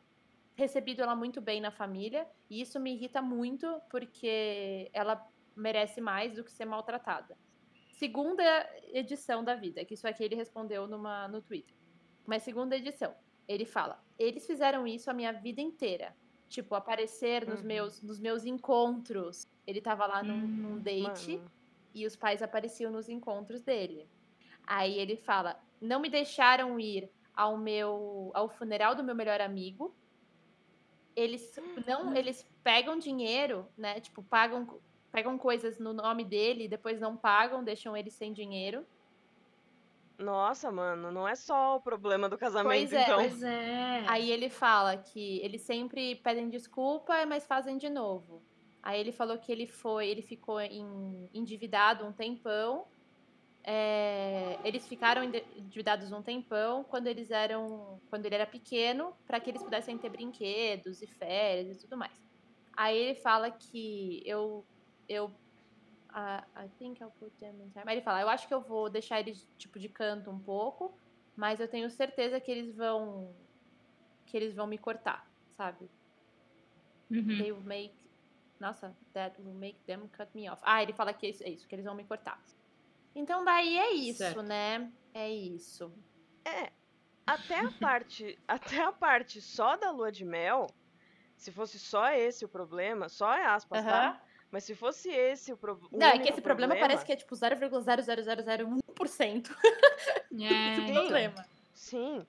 recebido 0.56 1.02
ela 1.02 1.14
muito 1.14 1.40
bem 1.40 1.60
na 1.60 1.70
família. 1.70 2.26
E 2.50 2.60
isso 2.60 2.80
me 2.80 2.92
irrita 2.94 3.20
muito, 3.22 3.80
porque 3.90 4.90
ela 4.92 5.24
merece 5.54 6.00
mais 6.00 6.34
do 6.34 6.42
que 6.44 6.50
ser 6.52 6.64
maltratada. 6.64 7.36
Segunda 7.90 8.42
edição 8.92 9.42
da 9.44 9.54
vida, 9.54 9.84
que 9.84 9.94
isso 9.94 10.06
aqui 10.06 10.22
ele 10.24 10.34
respondeu 10.34 10.86
numa, 10.86 11.28
no 11.28 11.40
Twitter. 11.40 11.74
Mas 12.26 12.42
segunda 12.42 12.76
edição, 12.76 13.14
ele 13.48 13.64
fala: 13.64 14.02
eles 14.18 14.46
fizeram 14.46 14.86
isso 14.86 15.10
a 15.10 15.14
minha 15.14 15.32
vida 15.32 15.60
inteira. 15.60 16.16
Tipo, 16.48 16.74
aparecer 16.74 17.46
nos, 17.46 17.60
Uhum. 17.60 17.66
meus, 17.66 18.02
nos 18.02 18.20
meus 18.20 18.44
encontros. 18.44 19.46
Ele 19.66 19.80
tava 19.80 20.06
lá 20.06 20.22
num, 20.22 20.44
Hum, 20.44 20.46
num 20.46 20.78
date 20.80 21.38
Mano. 21.38 21.50
e 21.94 22.06
os 22.06 22.14
pais 22.16 22.40
apareciam 22.42 22.92
nos 22.92 23.08
encontros 23.08 23.62
dele. 23.62 24.08
Aí 24.66 24.98
ele 24.98 25.16
fala: 25.16 25.60
"Não 25.80 25.98
me 26.00 26.08
deixaram 26.08 26.78
ir 26.78 27.10
ao 27.34 27.56
meu 27.58 28.30
ao 28.34 28.48
funeral 28.48 28.94
do 28.94 29.02
meu 29.04 29.14
melhor 29.14 29.40
amigo. 29.40 29.96
Eles 31.16 31.54
não, 31.86 32.14
eles 32.14 32.46
pegam 32.62 32.98
dinheiro, 32.98 33.66
né? 33.76 34.00
Tipo, 34.00 34.22
pagam 34.22 34.78
pegam 35.10 35.38
coisas 35.38 35.78
no 35.78 35.94
nome 35.94 36.24
dele 36.24 36.64
e 36.64 36.68
depois 36.68 37.00
não 37.00 37.16
pagam, 37.16 37.64
deixam 37.64 37.96
ele 37.96 38.10
sem 38.10 38.34
dinheiro. 38.34 38.84
Nossa, 40.18 40.70
mano, 40.70 41.10
não 41.10 41.26
é 41.26 41.34
só 41.34 41.76
o 41.76 41.80
problema 41.80 42.28
do 42.28 42.36
casamento, 42.38 42.88
Pois 42.88 42.92
é, 42.92 43.02
então. 43.02 43.16
Pois 43.16 43.42
é. 43.42 44.04
Aí 44.08 44.30
ele 44.30 44.48
fala 44.50 44.96
que 44.96 45.38
eles 45.40 45.62
sempre 45.62 46.16
pedem 46.16 46.48
desculpa, 46.50 47.24
mas 47.26 47.46
fazem 47.46 47.76
de 47.78 47.88
novo. 47.88 48.42
Aí 48.82 49.00
ele 49.00 49.12
falou 49.12 49.38
que 49.38 49.50
ele 49.50 49.66
foi, 49.66 50.08
ele 50.08 50.22
ficou 50.22 50.60
em- 50.60 51.28
endividado 51.34 52.04
um 52.06 52.12
tempão. 52.12 52.86
É, 53.68 54.60
eles 54.62 54.86
ficaram 54.86 55.24
endividados 55.24 56.12
um 56.12 56.22
tempão 56.22 56.84
quando 56.84 57.08
eles 57.08 57.32
eram, 57.32 58.00
quando 58.08 58.24
ele 58.24 58.36
era 58.36 58.46
pequeno, 58.46 59.12
para 59.26 59.40
que 59.40 59.50
eles 59.50 59.62
pudessem 59.62 59.98
ter 59.98 60.08
brinquedos 60.08 61.02
e 61.02 61.06
férias 61.08 61.76
e 61.76 61.80
tudo 61.80 61.96
mais. 61.96 62.16
Aí 62.76 62.96
ele 62.96 63.14
fala 63.16 63.50
que 63.50 64.22
eu, 64.24 64.64
eu, 65.08 65.34
ah, 66.10 66.46
I 66.56 66.68
think 66.78 67.02
I'll 67.02 67.10
put 67.18 67.34
them 67.40 67.60
in 67.60 67.70
time. 67.70 67.84
Aí 67.86 67.96
ele 67.96 68.02
fala, 68.02 68.20
eu 68.20 68.28
acho 68.28 68.46
que 68.46 68.54
eu 68.54 68.60
vou 68.60 68.88
deixar 68.88 69.18
eles 69.18 69.48
tipo 69.58 69.80
de 69.80 69.88
canto 69.88 70.30
um 70.30 70.38
pouco, 70.38 70.96
mas 71.34 71.58
eu 71.58 71.66
tenho 71.66 71.90
certeza 71.90 72.40
que 72.40 72.50
eles 72.52 72.76
vão 72.76 73.34
que 74.26 74.36
eles 74.36 74.54
vão 74.54 74.66
me 74.66 74.78
cortar, 74.78 75.28
sabe? 75.56 75.88
Uhum. 77.10 77.38
They 77.38 77.52
will 77.52 77.62
make 77.62 77.94
Nossa, 78.58 78.96
that 79.12 79.36
will 79.42 79.54
make 79.54 79.84
them 79.86 80.08
cut 80.16 80.28
me 80.34 80.48
off. 80.48 80.62
Ah, 80.64 80.82
ele 80.82 80.92
fala 80.92 81.12
que 81.12 81.26
é 81.26 81.30
isso, 81.30 81.42
é 81.44 81.50
isso, 81.50 81.68
que 81.68 81.74
eles 81.74 81.84
vão 81.84 81.94
me 81.94 82.04
cortar. 82.04 82.40
Então 83.16 83.42
daí 83.42 83.76
é 83.78 83.94
isso, 83.94 84.18
Certo. 84.18 84.42
né? 84.42 84.92
É 85.14 85.30
isso. 85.30 85.90
É, 86.44 86.70
até 87.26 87.58
a 87.58 87.72
parte, 87.72 88.38
até 88.46 88.82
a 88.82 88.92
parte 88.92 89.40
só 89.40 89.74
da 89.74 89.90
lua 89.90 90.12
de 90.12 90.22
mel, 90.22 90.66
se 91.34 91.50
fosse 91.50 91.78
só 91.78 92.12
esse 92.12 92.44
o 92.44 92.48
problema, 92.48 93.08
só 93.08 93.32
é 93.32 93.46
aspas, 93.46 93.82
tá? 93.82 94.22
Mas 94.50 94.64
se 94.64 94.74
fosse 94.74 95.08
esse 95.10 95.50
o, 95.50 95.56
pro, 95.56 95.80
o 95.90 95.98
Não, 95.98 96.08
é 96.08 96.18
que 96.18 96.28
esse 96.28 96.42
problema, 96.42 96.76
parece 96.76 97.06
que 97.06 97.12
é 97.12 97.16
tipo 97.16 97.34
0,00001% 97.34 99.56
É, 100.38 100.44
esse 100.68 100.86
Sim. 100.86 100.92
problema. 100.92 101.48
Sim. 101.72 102.26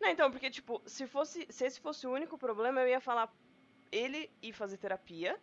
Não, 0.00 0.08
então, 0.08 0.30
porque, 0.30 0.48
tipo, 0.50 0.80
se 0.86 1.04
fosse. 1.08 1.48
Se 1.50 1.66
esse 1.66 1.80
fosse 1.80 2.06
o 2.06 2.12
único 2.12 2.38
problema, 2.38 2.80
eu 2.80 2.86
ia 2.88 3.00
falar 3.00 3.28
ele 3.90 4.30
ir 4.40 4.52
fazer 4.52 4.78
terapia. 4.78 5.36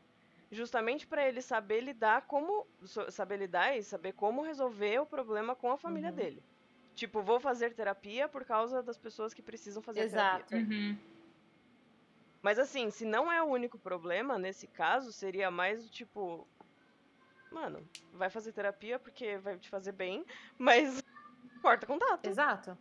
Justamente 0.51 1.07
pra 1.07 1.27
ele 1.27 1.41
saber 1.41 1.81
lidar 1.81 2.21
como. 2.27 2.65
Saber 3.09 3.37
lidar 3.37 3.75
e 3.75 3.83
saber 3.83 4.13
como 4.13 4.41
resolver 4.43 4.99
o 4.99 5.05
problema 5.05 5.55
com 5.55 5.71
a 5.71 5.77
família 5.77 6.09
Uhum. 6.09 6.15
dele. 6.15 6.43
Tipo, 6.93 7.21
vou 7.21 7.39
fazer 7.39 7.73
terapia 7.73 8.27
por 8.29 8.45
causa 8.45 8.81
das 8.81 8.97
pessoas 8.97 9.33
que 9.33 9.41
precisam 9.41 9.81
fazer 9.81 10.01
Exato. 10.01 10.45
terapia. 10.49 10.75
Uhum. 10.77 10.97
Mas 12.41 12.59
assim, 12.59 12.89
se 12.91 13.03
não 13.05 13.31
é 13.31 13.41
o 13.41 13.47
único 13.47 13.77
problema, 13.79 14.37
nesse 14.37 14.67
caso, 14.67 15.11
seria 15.11 15.49
mais 15.49 15.83
o 15.85 15.89
tipo. 15.89 16.47
Mano, 17.51 17.87
vai 18.13 18.29
fazer 18.29 18.51
terapia 18.53 18.99
porque 18.99 19.37
vai 19.39 19.57
te 19.57 19.69
fazer 19.69 19.93
bem, 19.93 20.23
mas 20.57 21.01
corta 21.61 21.87
contato. 21.87 22.27
Exato. 22.27 22.77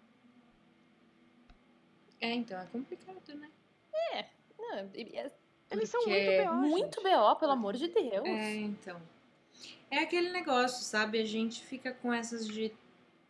É, 2.21 2.33
então 2.35 2.61
é 2.61 2.67
complicado, 2.67 3.35
né? 3.35 3.51
Não, 4.59 4.91
e- 4.95 5.17
é 5.17 5.31
Eles 5.79 5.91
são 5.91 6.01
muito 6.07 6.13
B.O. 6.13 6.55
muito 6.55 7.03
gente. 7.03 7.17
BO, 7.17 7.37
pelo 7.37 7.53
amor 7.53 7.75
de 7.75 7.89
Deus. 7.89 8.27
É, 8.27 8.55
então. 8.57 9.01
É 9.91 9.99
aquele 9.99 10.31
negócio, 10.31 10.83
sabe? 10.85 11.21
A 11.21 11.25
gente 11.25 11.63
fica 11.63 11.93
com 11.93 12.13
essas 12.13 12.47
de 12.47 12.73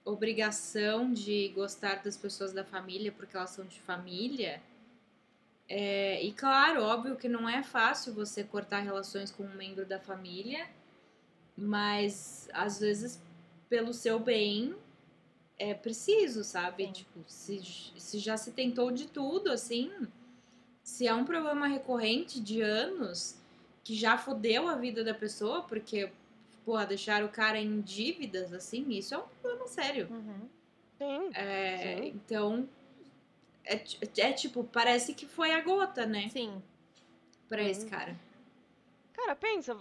obrigação 0.05 1.13
de 1.13 1.49
gostar 1.55 2.03
das 2.03 2.17
pessoas 2.17 2.53
da 2.53 2.65
família 2.65 3.11
porque 3.11 3.37
elas 3.37 3.51
são 3.51 3.65
de 3.65 3.81
família. 3.81 4.63
É, 5.69 6.23
e 6.23 6.33
claro, 6.33 6.83
óbvio 6.83 7.17
que 7.17 7.29
não 7.29 7.49
é 7.49 7.63
fácil 7.63 8.13
você 8.13 8.45
cortar 8.45 8.81
relações 8.81 9.31
com 9.31 9.45
um 9.45 9.55
membro 9.55 9.87
da 9.87 9.99
família, 9.99 10.69
mas 11.57 12.49
às 12.53 12.81
vezes, 12.81 13.23
pelo 13.69 13.95
seu 13.95 14.19
bem, 14.19 14.75
é 15.59 15.73
preciso, 15.73 16.45
sabe? 16.45 16.85
Sim. 16.87 16.93
Tipo, 16.93 17.25
se, 17.27 17.63
se 17.97 18.19
já 18.19 18.37
se 18.37 18.53
tentou 18.53 18.91
de 18.91 19.07
tudo, 19.07 19.51
assim, 19.51 19.91
se 20.85 21.09
é 21.09 21.15
um 21.15 21.25
problema 21.25 21.67
recorrente 21.67 22.39
de 22.39 22.61
anos 22.61 23.37
que 23.83 23.95
já 23.97 24.19
fodeu 24.19 24.69
a 24.69 24.75
vida 24.77 25.03
da 25.03 25.15
pessoa, 25.15 25.63
porque, 25.63 26.13
pô, 26.65 26.79
deixar 26.85 27.25
o 27.25 27.29
cara 27.31 27.59
em 27.59 27.81
dívidas, 27.81 28.53
assim, 28.53 28.87
isso 28.91 29.15
é 29.15 29.19
um 29.19 29.27
problema 29.43 29.67
sério. 29.67 30.09
Uhum. 30.11 30.49
Sim. 30.99 31.31
É, 31.35 31.97
Sim. 31.97 32.07
então, 32.15 32.69
é, 33.65 33.83
é 34.19 34.33
tipo, 34.33 34.63
parece 34.65 35.15
que 35.15 35.27
foi 35.27 35.53
a 35.53 35.61
gota, 35.63 36.05
né? 36.07 36.29
Sim. 36.29 36.63
Pra 37.49 37.63
esse 37.63 37.83
Sim. 37.83 37.89
cara. 37.89 38.17
Cara, 39.15 39.37
pensa, 39.37 39.77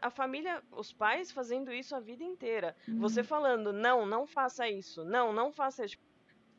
a- 0.00 0.10
família, 0.10 0.62
os 0.70 0.92
pais 0.92 1.32
fazendo 1.32 1.72
isso 1.72 1.94
a 1.96 2.00
vida 2.00 2.22
inteira. 2.22 2.76
Você 2.98 3.20
Uhum. 3.20 3.26
falando, 3.26 3.72
não, 3.72 4.06
não 4.06 4.26
faça 4.26 4.68
isso, 4.68 5.04
não, 5.04 5.32
não 5.32 5.50
faça 5.52 5.84
isso. 5.84 5.96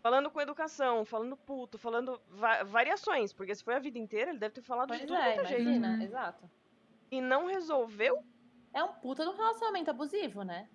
Falando 0.08 0.32
com 0.32 0.40
educação, 0.40 1.04
falando 1.04 1.36
puto, 1.36 1.78
falando 1.78 2.22
va- 2.30 2.64
variações, 2.64 3.34
porque 3.34 3.54
se 3.54 3.62
foi 3.62 3.76
a 3.76 3.80
vida 3.80 4.00
inteira, 4.00 4.30
ele 4.32 4.40
deve 4.40 4.56
ter 4.56 4.62
falado 4.62 4.88
Pois 4.88 5.02
de 5.02 5.06
tudo 5.06 5.18
é, 5.20 5.36
é 5.36 5.46
jeito. 5.46 5.64
imagina. 5.64 5.88
Uhum. 5.98 6.02
Exato. 6.02 6.50
E 7.12 7.20
não 7.20 7.48
resolveu, 7.48 8.24
É 8.74 8.82
um 8.82 8.94
puta 8.94 9.24
de 9.26 9.30
um 9.30 9.36
relacionamento 9.36 9.90
abusivo, 9.92 10.44
né? 10.44 10.70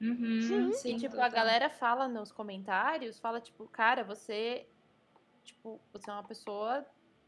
Uhum, 0.00 0.40
Sim. 0.42 0.72
sim, 0.72 0.96
e, 0.96 0.98
tipo, 0.98 1.10
total. 1.12 1.26
a 1.26 1.28
galera 1.28 1.70
fala 1.70 2.08
nos 2.08 2.32
comentários, 2.32 3.20
fala, 3.20 3.40
tipo, 3.40 3.68
cara, 3.68 4.02
você. 4.02 4.66
Tipo, 5.44 5.80
você 5.92 6.10
é 6.10 6.12
uma 6.12 6.24
pessoa 6.24 6.84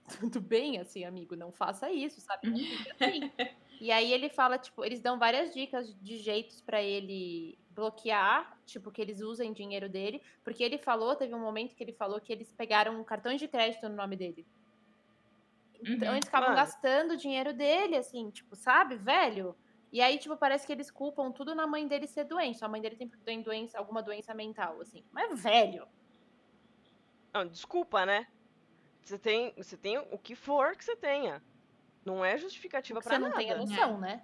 do 0.33 0.41
bem, 0.41 0.81
assim, 0.81 1.05
amigo. 1.05 1.37
Não 1.37 1.53
faça 1.53 1.89
isso, 1.89 2.21
sabe? 2.21 2.51
Não 2.51 2.59
fica 2.59 2.95
assim. 3.07 3.31
e 3.81 3.91
aí 3.91 4.13
ele 4.13 4.29
fala, 4.31 4.59
tipo, 4.59 4.85
eles 4.85 5.01
dão 5.03 5.19
várias 5.19 5.53
dicas 5.53 5.89
de 6.01 6.19
jeitos 6.19 6.61
pra 6.63 6.83
ele 6.83 7.59
bloquear, 7.69 8.49
tipo, 8.67 8.93
que 8.93 9.01
eles 9.03 9.21
usem 9.21 9.53
dinheiro 9.53 9.89
dele. 9.89 10.23
Porque 10.45 10.63
ele 10.63 10.79
falou, 10.79 11.17
teve 11.17 11.35
um 11.35 11.41
momento 11.41 11.75
que 11.75 11.83
ele 11.83 11.93
falou 11.95 12.21
que 12.21 12.33
eles 12.33 12.53
pegaram 12.53 13.03
cartões 13.05 13.41
de 13.41 13.49
crédito 13.49 13.89
no 13.89 13.97
nome 13.97 14.17
dele. 14.17 14.47
Então 15.91 16.15
Uhum. 16.15 16.15
eles 16.15 16.27
ficavam 16.27 16.55
Mano. 16.55 16.55
gastando 16.55 17.13
o 17.13 17.17
dinheiro 17.17 17.53
dele, 17.55 17.97
assim, 17.97 18.31
tipo, 18.31 18.57
sabe, 18.57 18.97
velho? 18.97 19.57
E 19.93 20.01
aí, 20.01 20.19
tipo, 20.19 20.37
parece 20.39 20.67
que 20.67 20.73
eles 20.73 20.91
culpam 20.91 21.31
tudo 21.33 21.55
na 21.55 21.67
mãe 21.67 21.87
dele 21.87 22.07
ser 22.07 22.25
doente. 22.25 22.65
A 22.65 22.69
mãe 22.69 22.81
dele 22.81 22.97
tem 23.25 23.43
doença, 23.43 23.79
alguma 23.79 24.03
doença 24.03 24.35
mental, 24.35 24.81
assim. 24.81 25.05
Mas, 25.13 25.43
velho, 25.43 25.87
Não, 27.35 27.47
desculpa, 27.47 28.07
né? 28.07 28.27
Você 29.05 29.19
tem, 29.19 29.55
você 29.57 29.79
tem 29.79 29.99
o 29.99 30.19
que 30.19 30.37
for 30.37 30.77
que 30.77 30.85
você 30.85 30.97
tenha. 30.97 31.43
Não 32.05 32.25
é 32.25 32.37
justificativa 32.39 32.99
porque 33.01 33.09
pra 33.09 33.17
você 33.19 33.23
não 33.23 33.29
nada. 33.31 33.41
tem 33.41 33.51
a 33.53 33.57
noção, 33.57 33.99
né? 33.99 34.23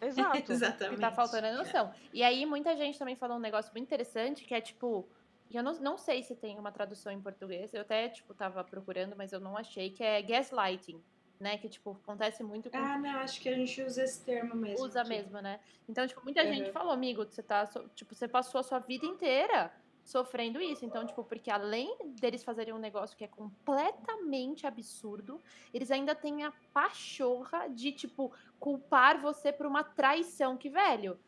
Exato. 0.00 0.38
O 0.40 0.42
que 0.44 0.52
Exatamente. 0.52 1.00
tá 1.00 1.10
faltando 1.10 1.46
é 1.46 1.52
noção. 1.52 1.92
E 2.12 2.22
aí, 2.22 2.44
muita 2.44 2.76
gente 2.76 2.98
também 2.98 3.16
falou 3.16 3.36
um 3.36 3.40
negócio 3.40 3.72
muito 3.72 3.86
interessante, 3.86 4.44
que 4.44 4.54
é, 4.54 4.60
tipo... 4.60 5.08
Eu 5.52 5.64
não, 5.64 5.72
não 5.80 5.98
sei 5.98 6.22
se 6.22 6.36
tem 6.36 6.56
uma 6.58 6.70
tradução 6.70 7.10
em 7.12 7.20
português. 7.20 7.74
Eu 7.74 7.80
até, 7.80 8.08
tipo, 8.08 8.32
tava 8.34 8.62
procurando, 8.62 9.16
mas 9.16 9.32
eu 9.32 9.40
não 9.40 9.56
achei. 9.56 9.90
Que 9.90 10.04
é 10.04 10.22
gaslighting, 10.22 11.02
né? 11.40 11.58
Que, 11.58 11.68
tipo, 11.68 11.90
acontece 12.00 12.44
muito 12.44 12.70
com 12.70 12.76
Ah, 12.76 12.96
não, 12.96 13.18
acho 13.18 13.40
que 13.40 13.48
a 13.48 13.54
gente 13.56 13.82
usa 13.82 14.04
esse 14.04 14.24
termo 14.24 14.54
mesmo. 14.54 14.84
usa 14.84 15.00
aqui. 15.00 15.08
mesmo, 15.08 15.40
né? 15.40 15.58
Então, 15.88 16.06
tipo, 16.06 16.22
muita 16.22 16.42
Uhum. 16.44 16.52
gente 16.54 16.70
falou, 16.70 16.92
amigo, 16.92 17.24
você 17.24 17.42
tá, 17.42 17.66
tipo, 17.96 18.14
você 18.14 18.28
passou 18.28 18.60
a 18.60 18.62
sua 18.62 18.78
vida 18.78 19.04
inteira 19.04 19.72
sofrendo 20.10 20.60
isso. 20.60 20.84
Então, 20.84 21.06
tipo, 21.06 21.24
porque 21.24 21.50
além 21.50 21.96
deles 22.20 22.42
fazerem 22.42 22.74
um 22.74 22.78
negócio 22.78 23.16
que 23.16 23.24
é 23.24 23.28
completamente 23.28 24.66
absurdo, 24.66 25.40
eles 25.72 25.90
ainda 25.90 26.14
têm 26.14 26.44
a 26.44 26.52
pachorra 26.72 27.68
de, 27.68 27.92
tipo, 27.92 28.34
culpar 28.58 29.20
você 29.20 29.52
por 29.52 29.66
uma 29.66 29.84
traição 29.84 30.56
que, 30.56 30.68
velho, 30.68 31.18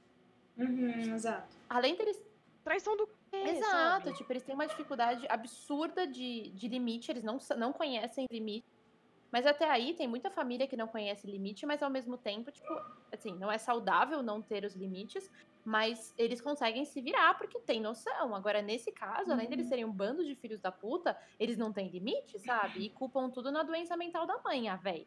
Uhum, 0.56 1.14
exato. 1.14 1.56
além 1.68 1.96
deles 1.96 2.20
Traição 2.64 2.96
do 2.96 3.06
quê? 3.06 3.36
Exato, 3.36 4.04
sabe? 4.04 4.16
tipo, 4.16 4.32
eles 4.32 4.42
têm 4.44 4.54
uma 4.54 4.66
dificuldade 4.66 5.26
absurda 5.28 6.06
de, 6.06 6.50
de 6.50 6.68
limite, 6.68 7.10
eles 7.10 7.24
não, 7.24 7.38
não 7.58 7.72
conhecem 7.72 8.26
limite. 8.30 8.66
Mas 9.32 9.46
até 9.46 9.68
aí 9.68 9.94
tem 9.94 10.06
muita 10.06 10.30
família 10.30 10.68
que 10.68 10.76
não 10.76 10.86
conhece 10.86 11.26
limite, 11.26 11.66
mas 11.66 11.82
ao 11.82 11.90
mesmo 11.90 12.16
tempo, 12.16 12.52
tipo, 12.52 12.68
assim, 13.10 13.36
não 13.38 13.50
é 13.50 13.58
saudável 13.58 14.22
não 14.22 14.40
ter 14.40 14.64
os 14.64 14.74
limites, 14.74 15.28
mas 15.64 16.12
eles 16.18 16.40
conseguem 16.40 16.84
se 16.84 17.00
virar 17.00 17.34
porque 17.38 17.60
tem 17.60 17.80
noção. 17.80 18.34
Agora, 18.34 18.60
nesse 18.60 18.90
caso, 18.92 19.30
além 19.32 19.48
deles 19.48 19.66
Uhum. 19.66 19.68
serem 19.70 19.84
um 19.84 19.92
bando 19.92 20.24
de 20.24 20.34
filhos 20.34 20.60
da 20.60 20.72
puta, 20.72 21.16
eles 21.38 21.56
não 21.56 21.72
têm 21.72 21.88
limite, 21.88 22.38
sabe? 22.40 22.80
E 22.80 22.90
culpam 22.90 23.30
tudo 23.30 23.50
na 23.52 23.62
doença 23.62 23.96
mental 23.96 24.26
da 24.26 24.38
mãe, 24.42 24.68
ah, 24.68 24.76
véi. 24.76 25.06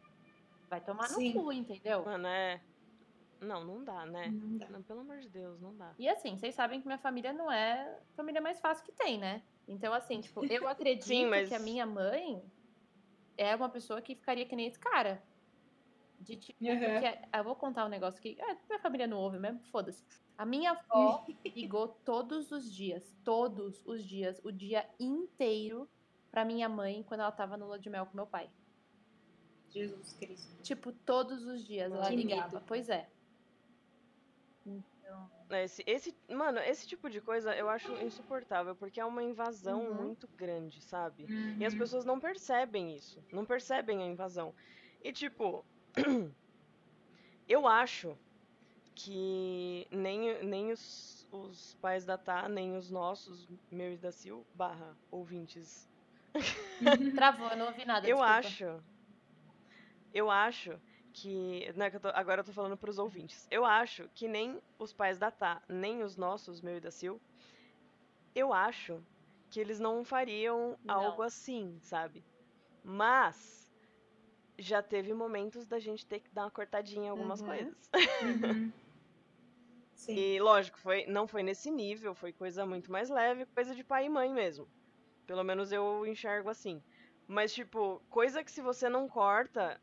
Vai 0.69 0.81
tomar 0.81 1.07
Sim. 1.09 1.33
no 1.33 1.43
cu, 1.43 1.51
entendeu? 1.51 2.03
Mano, 2.05 2.27
é. 2.27 2.61
Não, 3.41 3.63
não 3.65 3.83
dá, 3.83 4.05
né? 4.05 4.29
Não 4.29 4.57
dá. 4.57 4.69
Não, 4.69 4.81
pelo 4.81 5.01
amor 5.01 5.19
de 5.19 5.29
Deus, 5.29 5.59
não 5.61 5.75
dá. 5.75 5.93
E 5.99 6.07
assim, 6.07 6.37
vocês 6.37 6.55
sabem 6.55 6.79
que 6.79 6.87
minha 6.87 6.97
família 6.97 7.33
não 7.33 7.51
é 7.51 7.81
a 7.83 8.15
família 8.15 8.39
mais 8.41 8.59
fácil 8.59 8.83
que 8.85 8.93
tem, 8.93 9.17
né? 9.19 9.43
Então, 9.67 9.93
assim, 9.93 10.21
tipo, 10.21 10.45
eu 10.45 10.65
acredito 10.69 11.05
Sim, 11.05 11.25
mas- 11.27 11.49
que 11.49 11.53
a 11.55 11.59
minha 11.59 11.85
mãe 11.85 12.41
é 13.37 13.53
uma 13.55 13.67
pessoa 13.69 14.01
que 14.01 14.15
ficaria 14.15 14.45
que 14.45 14.55
nem 14.55 14.67
esse 14.67 14.79
cara. 14.79 15.21
De 16.25 16.35
tipo, 16.37 16.63
Uhum. 16.65 16.79
porque 16.79 17.19
eu 17.37 17.43
vou 17.43 17.55
contar 17.55 17.85
um 17.85 17.89
negócio 17.89 18.19
que. 18.21 18.35
É, 18.41 18.57
minha 18.67 18.79
família 18.79 19.05
não 19.05 19.17
ouve 19.17 19.37
mesmo, 19.37 19.59
foda-se. 19.65 20.03
A 20.37 20.45
minha 20.45 20.71
avó 20.71 21.25
ligou 21.45 21.87
todos 21.87 22.51
os 22.51 22.73
dias, 22.73 23.15
todos 23.23 23.81
os 23.85 24.03
dias, 24.03 24.41
o 24.43 24.51
dia 24.51 24.89
inteiro 24.99 25.87
pra 26.31 26.43
minha 26.43 26.67
mãe 26.67 27.03
quando 27.03 27.21
ela 27.21 27.31
tava 27.31 27.55
no 27.55 27.67
lua 27.67 27.79
de 27.79 27.89
mel 27.89 28.05
com 28.07 28.15
meu 28.15 28.25
pai. 28.27 28.49
Jesus 29.69 30.13
Cristo. 30.13 30.63
Tipo, 30.63 30.91
todos 30.91 31.45
os 31.45 31.63
dias 31.65 31.91
ela 31.93 32.09
Que 32.09 32.15
ligava. 32.15 32.53
medo. 32.53 32.65
Pois 32.67 32.89
é. 32.89 33.07
Esse, 35.51 35.83
esse, 35.85 36.17
mano, 36.27 36.57
esse 36.59 36.87
tipo 36.87 37.07
de 37.07 37.21
coisa 37.21 37.55
eu 37.55 37.69
acho 37.69 37.91
insuportável, 38.01 38.75
porque 38.75 38.99
é 38.99 39.05
uma 39.05 39.21
invasão 39.23 39.85
Uhum. 39.85 39.93
muito 39.93 40.27
grande, 40.27 40.81
sabe? 40.81 41.25
E 41.29 41.33
Uhum. 41.61 41.67
as 41.67 41.75
pessoas 41.75 42.03
não 42.03 42.19
percebem 42.19 42.95
isso. 42.95 43.23
Não 43.31 43.45
percebem 43.45 44.01
a 44.01 44.07
invasão. 44.07 44.55
E 45.03 45.13
tipo, 45.13 45.63
eu 47.47 47.67
acho 47.67 48.17
que 48.95 49.87
nem, 49.91 50.43
nem 50.43 50.71
os, 50.71 51.27
os 51.31 51.75
pais 51.81 52.05
da 52.05 52.17
Tá, 52.17 52.47
nem 52.49 52.75
os 52.77 52.89
nossos, 52.91 53.47
meu 53.71 53.93
e 53.93 53.97
da 53.97 54.11
Sil, 54.13 54.45
barra, 54.53 54.97
ouvintes. 55.11 55.89
Travou, 57.15 57.49
eu 57.49 57.57
não 57.57 57.67
ouvi 57.67 57.85
nada. 57.85 58.07
eu 58.07 58.11
desculpa. 58.11 58.47
acho. 58.47 58.83
Eu 60.13 60.29
acho 60.31 60.81
que. 61.13 61.71
Não 61.75 61.85
é 61.85 61.89
que 61.91 61.97
eu 61.97 61.99
tô- 62.01 62.07
agora 62.09 62.41
eu 62.41 62.45
tô 62.45 62.51
falando 62.53 62.77
pros 62.77 62.97
ouvintes. 62.97 63.47
Eu 63.51 63.65
acho 63.65 64.09
que 64.15 64.27
nem 64.27 64.59
os 64.79 64.91
pais 64.93 65.17
da 65.19 65.29
Tá, 65.31 65.61
nem 65.69 66.01
os 66.03 66.15
nossos, 66.17 66.61
meu 66.61 66.77
e 66.77 66.81
da 66.81 66.89
Sil, 66.93 67.21
eu 68.35 68.53
acho 68.53 69.03
que 69.49 69.59
eles 69.59 69.79
não 69.79 70.03
fariam 70.05 70.77
Não. 70.83 70.93
algo 70.93 71.21
assim, 71.23 71.79
sabe? 71.81 72.25
Mas 72.83 73.64
já 74.59 74.81
teve 74.83 75.13
momentos 75.13 75.65
da 75.67 75.79
gente 75.79 76.07
ter 76.07 76.19
que 76.21 76.33
dar 76.33 76.43
uma 76.45 76.51
cortadinha 76.51 77.07
em 77.07 77.09
algumas 77.09 77.41
Uhum. 77.41 77.41
coisas. 77.41 77.75
Uhum. 78.21 78.73
Sim. 79.93 80.27
E 80.27 80.39
lógico, 80.39 80.79
foi, 80.79 81.05
não 81.05 81.27
foi 81.27 81.43
nesse 81.43 81.69
nível, 81.71 82.15
foi 82.15 82.31
coisa 82.33 82.65
muito 82.65 82.91
mais 82.91 83.09
leve, 83.09 83.45
coisa 83.47 83.75
de 83.75 83.83
pai 83.83 84.05
e 84.05 84.09
mãe 84.09 84.31
mesmo. 84.33 84.67
Pelo 85.27 85.43
menos 85.43 85.71
eu 85.71 86.05
enxergo 86.05 86.49
assim. 86.49 86.83
Mas, 87.27 87.53
tipo, 87.53 88.05
coisa 88.09 88.43
que 88.43 88.51
se 88.51 88.61
você 88.61 88.89
não 88.89 89.07
corta, 89.09 89.81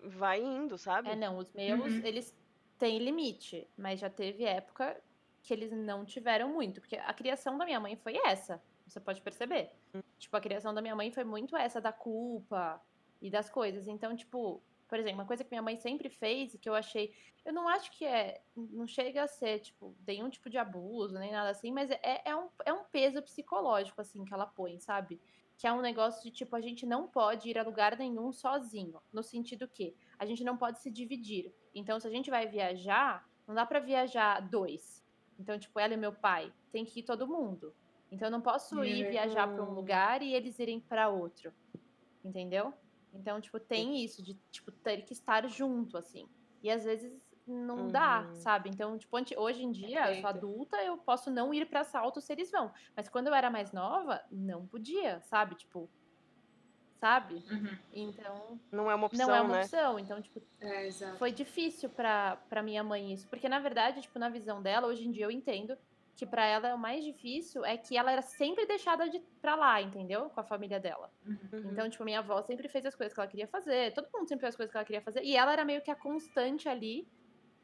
vai 0.00 0.40
indo, 0.42 0.78
sabe? 0.78 1.04
É, 1.04 1.14
não, 1.16 1.38
os 1.38 1.52
meus, 1.52 1.98
Uhum. 1.98 2.02
eles 2.02 2.36
têm 2.78 2.98
limite, 2.98 3.70
mas 3.76 4.00
já 4.00 4.10
teve 4.10 4.44
época 4.44 5.02
que 5.42 5.52
eles 5.54 5.70
não 5.72 6.04
tiveram 6.04 6.52
muito, 6.52 6.80
porque 6.80 6.96
a 6.96 7.14
criação 7.14 7.56
da 7.56 7.64
minha 7.64 7.78
mãe 7.80 7.96
foi 7.96 8.16
essa, 8.26 8.62
você 8.86 9.00
pode 9.00 9.22
perceber. 9.22 9.70
Tipo, 10.18 10.36
a 10.36 10.40
criação 10.40 10.74
da 10.74 10.82
minha 10.82 10.96
mãe 10.96 11.12
foi 11.12 11.24
muito 11.24 11.56
essa 11.56 11.80
da 11.80 11.92
culpa 11.92 12.82
e 13.26 13.30
das 13.30 13.50
coisas. 13.50 13.86
Então, 13.88 14.14
tipo, 14.16 14.62
por 14.88 14.98
exemplo, 14.98 15.20
uma 15.20 15.26
coisa 15.26 15.42
que 15.42 15.50
minha 15.50 15.62
mãe 15.62 15.76
sempre 15.76 16.08
fez 16.08 16.54
e 16.54 16.58
que 16.58 16.68
eu 16.68 16.74
achei, 16.74 17.12
eu 17.44 17.52
não 17.52 17.68
acho 17.68 17.90
que 17.90 18.04
é, 18.04 18.40
não 18.56 18.86
chega 18.86 19.22
a 19.22 19.26
ser, 19.26 19.60
tipo, 19.60 19.94
nenhum 20.06 20.30
tipo 20.30 20.48
de 20.48 20.58
abuso, 20.58 21.18
nem 21.18 21.32
nada 21.32 21.50
assim, 21.50 21.72
mas 21.72 21.90
é, 21.90 22.22
é, 22.24 22.36
um, 22.36 22.48
é 22.64 22.72
um 22.72 22.84
peso 22.84 23.20
psicológico, 23.22 24.00
assim, 24.00 24.24
que 24.24 24.32
ela 24.32 24.46
põe, 24.46 24.78
sabe? 24.78 25.20
Que 25.58 25.66
é 25.66 25.72
um 25.72 25.80
negócio 25.80 26.22
de, 26.22 26.30
tipo, 26.30 26.54
a 26.54 26.60
gente 26.60 26.86
não 26.86 27.08
pode 27.08 27.48
ir 27.48 27.58
a 27.58 27.62
lugar 27.62 27.96
nenhum 27.98 28.32
sozinho, 28.32 29.00
no 29.12 29.22
sentido 29.22 29.68
que 29.68 29.94
a 30.18 30.24
gente 30.24 30.44
não 30.44 30.56
pode 30.56 30.80
se 30.80 30.90
dividir. 30.90 31.52
Então, 31.74 31.98
se 31.98 32.06
a 32.06 32.10
gente 32.10 32.30
vai 32.30 32.46
viajar, 32.46 33.28
não 33.46 33.54
dá 33.54 33.66
pra 33.66 33.80
viajar 33.80 34.40
dois. 34.40 35.04
Então, 35.38 35.58
tipo, 35.58 35.78
ela 35.80 35.94
e 35.94 35.96
meu 35.96 36.12
pai, 36.12 36.52
tem 36.72 36.84
que 36.84 37.00
ir 37.00 37.02
todo 37.02 37.26
mundo. 37.26 37.74
Então, 38.10 38.28
eu 38.28 38.32
não 38.32 38.40
posso 38.40 38.84
ir 38.84 39.10
viajar 39.10 39.48
para 39.48 39.64
um 39.64 39.72
lugar 39.72 40.22
e 40.22 40.32
eles 40.32 40.58
irem 40.58 40.80
para 40.80 41.08
outro. 41.08 41.52
Entendeu? 42.24 42.72
Então, 43.12 43.40
tipo, 43.40 43.58
tem 43.58 44.04
isso 44.04 44.22
de, 44.22 44.34
tipo, 44.50 44.70
ter 44.72 45.02
que 45.02 45.12
estar 45.12 45.46
junto, 45.48 45.96
assim. 45.96 46.28
E 46.62 46.70
às 46.70 46.84
vezes 46.84 47.12
não 47.46 47.88
dá, 47.88 48.22
Uhum. 48.22 48.34
sabe? 48.34 48.68
Então, 48.70 48.98
tipo, 48.98 49.16
hoje 49.38 49.62
em 49.62 49.70
dia, 49.70 50.00
eu 50.00 50.04
sou 50.04 50.14
Perfeito. 50.14 50.26
adulta, 50.26 50.76
eu 50.82 50.98
posso 50.98 51.30
não 51.30 51.54
ir 51.54 51.68
pra 51.68 51.84
salto 51.84 52.20
se 52.20 52.32
eles 52.32 52.50
vão. 52.50 52.72
Mas 52.96 53.08
quando 53.08 53.28
eu 53.28 53.34
era 53.34 53.50
mais 53.50 53.72
nova, 53.72 54.20
não 54.30 54.66
podia, 54.66 55.20
sabe? 55.22 55.54
Tipo, 55.54 55.88
sabe? 57.00 57.36
Uhum. 57.50 57.78
Então, 57.92 58.60
Não 58.72 58.90
é 58.90 58.94
uma 58.94 59.06
opção, 59.06 59.28
não 59.28 59.34
é 59.34 59.40
uma 59.40 59.54
né? 59.54 59.60
opção. 59.62 59.98
Então, 59.98 60.20
tipo, 60.20 60.42
É, 60.60 60.88
foi 61.18 61.30
difícil 61.32 61.88
pra, 61.90 62.36
pra 62.48 62.62
minha 62.62 62.82
mãe 62.82 63.12
isso. 63.12 63.28
Porque, 63.28 63.48
na 63.48 63.60
verdade, 63.60 64.02
tipo, 64.02 64.18
na 64.18 64.28
visão 64.28 64.62
dela, 64.62 64.88
hoje 64.88 65.06
em 65.06 65.10
dia 65.12 65.24
eu 65.26 65.30
entendo 65.30 65.76
que 66.16 66.24
pra 66.24 66.44
ela 66.46 66.74
o 66.74 66.78
mais 66.78 67.04
difícil 67.04 67.64
é 67.64 67.76
que 67.76 67.96
ela 67.96 68.10
era 68.10 68.22
sempre 68.22 68.64
deixada 68.66 69.08
de 69.08 69.20
pra 69.40 69.54
lá, 69.54 69.82
entendeu? 69.82 70.30
Com 70.30 70.40
a 70.40 70.44
família 70.44 70.80
dela. 70.80 71.12
Uhum. 71.26 71.70
Então, 71.70 71.88
tipo, 71.90 72.02
minha 72.04 72.20
avó 72.20 72.40
sempre 72.42 72.68
fez 72.68 72.86
as 72.86 72.94
coisas 72.94 73.12
que 73.12 73.20
ela 73.20 73.28
queria 73.28 73.46
fazer, 73.46 73.92
todo 73.92 74.08
mundo 74.12 74.26
sempre 74.26 74.40
fez 74.40 74.54
as 74.54 74.56
coisas 74.56 74.72
que 74.72 74.78
ela 74.78 74.84
queria 74.84 75.02
fazer, 75.02 75.22
e 75.22 75.36
ela 75.36 75.52
era 75.52 75.64
meio 75.64 75.82
que 75.82 75.90
a 75.90 75.94
constante 75.94 76.68
ali, 76.68 77.06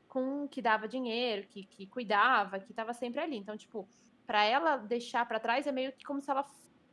com 0.07 0.47
que 0.47 0.61
dava 0.61 0.87
dinheiro, 0.87 1.49
que, 1.49 1.65
que 1.65 1.87
cuidava, 1.87 2.61
que 2.61 2.75
tava 2.75 2.93
sempre 2.93 3.21
ali. 3.21 3.37
Então, 3.37 3.57
tipo, 3.57 3.89
pra 4.27 4.45
ela 4.45 4.77
deixar 4.77 5.27
pra 5.27 5.41
trás 5.41 5.67
é 5.67 5.73
meio 5.73 5.91
que 5.93 6.05
como 6.05 6.21
se 6.21 6.31
ela 6.31 6.45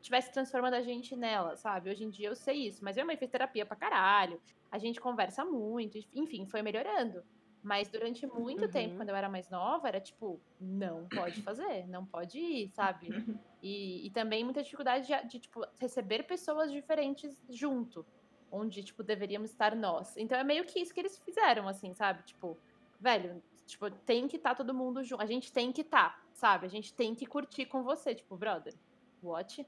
tivesse 0.02 0.32
transformando 0.32 0.76
a 0.76 0.82
gente 0.82 1.14
nela, 1.16 1.58
sabe? 1.58 1.90
Hoje 1.90 2.06
em 2.06 2.10
dia 2.10 2.30
eu 2.30 2.36
sei 2.36 2.68
isso, 2.68 2.82
mas 2.82 2.96
minha 2.96 3.06
mãe 3.06 3.18
fez 3.18 3.30
terapia 3.30 3.66
pra 3.66 3.76
caralho, 3.76 4.42
a 4.72 4.78
gente 4.78 5.02
conversa 5.02 5.44
muito, 5.44 5.98
enfim, 6.14 6.46
foi 6.46 6.62
melhorando. 6.62 7.22
Mas 7.62 7.90
durante 7.90 8.26
muito 8.26 8.66
Uhum. 8.66 8.72
tempo, 8.72 8.96
quando 8.96 9.10
eu 9.10 9.16
era 9.16 9.28
mais 9.30 9.50
nova, 9.50 9.88
era 9.88 10.00
tipo, 10.00 10.42
não 10.60 11.10
pode 11.10 11.42
fazer, 11.42 11.88
não 11.88 12.06
pode 12.06 12.40
ir, 12.40 12.70
sabe? 12.70 13.10
E, 13.62 14.08
e 14.08 14.12
também 14.12 14.42
muita 14.46 14.64
dificuldade 14.64 15.06
de, 15.06 15.28
de, 15.28 15.40
tipo, 15.42 15.62
receber 15.82 16.24
pessoas 16.24 16.72
diferentes 16.72 17.38
junto, 17.50 18.08
onde, 18.50 18.82
tipo, 18.86 19.04
deveríamos 19.04 19.52
estar 19.52 19.76
nós. 19.76 20.16
Então 20.16 20.38
é 20.38 20.46
meio 20.46 20.66
que 20.66 20.80
isso 20.80 20.94
que 20.94 21.00
eles 21.02 21.18
fizeram, 21.20 21.68
assim, 21.68 21.94
sabe? 21.94 22.24
Tipo, 22.24 22.58
velho, 22.98 23.44
tipo, 23.66 23.92
tem 23.92 24.30
que 24.30 24.38
estar 24.38 24.56
todo 24.56 24.74
mundo 24.74 25.04
junto. 25.04 25.22
A 25.22 25.26
gente 25.26 25.52
tem 25.52 25.74
que 25.74 25.82
estar, 25.82 26.18
sabe? 26.34 26.66
A 26.68 26.70
gente 26.70 26.96
tem 26.96 27.14
que 27.14 27.26
curtir 27.26 27.66
com 27.66 27.84
você, 27.84 28.16
tipo, 28.16 28.38
brother, 28.38 28.74
what? 29.22 29.68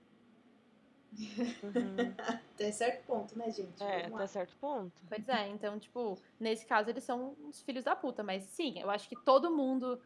Uhum. 1.11 2.15
Até 2.53 2.71
certo 2.71 3.05
ponto, 3.05 3.37
né, 3.37 3.51
gente? 3.51 3.81
É, 3.83 4.05
até 4.05 4.27
certo 4.27 4.55
ponto. 4.57 4.93
Pois 5.09 5.27
é, 5.27 5.47
então, 5.49 5.77
tipo, 5.79 6.17
nesse 6.39 6.65
caso 6.65 6.89
eles 6.89 7.03
são 7.03 7.35
os 7.49 7.61
filhos 7.61 7.83
da 7.83 7.95
puta, 7.95 8.23
mas 8.23 8.43
sim, 8.43 8.79
eu 8.79 8.89
acho 8.89 9.09
que 9.09 9.15
todo 9.15 9.51
mundo, 9.55 10.01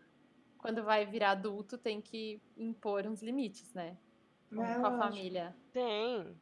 quando 0.58 0.84
vai 0.84 1.06
virar 1.06 1.32
adulto, 1.32 1.78
tem 1.78 2.02
que 2.02 2.42
impor 2.58 3.06
uns 3.06 3.22
limites, 3.22 3.74
né? 3.74 3.98
Com, 4.50 4.64
É, 4.64 4.80
com 4.80 4.86
a 4.86 4.98
família. 4.98 5.56
Tem. 5.72 6.36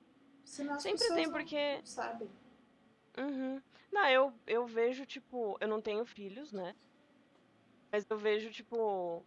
Senão 0.45 0.75
as 0.75 0.83
Sempre 0.83 1.07
tem, 1.09 1.29
porque. 1.31 1.77
não 1.77 1.85
sabem. 1.85 2.29
Uhum. 3.17 3.61
Não, 3.91 4.07
eu, 4.09 4.33
eu 4.47 4.65
vejo, 4.65 5.05
tipo, 5.05 5.57
eu 5.59 5.67
não 5.67 5.81
tenho 5.81 6.05
filhos, 6.05 6.51
né? 6.51 6.75
Mas 7.91 8.05
eu 8.09 8.17
vejo, 8.17 8.49
tipo, 8.49 9.23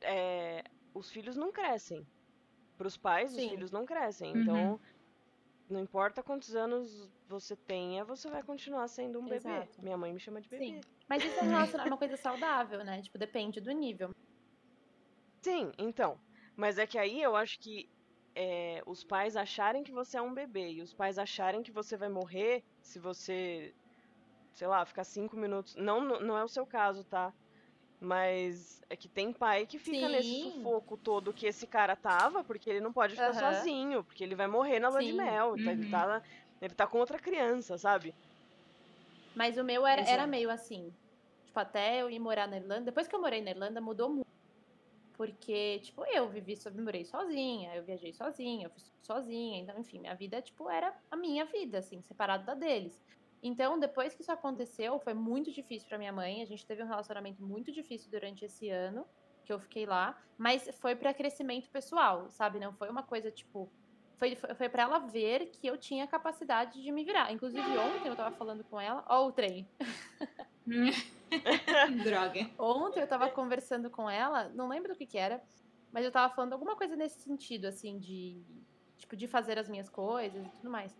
é, 0.00 0.62
os 0.94 1.10
filhos 1.10 1.36
não 1.36 1.50
crescem. 1.50 2.06
Pros 2.82 2.96
pais, 2.96 3.30
Sim. 3.30 3.44
os 3.44 3.50
filhos 3.50 3.70
não 3.70 3.86
crescem. 3.86 4.32
Uhum. 4.32 4.42
Então, 4.42 4.80
não 5.70 5.78
importa 5.78 6.20
quantos 6.20 6.56
anos 6.56 7.08
você 7.28 7.54
tenha, 7.54 8.04
você 8.04 8.28
vai 8.28 8.42
continuar 8.42 8.88
sendo 8.88 9.20
um 9.20 9.24
bebê. 9.24 9.36
Exato. 9.36 9.80
Minha 9.80 9.96
mãe 9.96 10.12
me 10.12 10.18
chama 10.18 10.40
de 10.40 10.48
bebê. 10.48 10.64
Sim. 10.64 10.80
Mas 11.08 11.24
isso 11.24 11.38
é 11.38 11.84
uma 11.84 11.96
coisa 11.96 12.16
saudável, 12.16 12.82
né? 12.82 13.00
Tipo, 13.00 13.18
depende 13.18 13.60
do 13.60 13.70
nível. 13.70 14.10
Sim, 15.42 15.70
então. 15.78 16.18
Mas 16.56 16.76
é 16.76 16.84
que 16.84 16.98
aí 16.98 17.22
eu 17.22 17.36
acho 17.36 17.60
que 17.60 17.88
é, 18.34 18.82
os 18.84 19.04
pais 19.04 19.36
acharem 19.36 19.84
que 19.84 19.92
você 19.92 20.18
é 20.18 20.22
um 20.22 20.34
bebê 20.34 20.72
e 20.72 20.82
os 20.82 20.92
pais 20.92 21.20
acharem 21.20 21.62
que 21.62 21.70
você 21.70 21.96
vai 21.96 22.08
morrer 22.08 22.64
se 22.80 22.98
você, 22.98 23.72
sei 24.54 24.66
lá, 24.66 24.84
ficar 24.84 25.04
cinco 25.04 25.36
minutos. 25.36 25.76
Não 25.76 26.00
não 26.20 26.36
é 26.36 26.42
o 26.42 26.48
seu 26.48 26.66
caso, 26.66 27.04
tá? 27.04 27.32
Mas 28.02 28.80
é 28.90 28.96
que 28.96 29.08
tem 29.08 29.32
pai 29.32 29.64
que 29.64 29.78
fica 29.78 30.08
nesse 30.08 30.28
Sim. 30.28 30.42
sufoco 30.42 30.96
todo 30.96 31.32
que 31.32 31.46
esse 31.46 31.68
cara 31.68 31.94
tava, 31.94 32.42
porque 32.42 32.68
ele 32.68 32.80
não 32.80 32.92
pode 32.92 33.14
ficar 33.14 33.30
Aham. 33.30 33.54
sozinho, 33.54 34.02
porque 34.02 34.24
ele 34.24 34.34
vai 34.34 34.48
morrer 34.48 34.80
na 34.80 34.88
lua 34.88 35.00
de 35.02 35.12
Sim. 35.12 35.16
mel. 35.16 35.56
tá- 35.62 35.70
Ele 35.70 35.84
Uhum. 35.84 35.90
tá, 35.90 36.22
ele 36.60 36.74
tá 36.74 36.86
com 36.86 36.98
outra 36.98 37.16
criança, 37.18 37.78
sabe? 37.78 38.12
Mas 39.36 39.56
o 39.56 39.62
meu 39.62 39.86
era, 39.86 40.02
era 40.02 40.12
Exato. 40.12 40.28
meio 40.28 40.50
assim. 40.50 40.92
Tipo, 41.46 41.60
até 41.60 42.02
eu 42.02 42.10
ir 42.10 42.18
morar 42.18 42.48
na 42.48 42.56
Irlanda. 42.56 42.86
Depois 42.86 43.06
que 43.06 43.14
eu 43.14 43.20
morei 43.20 43.40
na 43.40 43.50
Irlanda, 43.50 43.80
mudou 43.80 44.08
muito. 44.10 44.26
Porque, 45.16 45.78
tipo, 45.80 46.04
eu 46.12 46.28
vivi, 46.28 46.56
so- 46.56 46.72
morei 46.74 47.04
sozinha, 47.04 47.76
eu 47.76 47.84
viajei 47.84 48.12
sozinha, 48.12 48.66
eu 48.66 48.70
fiz 48.70 48.82
tudo 48.84 49.06
sozinha. 49.06 49.60
Então, 49.60 49.78
enfim, 49.78 50.00
minha 50.00 50.14
vida, 50.16 50.42
tipo, 50.42 50.68
era 50.68 50.92
a 51.10 51.16
minha 51.16 51.44
vida, 51.44 51.78
assim, 51.78 52.02
separada 52.02 52.44
da 52.44 52.54
deles. 52.54 53.00
Então, 53.42 53.78
depois 53.78 54.14
que 54.14 54.22
isso 54.22 54.30
aconteceu, 54.30 55.00
foi 55.00 55.14
muito 55.14 55.50
difícil 55.50 55.88
pra 55.88 55.98
minha 55.98 56.12
mãe. 56.12 56.42
A 56.42 56.46
gente 56.46 56.64
teve 56.64 56.82
um 56.82 56.86
relacionamento 56.86 57.42
muito 57.42 57.72
difícil 57.72 58.10
durante 58.10 58.44
esse 58.44 58.70
ano 58.70 59.04
que 59.44 59.52
eu 59.52 59.58
fiquei 59.58 59.84
lá. 59.84 60.16
Mas 60.38 60.68
foi 60.80 60.94
pra 60.94 61.12
crescimento 61.12 61.68
pessoal, 61.68 62.30
sabe? 62.30 62.60
Não 62.60 62.72
foi 62.72 62.88
uma 62.88 63.02
coisa, 63.02 63.30
tipo, 63.30 63.68
foi, 64.16 64.36
foi, 64.36 64.68
para 64.68 64.84
ela 64.84 65.00
ver 65.00 65.46
que 65.46 65.66
eu 65.66 65.76
tinha 65.76 66.06
capacidade 66.06 66.80
de 66.80 66.92
me 66.92 67.02
virar. 67.02 67.32
Inclusive, 67.32 67.66
ontem 67.76 68.08
eu 68.08 68.14
tava 68.14 68.30
falando 68.36 68.62
com 68.62 68.80
ela. 68.80 69.04
Ó, 69.08 69.26
o 69.26 69.32
trem. 69.32 69.68
Droga. 72.04 72.48
Ontem 72.56 73.00
eu 73.00 73.08
tava 73.08 73.28
conversando 73.30 73.90
com 73.90 74.08
ela, 74.08 74.48
não 74.50 74.68
lembro 74.68 74.92
do 74.92 74.96
que 74.96 75.06
que 75.06 75.18
era, 75.18 75.42
mas 75.90 76.04
eu 76.04 76.12
tava 76.12 76.32
falando 76.32 76.52
alguma 76.52 76.76
coisa 76.76 76.94
nesse 76.94 77.20
sentido, 77.20 77.66
assim, 77.66 77.98
de. 77.98 78.40
Tipo, 78.96 79.16
de 79.16 79.26
fazer 79.26 79.58
as 79.58 79.68
minhas 79.68 79.88
coisas 79.88 80.46
e 80.46 80.50
tudo 80.50 80.70
mais. 80.70 80.96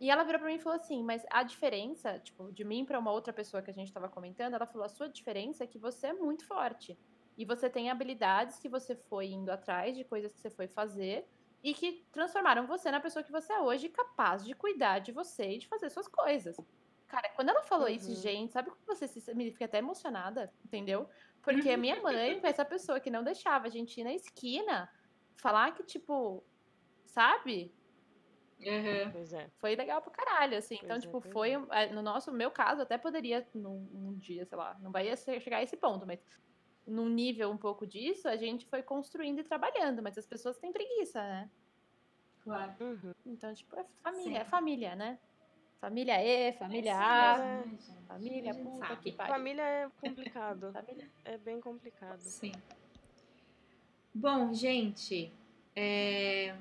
E 0.00 0.10
ela 0.10 0.24
virou 0.24 0.40
pra 0.40 0.48
mim 0.48 0.56
e 0.56 0.60
falou 0.60 0.76
assim: 0.78 1.02
Mas 1.04 1.24
a 1.30 1.42
diferença, 1.42 2.18
tipo, 2.20 2.52
de 2.52 2.64
mim 2.64 2.84
pra 2.84 2.98
uma 2.98 3.12
outra 3.12 3.32
pessoa 3.32 3.62
que 3.62 3.70
a 3.70 3.74
gente 3.74 3.92
tava 3.92 4.08
comentando, 4.08 4.54
ela 4.54 4.66
falou: 4.66 4.84
A 4.84 4.88
sua 4.88 5.08
diferença 5.08 5.64
é 5.64 5.66
que 5.66 5.78
você 5.78 6.08
é 6.08 6.12
muito 6.12 6.46
forte. 6.46 6.98
E 7.36 7.44
você 7.44 7.68
tem 7.70 7.90
habilidades 7.90 8.58
que 8.58 8.68
você 8.68 8.94
foi 8.96 9.28
indo 9.28 9.50
atrás, 9.50 9.96
de 9.96 10.04
coisas 10.04 10.32
que 10.32 10.40
você 10.40 10.50
foi 10.50 10.68
fazer, 10.68 11.26
e 11.62 11.74
que 11.74 12.06
transformaram 12.12 12.66
você 12.66 12.90
na 12.90 13.00
pessoa 13.00 13.22
que 13.24 13.32
você 13.32 13.52
é 13.52 13.60
hoje, 13.60 13.88
capaz 13.88 14.44
de 14.44 14.54
cuidar 14.54 15.00
de 15.00 15.12
você 15.12 15.52
e 15.54 15.58
de 15.58 15.68
fazer 15.68 15.90
suas 15.90 16.08
coisas. 16.08 16.64
Cara, 17.08 17.28
quando 17.30 17.50
ela 17.50 17.62
falou 17.62 17.88
isso, 17.88 18.10
Uhum. 18.10 18.14
gente, 18.14 18.52
sabe 18.52 18.70
como 18.70 18.82
você 18.86 19.06
se. 19.08 19.34
Me 19.34 19.50
fiquei 19.52 19.66
até 19.66 19.78
emocionada, 19.78 20.52
entendeu? 20.64 21.08
Porque 21.42 21.70
a 21.70 21.76
minha 21.78 22.00
mãe 22.02 22.36
foi 22.40 22.50
essa 22.50 22.64
pessoa 22.64 23.00
que 23.00 23.10
não 23.10 23.22
deixava 23.24 23.66
a 23.66 23.70
gente 23.70 24.00
ir 24.00 24.04
na 24.04 24.12
esquina 24.14 24.90
falar 25.36 25.72
que, 25.72 25.84
tipo, 25.84 26.46
sabe? 27.06 27.76
Uhum. 28.60 29.10
Pois 29.12 29.32
é. 29.32 29.48
Foi 29.58 29.74
legal 29.76 30.00
pra 30.00 30.10
caralho, 30.12 30.56
assim. 30.56 30.76
Então, 30.76 30.88
Pois 30.88 31.02
é, 31.04 31.06
tipo, 31.06 31.20
foi. 31.20 31.50
é. 31.52 31.62
eh, 31.70 31.92
No 31.92 32.02
nosso, 32.02 32.32
meu 32.32 32.50
caso, 32.50 32.82
até 32.82 32.96
poderia, 32.96 33.46
num, 33.54 33.80
num 33.92 34.14
dia, 34.14 34.44
sei 34.46 34.56
lá, 34.56 34.76
não 34.80 34.90
vai 34.90 35.14
chegar 35.16 35.58
a 35.58 35.62
esse 35.62 35.76
ponto, 35.76 36.06
mas 36.06 36.20
num 36.86 37.08
nível 37.08 37.50
um 37.50 37.56
pouco 37.56 37.86
disso, 37.86 38.28
a 38.28 38.36
gente 38.36 38.66
foi 38.66 38.82
construindo 38.82 39.38
e 39.40 39.44
trabalhando, 39.44 40.02
mas 40.02 40.16
as 40.18 40.26
pessoas 40.26 40.56
têm 40.58 40.72
preguiça, 40.72 41.20
né? 41.22 41.50
Claro. 42.42 42.74
Uhum. 42.80 43.14
Então, 43.26 43.52
tipo, 43.54 43.74
é 43.78 43.84
família, 44.02 44.24
Sim. 44.24 44.36
é 44.36 44.44
família, 44.44 44.94
né? 44.96 45.18
Família 45.80 46.22
E, 46.24 46.52
família 46.52 46.96
A, 46.96 47.38
né, 47.38 47.64
família, 48.08 48.54
puta 48.54 48.86
sabe. 48.86 49.02
que 49.02 49.12
pariu. 49.12 49.34
Família 49.34 49.62
é 49.62 49.88
complicado. 50.00 50.72
Família. 50.72 51.10
É 51.24 51.36
bem 51.36 51.60
complicado. 51.60 52.20
Sim. 52.20 52.52
Bom, 54.14 54.54
gente, 54.54 55.30
é... 55.76 56.54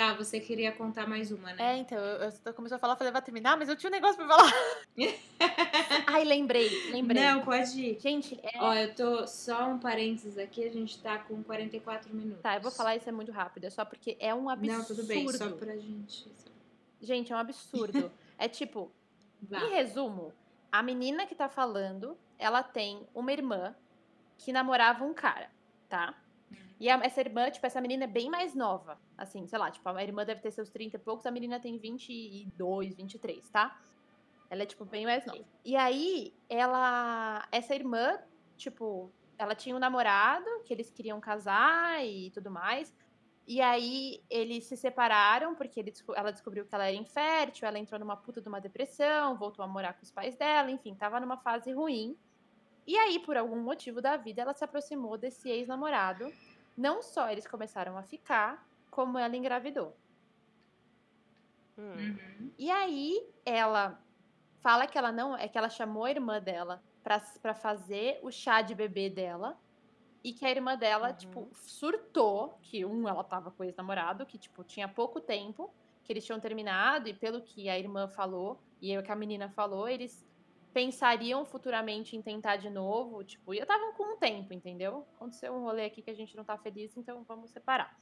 tá, 0.00 0.14
você 0.14 0.40
queria 0.40 0.72
contar 0.72 1.06
mais 1.06 1.30
uma, 1.30 1.50
É, 1.50 1.54
né? 1.54 1.76
então, 1.76 1.98
eu, 1.98 2.32
eu 2.46 2.54
começou 2.54 2.76
a 2.76 2.78
falar, 2.78 2.96
falei, 2.96 3.12
vai 3.12 3.20
terminar, 3.20 3.58
mas 3.58 3.68
eu 3.68 3.76
tinha 3.76 3.90
um 3.90 3.92
negócio 3.92 4.16
pra 4.16 4.26
falar. 4.26 4.52
Ai, 6.06 6.24
lembrei, 6.24 6.90
lembrei. 6.90 7.22
Não, 7.22 7.42
pode 7.42 7.78
ir. 7.78 8.00
Gente, 8.00 8.40
é, 8.42 8.58
Ó, 8.58 8.72
eu 8.72 8.94
tô 8.94 9.26
só 9.26 9.68
um 9.68 9.78
parênteses 9.78 10.38
aqui, 10.38 10.64
a 10.64 10.70
gente 10.70 10.98
tá 11.02 11.18
com 11.18 11.42
44 11.42 12.14
minutos. 12.14 12.40
Tá, 12.40 12.56
eu 12.56 12.62
vou 12.62 12.70
falar 12.70 12.96
isso 12.96 13.10
é 13.10 13.12
muito 13.12 13.30
rápido, 13.30 13.64
é 13.64 13.70
só 13.70 13.84
porque 13.84 14.16
é 14.18 14.34
um 14.34 14.48
absurdo. 14.48 14.78
Não, 14.78 14.84
tudo 14.86 15.04
bem, 15.04 15.28
só 15.28 15.50
pra 15.50 15.76
gente. 15.76 16.32
Gente, 17.02 17.30
é 17.30 17.36
um 17.36 17.38
absurdo. 17.38 18.10
é 18.38 18.48
tipo, 18.48 18.90
Vá. 19.42 19.60
em 19.60 19.70
resumo, 19.70 20.32
a 20.72 20.82
menina 20.82 21.26
que 21.26 21.34
tá 21.34 21.48
falando, 21.48 22.16
ela 22.38 22.62
tem 22.62 23.06
uma 23.14 23.32
irmã 23.32 23.74
que 24.38 24.50
namorava 24.50 25.04
um 25.04 25.12
cara, 25.12 25.50
tá? 25.90 26.14
E 26.80 26.88
a- 26.88 26.98
essa 27.04 27.20
irmã, 27.20 27.50
tipo, 27.50 27.64
essa 27.66 27.80
menina 27.80 28.04
é 28.04 28.06
bem 28.06 28.30
mais 28.30 28.54
nova. 28.54 28.98
Assim, 29.16 29.46
sei 29.46 29.58
lá, 29.58 29.70
tipo, 29.70 29.86
a 29.88 30.02
irmã 30.02 30.24
deve 30.24 30.40
ter 30.40 30.50
seus 30.50 30.70
30 30.70 30.96
e 30.96 30.98
poucos, 30.98 31.26
a 31.26 31.30
menina 31.30 31.60
tem 31.60 31.76
22, 31.78 32.96
23, 32.96 33.48
tá? 33.50 33.78
Ela 34.48 34.62
é, 34.62 34.66
tipo, 34.66 34.84
bem 34.84 35.04
mais 35.04 35.24
nova. 35.26 35.38
E 35.64 35.76
aí, 35.76 36.34
ela. 36.48 37.46
Essa 37.52 37.74
irmã, 37.74 38.18
tipo, 38.56 39.12
ela 39.38 39.54
tinha 39.54 39.76
um 39.76 39.78
namorado 39.78 40.46
que 40.64 40.72
eles 40.72 40.90
queriam 40.90 41.20
casar 41.20 42.04
e 42.04 42.30
tudo 42.30 42.50
mais. 42.50 42.92
E 43.46 43.60
aí, 43.60 44.22
eles 44.30 44.64
se 44.64 44.76
separaram 44.76 45.54
porque 45.54 45.80
ele 45.80 45.92
ela 46.14 46.30
descobriu 46.30 46.64
que 46.64 46.74
ela 46.74 46.86
era 46.86 46.96
infértil, 46.96 47.66
ela 47.66 47.78
entrou 47.78 47.98
numa 47.98 48.16
puta 48.16 48.40
de 48.40 48.48
uma 48.48 48.60
depressão, 48.60 49.36
voltou 49.36 49.64
a 49.64 49.68
morar 49.68 49.94
com 49.94 50.02
os 50.02 50.10
pais 50.10 50.36
dela, 50.36 50.70
enfim, 50.70 50.94
tava 50.94 51.18
numa 51.20 51.36
fase 51.36 51.72
ruim. 51.72 52.16
E 52.86 52.96
aí, 52.96 53.18
por 53.20 53.36
algum 53.36 53.60
motivo 53.60 54.00
da 54.00 54.16
vida, 54.16 54.42
ela 54.42 54.54
se 54.54 54.64
aproximou 54.64 55.16
desse 55.18 55.48
ex-namorado. 55.48 56.32
Não 56.80 57.02
só 57.02 57.30
eles 57.30 57.46
começaram 57.46 57.98
a 57.98 58.02
ficar, 58.02 58.66
como 58.90 59.18
ela 59.18 59.36
engravidou. 59.36 59.94
Hum. 61.76 61.92
Uhum. 61.92 62.50
E 62.58 62.70
aí, 62.70 63.22
ela 63.44 64.00
fala 64.60 64.86
que 64.86 64.96
ela 64.96 65.12
não. 65.12 65.36
É 65.36 65.46
que 65.46 65.58
ela 65.58 65.68
chamou 65.68 66.04
a 66.04 66.10
irmã 66.10 66.40
dela 66.40 66.82
pra, 67.02 67.20
pra 67.42 67.52
fazer 67.54 68.18
o 68.22 68.30
chá 68.30 68.62
de 68.62 68.74
bebê 68.74 69.10
dela. 69.10 69.58
E 70.24 70.32
que 70.32 70.46
a 70.46 70.50
irmã 70.50 70.74
dela, 70.74 71.08
Uhum. 71.10 71.14
tipo, 71.16 71.48
surtou. 71.52 72.58
Que 72.62 72.82
um, 72.82 73.06
ela 73.06 73.22
tava 73.24 73.50
com 73.50 73.62
o 73.62 73.66
ex-namorado, 73.66 74.24
que, 74.24 74.38
tipo, 74.38 74.64
tinha 74.64 74.88
pouco 74.88 75.20
tempo 75.20 75.70
que 76.02 76.10
eles 76.14 76.24
tinham 76.24 76.40
terminado. 76.40 77.10
E 77.10 77.12
pelo 77.14 77.42
que 77.42 77.68
a 77.68 77.78
irmã 77.78 78.08
falou, 78.08 78.58
e 78.80 78.96
o 78.96 79.02
que 79.02 79.12
a 79.12 79.16
menina 79.16 79.50
falou, 79.50 79.86
eles 79.86 80.26
pensariam 80.72 81.44
futuramente 81.44 82.16
em 82.16 82.22
tentar 82.22 82.56
de 82.56 82.70
novo. 82.70 83.22
Tipo, 83.24 83.54
e 83.54 83.58
estavam 83.58 83.92
com 83.94 84.14
um 84.14 84.18
tempo, 84.18 84.52
entendeu? 84.52 85.06
Aconteceu 85.16 85.52
um 85.54 85.62
rolê 85.62 85.84
aqui 85.86 86.02
que 86.02 86.10
a 86.10 86.14
gente 86.14 86.36
não 86.36 86.44
tá 86.44 86.56
feliz, 86.58 86.96
então 86.96 87.24
vamos 87.24 87.50
separar. 87.50 87.98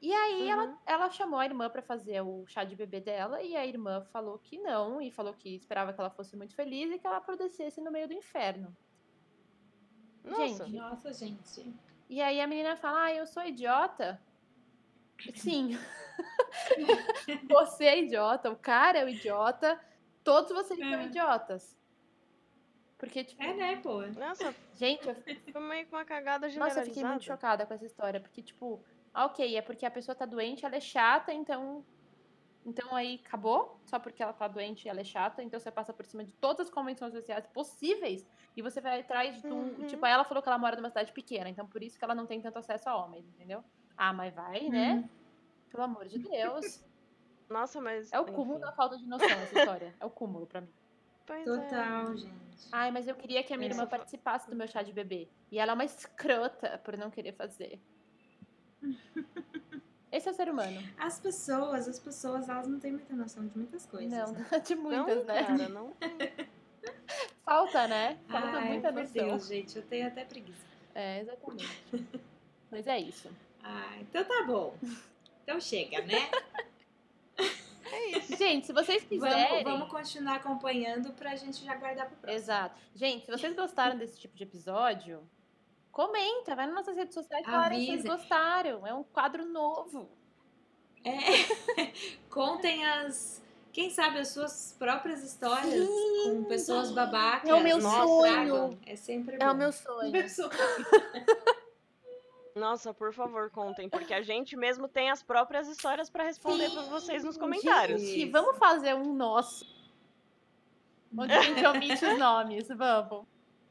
E 0.00 0.12
aí 0.12 0.48
ela, 0.48 0.64
Uhum. 0.64 0.78
ela 0.86 1.10
chamou 1.10 1.38
a 1.38 1.44
irmã 1.46 1.70
pra 1.70 1.80
fazer 1.82 2.20
o 2.20 2.44
chá 2.46 2.62
de 2.64 2.76
bebê 2.76 3.00
dela 3.00 3.42
e 3.42 3.56
a 3.56 3.64
irmã 3.66 4.02
falou 4.12 4.38
que 4.38 4.58
não 4.58 5.00
e 5.00 5.10
falou 5.10 5.32
que 5.32 5.54
esperava 5.54 5.92
que 5.94 6.00
ela 6.00 6.10
fosse 6.10 6.36
muito 6.36 6.54
feliz 6.54 6.90
e 6.92 6.98
que 6.98 7.06
ela 7.06 7.16
apodrecesse 7.18 7.80
no 7.80 7.90
meio 7.90 8.06
do 8.06 8.12
inferno. 8.12 8.76
Nossa. 10.22 10.66
Gente, 10.66 10.76
Nossa, 10.76 11.12
gente. 11.12 11.74
E 12.08 12.20
aí 12.20 12.40
a 12.40 12.46
menina 12.46 12.76
fala: 12.76 13.04
"Ah, 13.04 13.14
eu 13.14 13.26
sou 13.26 13.42
idiota?" 13.44 14.20
Sim. 15.34 15.70
Você 17.50 17.84
é 17.84 18.02
idiota, 18.02 18.50
o 18.50 18.56
cara 18.56 18.98
é 18.98 19.04
o 19.04 19.08
idiota, 19.08 19.80
todos 20.24 20.50
vocês 20.50 20.78
são 20.80 20.88
É. 20.88 21.04
idiotas. 21.04 21.78
Porque 22.98 23.22
tipo, 23.24 23.42
É, 23.42 23.52
né, 23.54 23.76
pô? 23.76 24.00
Nossa, 24.18 24.54
gente, 24.74 25.06
eu 25.06 25.14
foi 25.52 25.60
meio 25.60 25.86
que 25.86 25.92
uma 25.94 26.04
cagada 26.04 26.46
Nossa, 26.46 26.52
generalizada. 26.52 26.86
eu 26.88 26.94
fiquei 26.94 27.04
muito 27.04 27.24
chocada 27.24 27.66
com 27.66 27.74
essa 27.74 27.84
história, 27.84 28.18
porque, 28.20 28.40
tipo, 28.42 28.82
ah, 29.12 29.26
ok, 29.26 29.56
é 29.56 29.62
porque 29.62 29.84
a 29.84 29.90
pessoa 29.90 30.14
tá 30.14 30.24
doente, 30.24 30.64
ela 30.64 30.76
é 30.76 30.80
chata, 30.80 31.32
então. 31.32 31.84
Então 32.66 32.96
aí 32.96 33.20
acabou, 33.22 33.78
só 33.84 33.98
porque 33.98 34.22
ela 34.22 34.32
tá 34.32 34.48
doente 34.48 34.86
e 34.86 34.88
ela 34.88 35.00
é 35.00 35.04
chata, 35.04 35.42
então 35.42 35.60
você 35.60 35.70
passa 35.70 35.92
por 35.92 36.06
cima 36.06 36.24
de 36.24 36.32
todas 36.32 36.66
as 36.68 36.72
convenções 36.72 37.12
sociais 37.12 37.46
possíveis 37.48 38.26
e 38.56 38.62
você 38.62 38.80
vai 38.80 39.00
atrás 39.00 39.42
de 39.42 39.46
um. 39.48 39.64
Uhum. 39.80 39.86
Tipo, 39.86 40.06
ela 40.06 40.24
falou 40.24 40.42
que 40.42 40.48
ela 40.48 40.56
mora 40.56 40.74
numa 40.74 40.88
cidade 40.88 41.12
pequena, 41.12 41.50
então 41.50 41.66
por 41.66 41.82
isso 41.82 41.98
que 41.98 42.04
ela 42.04 42.14
não 42.14 42.24
tem 42.24 42.40
tanto 42.40 42.58
acesso 42.58 42.88
a 42.88 42.96
homens, 42.96 43.28
entendeu? 43.28 43.62
Ah, 43.94 44.14
mas 44.14 44.32
vai, 44.34 44.70
né? 44.70 44.94
Uhum. 44.94 45.08
Pelo 45.68 45.82
amor 45.82 46.06
de 46.08 46.18
Deus. 46.20 46.82
Nossa, 47.48 47.80
mas. 47.80 48.12
É 48.12 48.18
o 48.18 48.22
enfim. 48.24 48.32
cúmulo 48.32 48.58
da 48.58 48.72
falta 48.72 48.96
de 48.96 49.06
noção 49.06 49.28
essa 49.28 49.58
história. 49.58 49.94
É 50.00 50.04
o 50.06 50.10
cúmulo 50.10 50.46
pra 50.46 50.60
mim. 50.60 50.68
Pois 51.26 51.40
é. 51.40 51.44
Total, 51.44 52.16
gente. 52.16 52.68
Ai, 52.72 52.90
mas 52.90 53.08
eu 53.08 53.14
queria 53.14 53.42
que 53.42 53.52
a 53.52 53.56
minha 53.56 53.70
É. 53.70 53.72
irmã 53.72 53.86
participasse 53.86 54.48
do 54.50 54.56
meu 54.56 54.66
chá 54.68 54.82
de 54.82 54.92
bebê. 54.92 55.28
E 55.50 55.58
ela 55.58 55.72
é 55.72 55.74
uma 55.74 55.84
escrota 55.84 56.78
por 56.84 56.96
não 56.96 57.10
querer 57.10 57.32
fazer. 57.32 57.80
Esse 60.12 60.28
é 60.28 60.30
o 60.30 60.34
ser 60.34 60.48
humano. 60.48 60.80
As 60.96 61.18
pessoas, 61.18 61.88
as 61.88 61.98
pessoas, 61.98 62.48
elas 62.48 62.68
não 62.68 62.78
têm 62.78 62.92
muita 62.92 63.14
noção 63.16 63.46
de 63.46 63.56
muitas 63.56 63.84
coisas. 63.86 64.12
Não, 64.12 64.32
né? 64.32 64.46
de 64.64 64.74
muitas, 64.76 65.16
não, 65.26 65.34
né? 65.34 65.44
cara, 65.44 65.68
não 65.68 65.90
tem. 65.92 66.10
Falta, 67.44 67.88
né? 67.88 68.18
Falta 68.28 68.46
Ai, 68.58 68.68
muita 68.68 68.92
noção. 68.92 69.12
Deus, 69.12 69.46
gente, 69.48 69.76
eu 69.76 69.82
tenho 69.82 70.06
até 70.06 70.24
preguiça. 70.24 70.64
É, 70.94 71.20
exatamente. 71.20 71.68
Mas 72.70 72.86
é 72.86 72.98
isso. 72.98 73.28
Ah, 73.62 73.96
então 74.00 74.22
tá 74.24 74.44
bom. 74.46 74.76
Então 75.42 75.60
chega, 75.60 76.00
né? 76.02 76.30
É 77.94 78.18
isso. 78.18 78.36
Gente, 78.36 78.66
se 78.66 78.72
vocês 78.72 79.04
quiserem. 79.04 79.62
Vamos, 79.64 79.64
vamos 79.64 79.88
continuar 79.90 80.36
acompanhando 80.36 81.12
pra 81.12 81.36
gente 81.36 81.64
já 81.64 81.74
guardar 81.76 82.06
pro 82.06 82.16
próximo. 82.16 82.42
Exato. 82.42 82.80
Gente, 82.94 83.24
se 83.24 83.30
vocês 83.30 83.54
gostaram 83.54 83.96
desse 83.96 84.18
tipo 84.18 84.36
de 84.36 84.42
episódio, 84.42 85.22
comenta, 85.92 86.54
vai 86.56 86.66
nas 86.66 86.74
nossas 86.74 86.96
redes 86.96 87.14
sociais 87.14 87.46
e 87.46 87.50
fala 87.50 87.74
se 87.74 87.86
vocês 87.86 88.04
gostaram. 88.04 88.86
É 88.86 88.92
um 88.92 89.04
quadro 89.04 89.44
novo. 89.46 90.10
É. 91.04 91.12
Contem 92.28 92.84
as. 92.84 93.42
Quem 93.72 93.90
sabe 93.90 94.20
as 94.20 94.28
suas 94.28 94.74
próprias 94.78 95.24
histórias 95.24 95.88
Sim. 95.88 96.24
com 96.24 96.44
pessoas 96.44 96.92
babacas. 96.92 97.50
É 97.50 97.54
o 97.54 97.60
meu 97.60 97.78
Nossa, 97.78 98.06
sonho. 98.06 98.32
tragam. 98.32 98.78
É 98.86 98.96
sempre 98.96 99.36
bom. 99.36 99.44
É 99.44 99.50
o 99.50 99.54
meu 99.54 99.72
sonho. 99.72 100.12
Meu 100.12 100.28
sonho. 100.28 100.50
Nossa, 102.54 102.94
por 102.94 103.12
favor, 103.12 103.50
contem, 103.50 103.88
porque 103.88 104.14
a 104.14 104.22
gente 104.22 104.56
mesmo 104.56 104.86
tem 104.86 105.10
as 105.10 105.22
próprias 105.22 105.66
histórias 105.68 106.08
pra 106.08 106.22
responder 106.24 106.70
pra 106.70 106.82
vocês 106.82 107.24
nos 107.24 107.36
comentários. 107.36 108.00
Gente, 108.00 108.30
vamos 108.30 108.56
fazer 108.58 108.94
um 108.94 109.12
nosso. 109.12 109.66
Onde 111.16 111.32
a 111.32 111.42
gente 111.42 111.64
omite 111.66 112.04
os 112.04 112.18
nomes. 112.18 112.68
Vamos. 112.68 113.24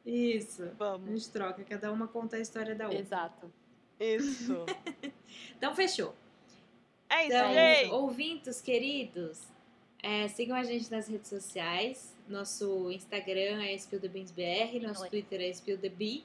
Isso. 0.05 0.63
A 0.63 0.67
Vamos. 0.77 1.09
gente 1.09 1.29
troca, 1.31 1.63
cada 1.63 1.91
uma 1.91 2.07
conta 2.07 2.35
a 2.35 2.39
história 2.39 2.75
da 2.75 2.85
outra. 2.85 2.99
Exato. 2.99 3.51
Isso. 3.99 4.65
Então 5.57 5.73
fechou. 5.73 6.13
É 7.09 7.25
isso, 7.25 7.35
Então, 7.35 7.53
gente. 7.53 7.91
ouvintos 7.91 8.61
queridos, 8.61 9.41
é, 10.01 10.27
sigam 10.27 10.55
a 10.55 10.63
gente 10.63 10.91
nas 10.91 11.07
redes 11.07 11.29
sociais. 11.29 12.13
Nosso 12.27 12.91
Instagram 12.91 13.63
é 13.63 13.73
SpillTheBeansBR, 13.73 14.79
nosso 14.81 15.03
Oi. 15.03 15.09
Twitter 15.09 15.41
é 15.41 15.49
SpillTheBee. 15.49 16.23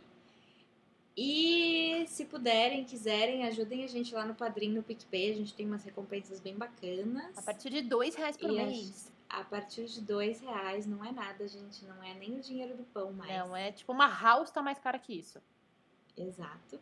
E 1.20 2.06
se 2.06 2.24
puderem, 2.26 2.84
quiserem, 2.84 3.44
ajudem 3.44 3.82
a 3.82 3.88
gente 3.88 4.14
lá 4.14 4.24
no 4.24 4.36
Padrim, 4.36 4.70
no 4.70 4.84
PicPay. 4.84 5.32
A 5.32 5.34
gente 5.34 5.52
tem 5.52 5.66
umas 5.66 5.82
recompensas 5.82 6.38
bem 6.38 6.54
bacanas. 6.54 7.36
A 7.36 7.42
partir 7.42 7.70
de 7.70 7.82
dois 7.82 8.14
reais 8.14 8.36
por 8.36 8.48
E 8.48 8.60
a 8.60 8.64
mês. 8.64 9.12
A 9.28 9.42
partir 9.42 9.86
de 9.86 10.00
dois 10.00 10.40
reais, 10.40 10.86
não 10.86 11.04
é 11.04 11.10
nada, 11.10 11.48
gente. 11.48 11.84
Não 11.86 12.00
é 12.04 12.14
nem 12.14 12.38
o 12.38 12.40
dinheiro 12.40 12.76
do 12.76 12.84
pão 12.84 13.12
mais. 13.12 13.32
Não, 13.32 13.56
é 13.56 13.72
tipo 13.72 13.90
uma 13.90 14.06
house 14.06 14.52
tá 14.52 14.62
mais 14.62 14.78
cara 14.78 14.96
que 14.96 15.12
isso. 15.12 15.42
Exato. 16.16 16.80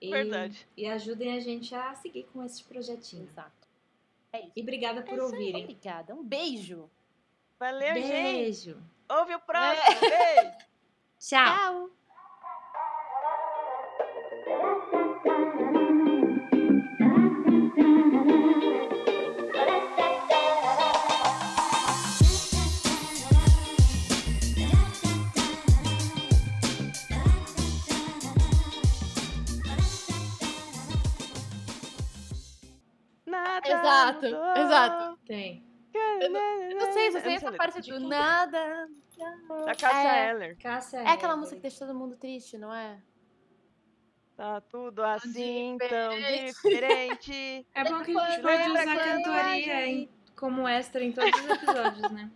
E, 0.00 0.08
Verdade. 0.08 0.68
E 0.76 0.86
ajudem 0.86 1.36
a 1.36 1.40
gente 1.40 1.74
a 1.74 1.96
seguir 1.96 2.28
com 2.32 2.44
esse 2.44 2.62
projetinho. 2.62 3.24
Exato. 3.24 3.66
É 4.32 4.38
isso. 4.38 4.52
E 4.54 4.62
obrigada 4.62 5.02
por 5.02 5.18
isso 5.18 5.26
aí. 5.26 5.32
ouvirem. 5.32 5.64
Obrigada. 5.64 6.14
Um 6.14 6.22
beijo. 6.22 6.88
Valeu, 7.58 7.94
gente. 7.94 8.06
Beijo. 8.06 8.80
Ouve 9.08 9.34
o 9.34 9.40
próximo. 9.40 10.00
Beijo. 10.00 10.52
Tchau. 11.18 11.56
Tchau. 11.56 11.90
Exato, 34.28 34.60
exato. 34.60 35.18
Tem. 35.26 35.64
Eu 36.20 36.30
não 36.76 36.92
sei, 36.92 37.12
só 37.12 37.18
Eu 37.18 37.22
sei 37.22 37.30
não 37.30 37.30
essa 37.36 37.48
sei 37.48 37.56
parte 37.56 37.80
do 37.82 38.00
nada. 38.08 38.88
Da 39.64 39.74
Cássia 39.76 40.16
É. 40.16 40.30
Eller. 40.30 40.56
Cássia 40.58 40.98
É 40.98 41.08
aquela 41.10 41.36
música 41.36 41.56
que 41.56 41.62
deixa 41.62 41.86
todo 41.86 41.96
mundo 41.96 42.16
triste, 42.16 42.58
não 42.58 42.72
é? 42.74 43.00
Tá 44.36 44.60
tudo 44.62 45.02
assim 45.04 45.78
tão 45.78 46.10
Diferente. 46.18 47.64
É 47.74 47.84
bom 47.84 48.02
que 48.02 48.18
a 48.18 48.30
gente 48.30 48.42
pode 48.42 48.70
usar 48.70 48.84
quando 48.84 49.22
cantoria 49.24 49.86
em- 49.86 50.08
como 50.36 50.66
extra 50.66 51.04
em 51.04 51.12
todos 51.12 51.40
os 51.40 51.48
episódios, 51.50 52.10
né? 52.10 52.30